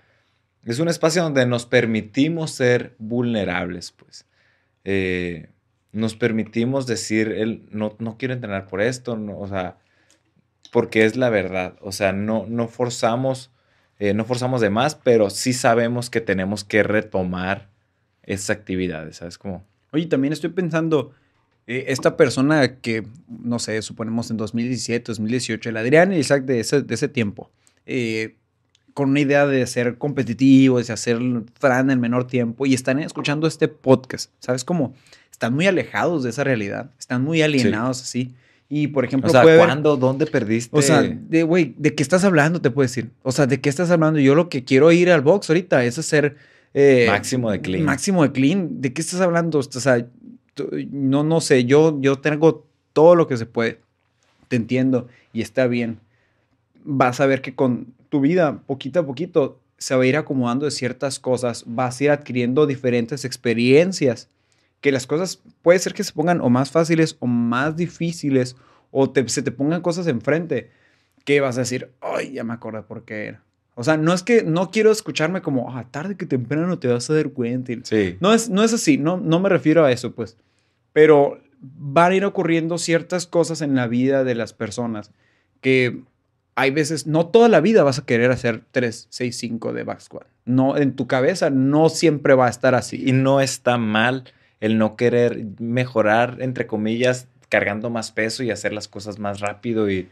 es 0.64 0.78
un 0.78 0.88
espacio 0.88 1.22
donde 1.22 1.44
nos 1.46 1.66
permitimos 1.66 2.50
ser 2.50 2.94
vulnerables, 2.98 3.92
pues. 3.92 4.26
Eh, 4.84 5.50
nos 5.92 6.16
permitimos 6.16 6.86
decir, 6.86 7.28
el, 7.30 7.68
no, 7.70 7.94
no 7.98 8.16
quiero 8.16 8.34
entrenar 8.34 8.66
por 8.66 8.80
esto, 8.80 9.16
no, 9.16 9.38
o 9.38 9.46
sea, 9.46 9.76
porque 10.72 11.04
es 11.04 11.16
la 11.16 11.30
verdad. 11.30 11.76
O 11.80 11.92
sea, 11.92 12.12
no, 12.12 12.46
no 12.48 12.68
forzamos, 12.68 13.50
eh, 13.98 14.14
no 14.14 14.24
forzamos 14.24 14.60
de 14.60 14.70
más, 14.70 14.94
pero 14.94 15.30
sí 15.30 15.52
sabemos 15.52 16.10
que 16.10 16.20
tenemos 16.20 16.64
que 16.64 16.82
retomar 16.82 17.68
esas 18.22 18.50
actividades, 18.50 19.16
¿sabes 19.16 19.38
cómo? 19.38 19.64
Oye, 19.92 20.06
también 20.06 20.32
estoy 20.32 20.50
pensando, 20.50 21.12
eh, 21.66 21.86
esta 21.88 22.16
persona 22.16 22.76
que, 22.76 23.06
no 23.28 23.58
sé, 23.58 23.80
suponemos 23.82 24.30
en 24.30 24.36
2017, 24.36 25.04
2018, 25.12 25.70
el 25.70 25.76
Adrián 25.76 26.12
y 26.12 26.18
Isaac 26.18 26.44
de 26.44 26.60
ese, 26.60 26.82
de 26.82 26.94
ese 26.94 27.08
tiempo, 27.08 27.50
eh, 27.86 28.36
con 28.94 29.10
una 29.10 29.20
idea 29.20 29.46
de 29.46 29.66
ser 29.66 29.98
competitivo, 29.98 30.82
de 30.82 30.92
hacer 30.92 31.18
Fran 31.58 31.90
en 31.90 32.00
menor 32.00 32.26
tiempo, 32.26 32.66
y 32.66 32.74
están 32.74 32.98
escuchando 32.98 33.46
este 33.46 33.68
podcast, 33.68 34.32
¿sabes 34.40 34.64
cómo? 34.64 34.94
Están 35.30 35.54
muy 35.54 35.66
alejados 35.66 36.22
de 36.22 36.30
esa 36.30 36.44
realidad, 36.44 36.90
están 36.98 37.22
muy 37.22 37.42
alienados 37.42 38.02
así. 38.02 38.34
Y, 38.68 38.88
por 38.88 39.04
ejemplo, 39.04 39.28
o 39.28 39.32
sea, 39.32 39.42
¿cuándo? 39.42 39.96
¿Dónde 39.96 40.26
perdiste? 40.26 40.76
O 40.76 40.82
sea, 40.82 41.02
de, 41.02 41.42
güey, 41.44 41.74
¿de 41.78 41.94
qué 41.94 42.02
estás 42.02 42.24
hablando? 42.24 42.60
Te 42.60 42.70
puedo 42.70 42.84
decir. 42.84 43.10
O 43.22 43.30
sea, 43.30 43.46
¿de 43.46 43.60
qué 43.60 43.68
estás 43.68 43.90
hablando? 43.90 44.18
Yo 44.18 44.34
lo 44.34 44.48
que 44.48 44.64
quiero 44.64 44.90
ir 44.90 45.10
al 45.10 45.20
box 45.20 45.50
ahorita 45.50 45.84
es 45.84 45.98
hacer... 45.98 46.36
Eh, 46.74 47.06
máximo 47.08 47.50
de 47.50 47.60
clean. 47.60 47.84
Máximo 47.84 48.24
de 48.24 48.32
clean. 48.32 48.80
¿De 48.80 48.92
qué 48.92 49.02
estás 49.02 49.20
hablando? 49.20 49.60
O 49.60 49.62
sea, 49.62 50.04
no, 50.90 51.22
no 51.22 51.40
sé. 51.40 51.64
Yo, 51.64 51.96
yo 52.00 52.18
tengo 52.18 52.66
todo 52.92 53.14
lo 53.14 53.28
que 53.28 53.36
se 53.36 53.46
puede. 53.46 53.80
Te 54.48 54.56
entiendo 54.56 55.06
y 55.32 55.42
está 55.42 55.68
bien. 55.68 56.00
Vas 56.84 57.20
a 57.20 57.26
ver 57.26 57.42
que 57.42 57.54
con 57.54 57.94
tu 58.08 58.20
vida, 58.20 58.62
poquito 58.66 59.00
a 59.00 59.06
poquito, 59.06 59.60
se 59.78 59.94
va 59.94 60.02
a 60.02 60.06
ir 60.06 60.16
acomodando 60.16 60.64
de 60.64 60.72
ciertas 60.72 61.20
cosas. 61.20 61.62
Vas 61.66 62.00
a 62.00 62.04
ir 62.04 62.10
adquiriendo 62.10 62.66
diferentes 62.66 63.24
experiencias 63.24 64.28
que 64.86 64.92
las 64.92 65.08
cosas 65.08 65.42
puede 65.62 65.80
ser 65.80 65.94
que 65.94 66.04
se 66.04 66.12
pongan 66.12 66.40
o 66.40 66.48
más 66.48 66.70
fáciles 66.70 67.16
o 67.18 67.26
más 67.26 67.74
difíciles 67.74 68.54
o 68.92 69.12
se 69.26 69.42
te 69.42 69.50
pongan 69.50 69.82
cosas 69.82 70.06
enfrente 70.06 70.70
que 71.24 71.40
vas 71.40 71.56
a 71.56 71.62
decir, 71.62 71.90
ay, 72.00 72.34
ya 72.34 72.44
me 72.44 72.54
acordé 72.54 72.82
por 72.82 73.04
qué 73.04 73.26
era. 73.26 73.42
O 73.74 73.82
sea, 73.82 73.96
no 73.96 74.14
es 74.14 74.22
que 74.22 74.44
no 74.44 74.70
quiero 74.70 74.92
escucharme 74.92 75.42
como, 75.42 75.76
ah, 75.76 75.88
tarde 75.90 76.16
que 76.16 76.24
temprano 76.24 76.78
te 76.78 76.86
vas 76.86 77.10
a 77.10 77.14
dar 77.14 77.30
cuenta. 77.30 77.72
Sí. 77.82 78.16
No 78.20 78.32
es, 78.32 78.48
no 78.48 78.62
es 78.62 78.74
así, 78.74 78.96
no, 78.96 79.16
no 79.16 79.40
me 79.40 79.48
refiero 79.48 79.84
a 79.84 79.90
eso, 79.90 80.14
pues. 80.14 80.36
Pero 80.92 81.40
van 81.58 82.12
a 82.12 82.14
ir 82.14 82.24
ocurriendo 82.24 82.78
ciertas 82.78 83.26
cosas 83.26 83.62
en 83.62 83.74
la 83.74 83.88
vida 83.88 84.22
de 84.22 84.36
las 84.36 84.52
personas 84.52 85.10
que 85.60 86.00
hay 86.54 86.70
veces, 86.70 87.08
no 87.08 87.26
toda 87.26 87.48
la 87.48 87.60
vida 87.60 87.82
vas 87.82 87.98
a 87.98 88.06
querer 88.06 88.30
hacer 88.30 88.62
3, 88.70 89.08
6, 89.10 89.36
5 89.36 89.72
de 89.72 89.82
back 89.82 89.98
squat. 89.98 90.28
No, 90.44 90.76
en 90.76 90.94
tu 90.94 91.08
cabeza 91.08 91.50
no 91.50 91.88
siempre 91.88 92.34
va 92.34 92.46
a 92.46 92.50
estar 92.50 92.76
así. 92.76 93.02
Y 93.04 93.10
no 93.10 93.40
está 93.40 93.78
mal 93.78 94.32
el 94.60 94.78
no 94.78 94.96
querer 94.96 95.44
mejorar, 95.58 96.38
entre 96.40 96.66
comillas, 96.66 97.28
cargando 97.48 97.90
más 97.90 98.12
peso 98.12 98.42
y 98.42 98.50
hacer 98.50 98.72
las 98.72 98.88
cosas 98.88 99.18
más 99.18 99.40
rápido 99.40 99.90
y... 99.90 100.08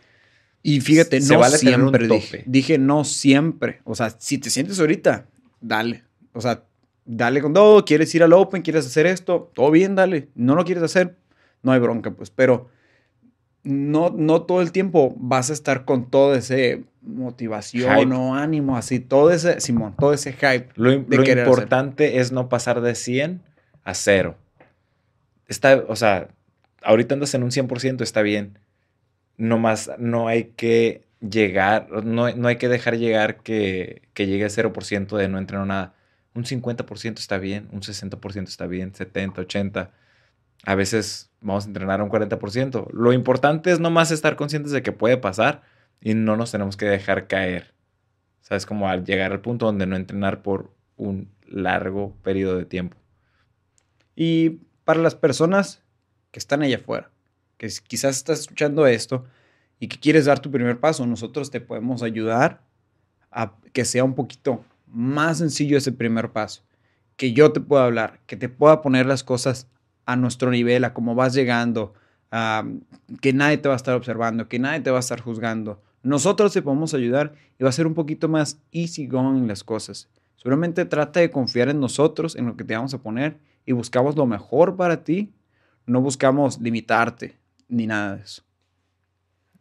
Y 0.67 0.81
fíjate, 0.81 1.21
no 1.21 1.39
vale 1.39 1.59
siempre 1.59 2.09
dije, 2.09 2.43
dije 2.47 2.79
no 2.79 3.05
siempre. 3.05 3.81
O 3.85 3.95
sea, 3.95 4.17
si 4.19 4.39
te 4.39 4.49
sientes 4.49 4.81
ahorita, 4.81 5.27
dale. 5.61 6.05
O 6.33 6.41
sea, 6.41 6.65
dale 7.05 7.43
con 7.43 7.53
todo. 7.53 7.85
¿Quieres 7.85 8.15
ir 8.15 8.23
al 8.23 8.33
Open? 8.33 8.63
¿Quieres 8.63 8.87
hacer 8.87 9.05
esto? 9.05 9.51
Todo 9.55 9.71
bien, 9.71 9.95
dale. 9.95 10.29
No 10.35 10.55
lo 10.55 10.65
quieres 10.65 10.83
hacer, 10.83 11.17
no 11.63 11.73
hay 11.73 11.81
bronca, 11.81 12.13
pues. 12.13 12.31
Pero 12.31 12.71
no, 13.63 14.09
no 14.17 14.43
todo 14.43 14.63
el 14.63 14.73
tiempo 14.73 15.15
vas 15.19 15.51
a 15.51 15.53
estar 15.53 15.85
con 15.85 16.11
todo 16.11 16.35
ese 16.35 16.85
motivación 17.03 18.13
o 18.13 18.35
ánimo, 18.35 18.77
así, 18.77 19.01
todo 19.01 19.31
ese, 19.31 19.61
Simón, 19.61 19.95
todo 19.99 20.13
ese 20.13 20.33
hype. 20.33 20.69
Lo, 20.77 20.93
importante 20.93 22.21
es 22.21 22.33
no 22.33 22.49
pasar 22.49 22.81
de 22.81 22.95
100 22.95 23.43
a 23.85 23.95
cero. 23.95 24.37
Está, 25.47 25.85
o 25.89 25.97
sea, 25.97 26.29
ahorita 26.83 27.15
andas 27.15 27.35
en 27.35 27.43
un 27.43 27.51
100%, 27.51 28.03
está 28.03 28.23
bien. 28.23 28.59
No 29.37 29.59
más, 29.59 29.91
no 29.99 30.29
hay 30.29 30.45
que 30.57 31.05
llegar, 31.21 31.89
no, 32.05 32.31
no 32.35 32.49
hay 32.49 32.57
que 32.57 32.69
dejar 32.69 32.99
llegar 32.99 33.43
que, 33.43 34.03
que 34.15 34.27
llegue 34.27 34.45
a 34.45 34.49
0% 34.49 35.17
de 35.17 35.29
no 35.29 35.39
entrenar 35.39 35.67
nada. 35.67 35.95
Un 36.35 36.45
50% 36.45 37.19
está 37.19 37.39
bien, 37.39 37.69
un 37.73 37.81
60% 37.81 38.49
está 38.49 38.67
bien, 38.67 38.95
70, 38.95 39.41
80. 39.43 39.91
A 40.65 40.75
veces 40.75 41.31
vamos 41.41 41.65
a 41.65 41.69
entrenar 41.69 42.03
un 42.03 42.11
40%. 42.11 42.91
Lo 42.93 43.13
importante 43.13 43.71
es 43.71 43.81
nomás 43.81 44.11
estar 44.11 44.37
conscientes 44.37 44.73
de 44.73 44.83
que 44.83 44.93
puede 44.93 45.17
pasar 45.17 45.63
y 46.01 46.15
no 46.15 46.37
nos 46.37 46.53
tenemos 46.53 46.77
que 46.77 46.87
dejar 46.87 47.27
caer. 47.29 47.75
¿Sabes? 48.41 48.67
Como 48.67 48.89
al 48.89 49.05
llegar 49.05 49.33
al 49.33 49.41
punto 49.41 49.67
donde 49.67 49.87
no 49.87 49.97
entrenar 49.97 50.43
por 50.43 50.75
un 50.97 51.31
largo 51.47 52.15
periodo 52.23 52.59
de 52.59 52.67
tiempo. 52.67 52.97
Y 54.17 54.61
para 54.85 55.01
las 55.01 55.15
personas 55.15 55.83
que 56.31 56.39
están 56.39 56.63
allá 56.63 56.77
afuera, 56.77 57.11
que 57.59 57.69
quizás 57.87 58.17
estás 58.17 58.41
escuchando 58.41 58.87
esto 58.87 59.25
y 59.79 59.89
que 59.89 59.99
quieres 59.99 60.27
dar 60.27 60.41
tu 60.41 60.51
primer 60.51 60.79
paso, 60.79 61.07
nosotros 61.07 61.51
te 61.51 61.61
podemos 61.61 62.03
ayudar 62.03 62.63
a 63.31 63.53
que 63.73 63.85
sea 63.85 64.05
un 64.05 64.15
poquito 64.15 64.65
más 64.87 65.39
sencillo 65.39 65.77
ese 65.77 65.93
primer 65.93 66.31
paso. 66.31 66.63
Que 67.17 67.33
yo 67.33 67.53
te 67.53 67.61
pueda 67.61 67.85
hablar, 67.85 68.21
que 68.27 68.37
te 68.37 68.49
pueda 68.49 68.83
poner 68.83 69.07
las 69.07 69.23
cosas 69.25 69.69
a 70.07 70.17
nuestro 70.17 70.51
nivel, 70.51 70.85
a 70.85 70.95
cómo 70.95 71.15
vas 71.15 71.35
llegando, 71.35 71.95
a 72.31 72.65
que 73.21 73.33
nadie 73.33 73.59
te 73.59 73.69
va 73.69 73.75
a 73.75 73.77
estar 73.77 73.95
observando, 73.95 74.49
que 74.49 74.59
nadie 74.59 74.81
te 74.81 74.91
va 74.91 74.99
a 74.99 75.01
estar 75.01 75.21
juzgando. 75.21 75.81
Nosotros 76.03 76.53
te 76.53 76.63
podemos 76.63 76.93
ayudar 76.95 77.35
y 77.59 77.65
va 77.65 77.71
a 77.71 77.73
ser 77.73 77.87
un 77.87 77.95
poquito 77.95 78.29
más 78.29 78.59
easy 78.73 79.07
going 79.07 79.47
las 79.47 79.65
cosas. 79.65 80.09
Seguramente 80.37 80.85
trata 80.85 81.21
de 81.21 81.31
confiar 81.31 81.69
en 81.71 81.81
nosotros, 81.81 82.37
en 82.37 82.47
lo 82.47 82.57
que 82.57 82.65
te 82.65 82.75
vamos 82.75 82.93
a 82.93 82.99
poner 82.99 83.39
y 83.67 83.73
buscamos 83.73 84.17
lo 84.17 84.27
mejor 84.27 84.77
para 84.77 85.05
ti, 85.05 85.33
no 85.87 86.01
buscamos 86.01 86.61
limitarte 86.61 87.37
ni 87.69 87.87
nada 87.87 88.17
de 88.17 88.23
eso. 88.23 88.43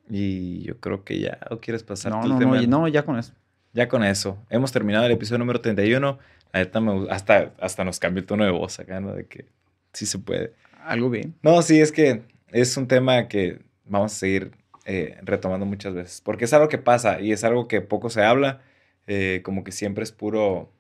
Y 0.10 0.62
yo 0.64 0.80
creo 0.80 1.04
que 1.04 1.20
ya, 1.20 1.40
¿o 1.50 1.60
quieres 1.60 1.84
pasar 1.84 2.12
no, 2.12 2.24
no, 2.28 2.40
no, 2.40 2.62
no, 2.62 2.88
ya 2.88 3.04
con 3.04 3.18
eso. 3.18 3.34
Ya 3.74 3.88
con 3.88 4.04
eso. 4.04 4.38
Hemos 4.50 4.72
terminado 4.72 5.06
el 5.06 5.12
episodio 5.14 5.40
número 5.40 5.62
31. 5.62 6.20
La 6.52 6.60
neta 6.60 6.80
me, 6.80 7.08
hasta, 7.10 7.54
hasta 7.60 7.84
nos 7.84 8.00
cambió 8.00 8.22
el 8.22 8.28
tono 8.28 8.44
de 8.46 8.52
voz 8.52 8.80
acá, 8.80 9.00
¿no? 9.00 9.14
De 9.14 9.26
que 9.26 9.48
sí 9.94 10.06
se 10.06 10.20
puede. 10.20 10.54
Algo 10.84 11.10
bien. 11.10 11.34
No, 11.42 11.62
sí, 11.62 11.80
es 11.80 11.92
que 11.92 12.22
es 12.52 12.78
un 12.78 12.88
tema 12.88 13.28
que 13.28 13.62
vamos 13.86 14.14
a 14.14 14.16
seguir 14.16 14.52
eh, 14.86 15.18
retomando 15.24 15.66
muchas 15.66 15.94
veces. 15.96 16.22
Porque 16.22 16.46
es 16.46 16.54
algo 16.54 16.68
que 16.70 16.78
pasa 16.78 17.20
y 17.20 17.32
es 17.32 17.44
algo 17.44 17.68
que 17.68 17.82
poco 17.82 18.10
se 18.10 18.24
habla. 18.24 18.62
eh, 19.08 19.42
como 19.44 19.64
que 19.64 19.72
siempre 19.72 20.04
es 20.04 20.12
puro, 20.12 20.72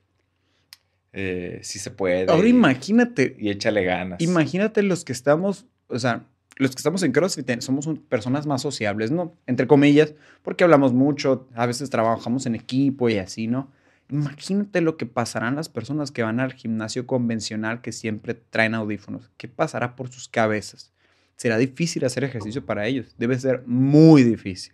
eh, 1.13 1.59
si 1.61 1.79
se 1.79 1.91
puede. 1.91 2.29
Ahora 2.31 2.47
y- 2.47 2.51
imagínate, 2.51 3.35
Y 3.39 3.49
échale 3.49 3.83
ganas. 3.83 4.21
imagínate 4.21 4.81
los 4.83 5.05
que 5.05 5.13
estamos, 5.13 5.65
o 5.87 5.99
sea, 5.99 6.25
los 6.57 6.71
que 6.71 6.77
estamos 6.79 7.01
en 7.03 7.11
CrossFit 7.11 7.49
eh, 7.49 7.61
somos 7.61 7.87
un- 7.87 7.97
personas 7.97 8.45
más 8.47 8.61
sociables, 8.61 9.11
¿no? 9.11 9.33
Entre 9.47 9.67
comillas, 9.67 10.13
porque 10.41 10.63
hablamos 10.63 10.93
mucho, 10.93 11.47
a 11.55 11.65
veces 11.65 11.89
trabajamos 11.89 12.45
en 12.45 12.55
equipo 12.55 13.09
y 13.09 13.17
así, 13.17 13.47
¿no? 13.47 13.71
Imagínate 14.09 14.81
lo 14.81 14.97
que 14.97 15.05
pasarán 15.05 15.55
las 15.55 15.69
personas 15.69 16.11
que 16.11 16.23
van 16.23 16.39
al 16.39 16.53
gimnasio 16.53 17.07
convencional 17.07 17.81
que 17.81 17.91
siempre 17.91 18.33
traen 18.35 18.75
audífonos. 18.75 19.31
¿Qué 19.37 19.47
pasará 19.47 19.95
por 19.95 20.09
sus 20.09 20.27
cabezas? 20.27 20.91
Será 21.35 21.57
difícil 21.57 22.05
hacer 22.05 22.23
ejercicio 22.23 22.63
para 22.65 22.85
ellos. 22.85 23.15
Debe 23.17 23.39
ser 23.39 23.63
muy 23.65 24.23
difícil. 24.23 24.73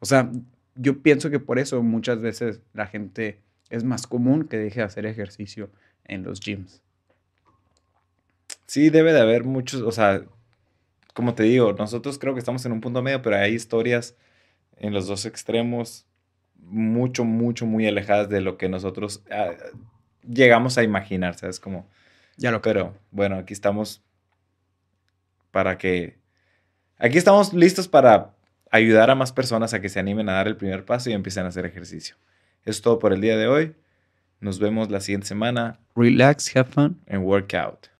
O 0.00 0.06
sea, 0.06 0.30
yo 0.74 1.00
pienso 1.02 1.30
que 1.30 1.38
por 1.38 1.58
eso 1.58 1.82
muchas 1.82 2.20
veces 2.20 2.60
la 2.72 2.86
gente 2.86 3.38
es 3.70 3.84
más 3.84 4.06
común 4.06 4.48
que 4.48 4.56
deje 4.56 4.80
de 4.80 4.86
hacer 4.86 5.06
ejercicio 5.06 5.70
en 6.04 6.22
los 6.22 6.40
gyms. 6.40 6.82
Sí, 8.66 8.90
debe 8.90 9.12
de 9.12 9.20
haber 9.20 9.44
muchos, 9.44 9.82
o 9.82 9.92
sea, 9.92 10.22
como 11.14 11.34
te 11.34 11.42
digo, 11.44 11.72
nosotros 11.72 12.18
creo 12.18 12.34
que 12.34 12.40
estamos 12.40 12.64
en 12.66 12.72
un 12.72 12.80
punto 12.80 13.02
medio, 13.02 13.22
pero 13.22 13.36
hay 13.36 13.54
historias 13.54 14.14
en 14.76 14.92
los 14.92 15.06
dos 15.06 15.26
extremos 15.26 16.06
mucho, 16.56 17.24
mucho, 17.24 17.66
muy 17.66 17.86
alejadas 17.86 18.28
de 18.28 18.40
lo 18.40 18.58
que 18.58 18.68
nosotros 18.68 19.22
ah, 19.30 19.52
llegamos 20.22 20.78
a 20.78 20.82
imaginar, 20.82 21.34
¿sabes? 21.36 21.60
Como, 21.60 21.88
Ya 22.36 22.50
lo 22.50 22.62
pero 22.62 22.96
bueno, 23.10 23.36
aquí 23.36 23.52
estamos 23.52 24.02
para 25.50 25.78
que, 25.78 26.18
aquí 26.98 27.18
estamos 27.18 27.52
listos 27.54 27.88
para 27.88 28.34
ayudar 28.70 29.10
a 29.10 29.14
más 29.14 29.32
personas 29.32 29.72
a 29.74 29.80
que 29.80 29.88
se 29.88 29.98
animen 29.98 30.28
a 30.28 30.34
dar 30.34 30.46
el 30.46 30.56
primer 30.56 30.84
paso 30.84 31.10
y 31.10 31.14
empiecen 31.14 31.46
a 31.46 31.48
hacer 31.48 31.64
ejercicio. 31.64 32.16
Es 32.68 32.82
todo 32.82 32.98
por 32.98 33.14
el 33.14 33.22
día 33.22 33.38
de 33.38 33.48
hoy. 33.48 33.74
Nos 34.40 34.58
vemos 34.58 34.90
la 34.90 35.00
siguiente 35.00 35.26
semana 35.26 35.78
Relax, 35.96 36.54
have 36.54 36.68
fun. 36.70 37.00
en 37.06 37.22
Workout. 37.22 37.88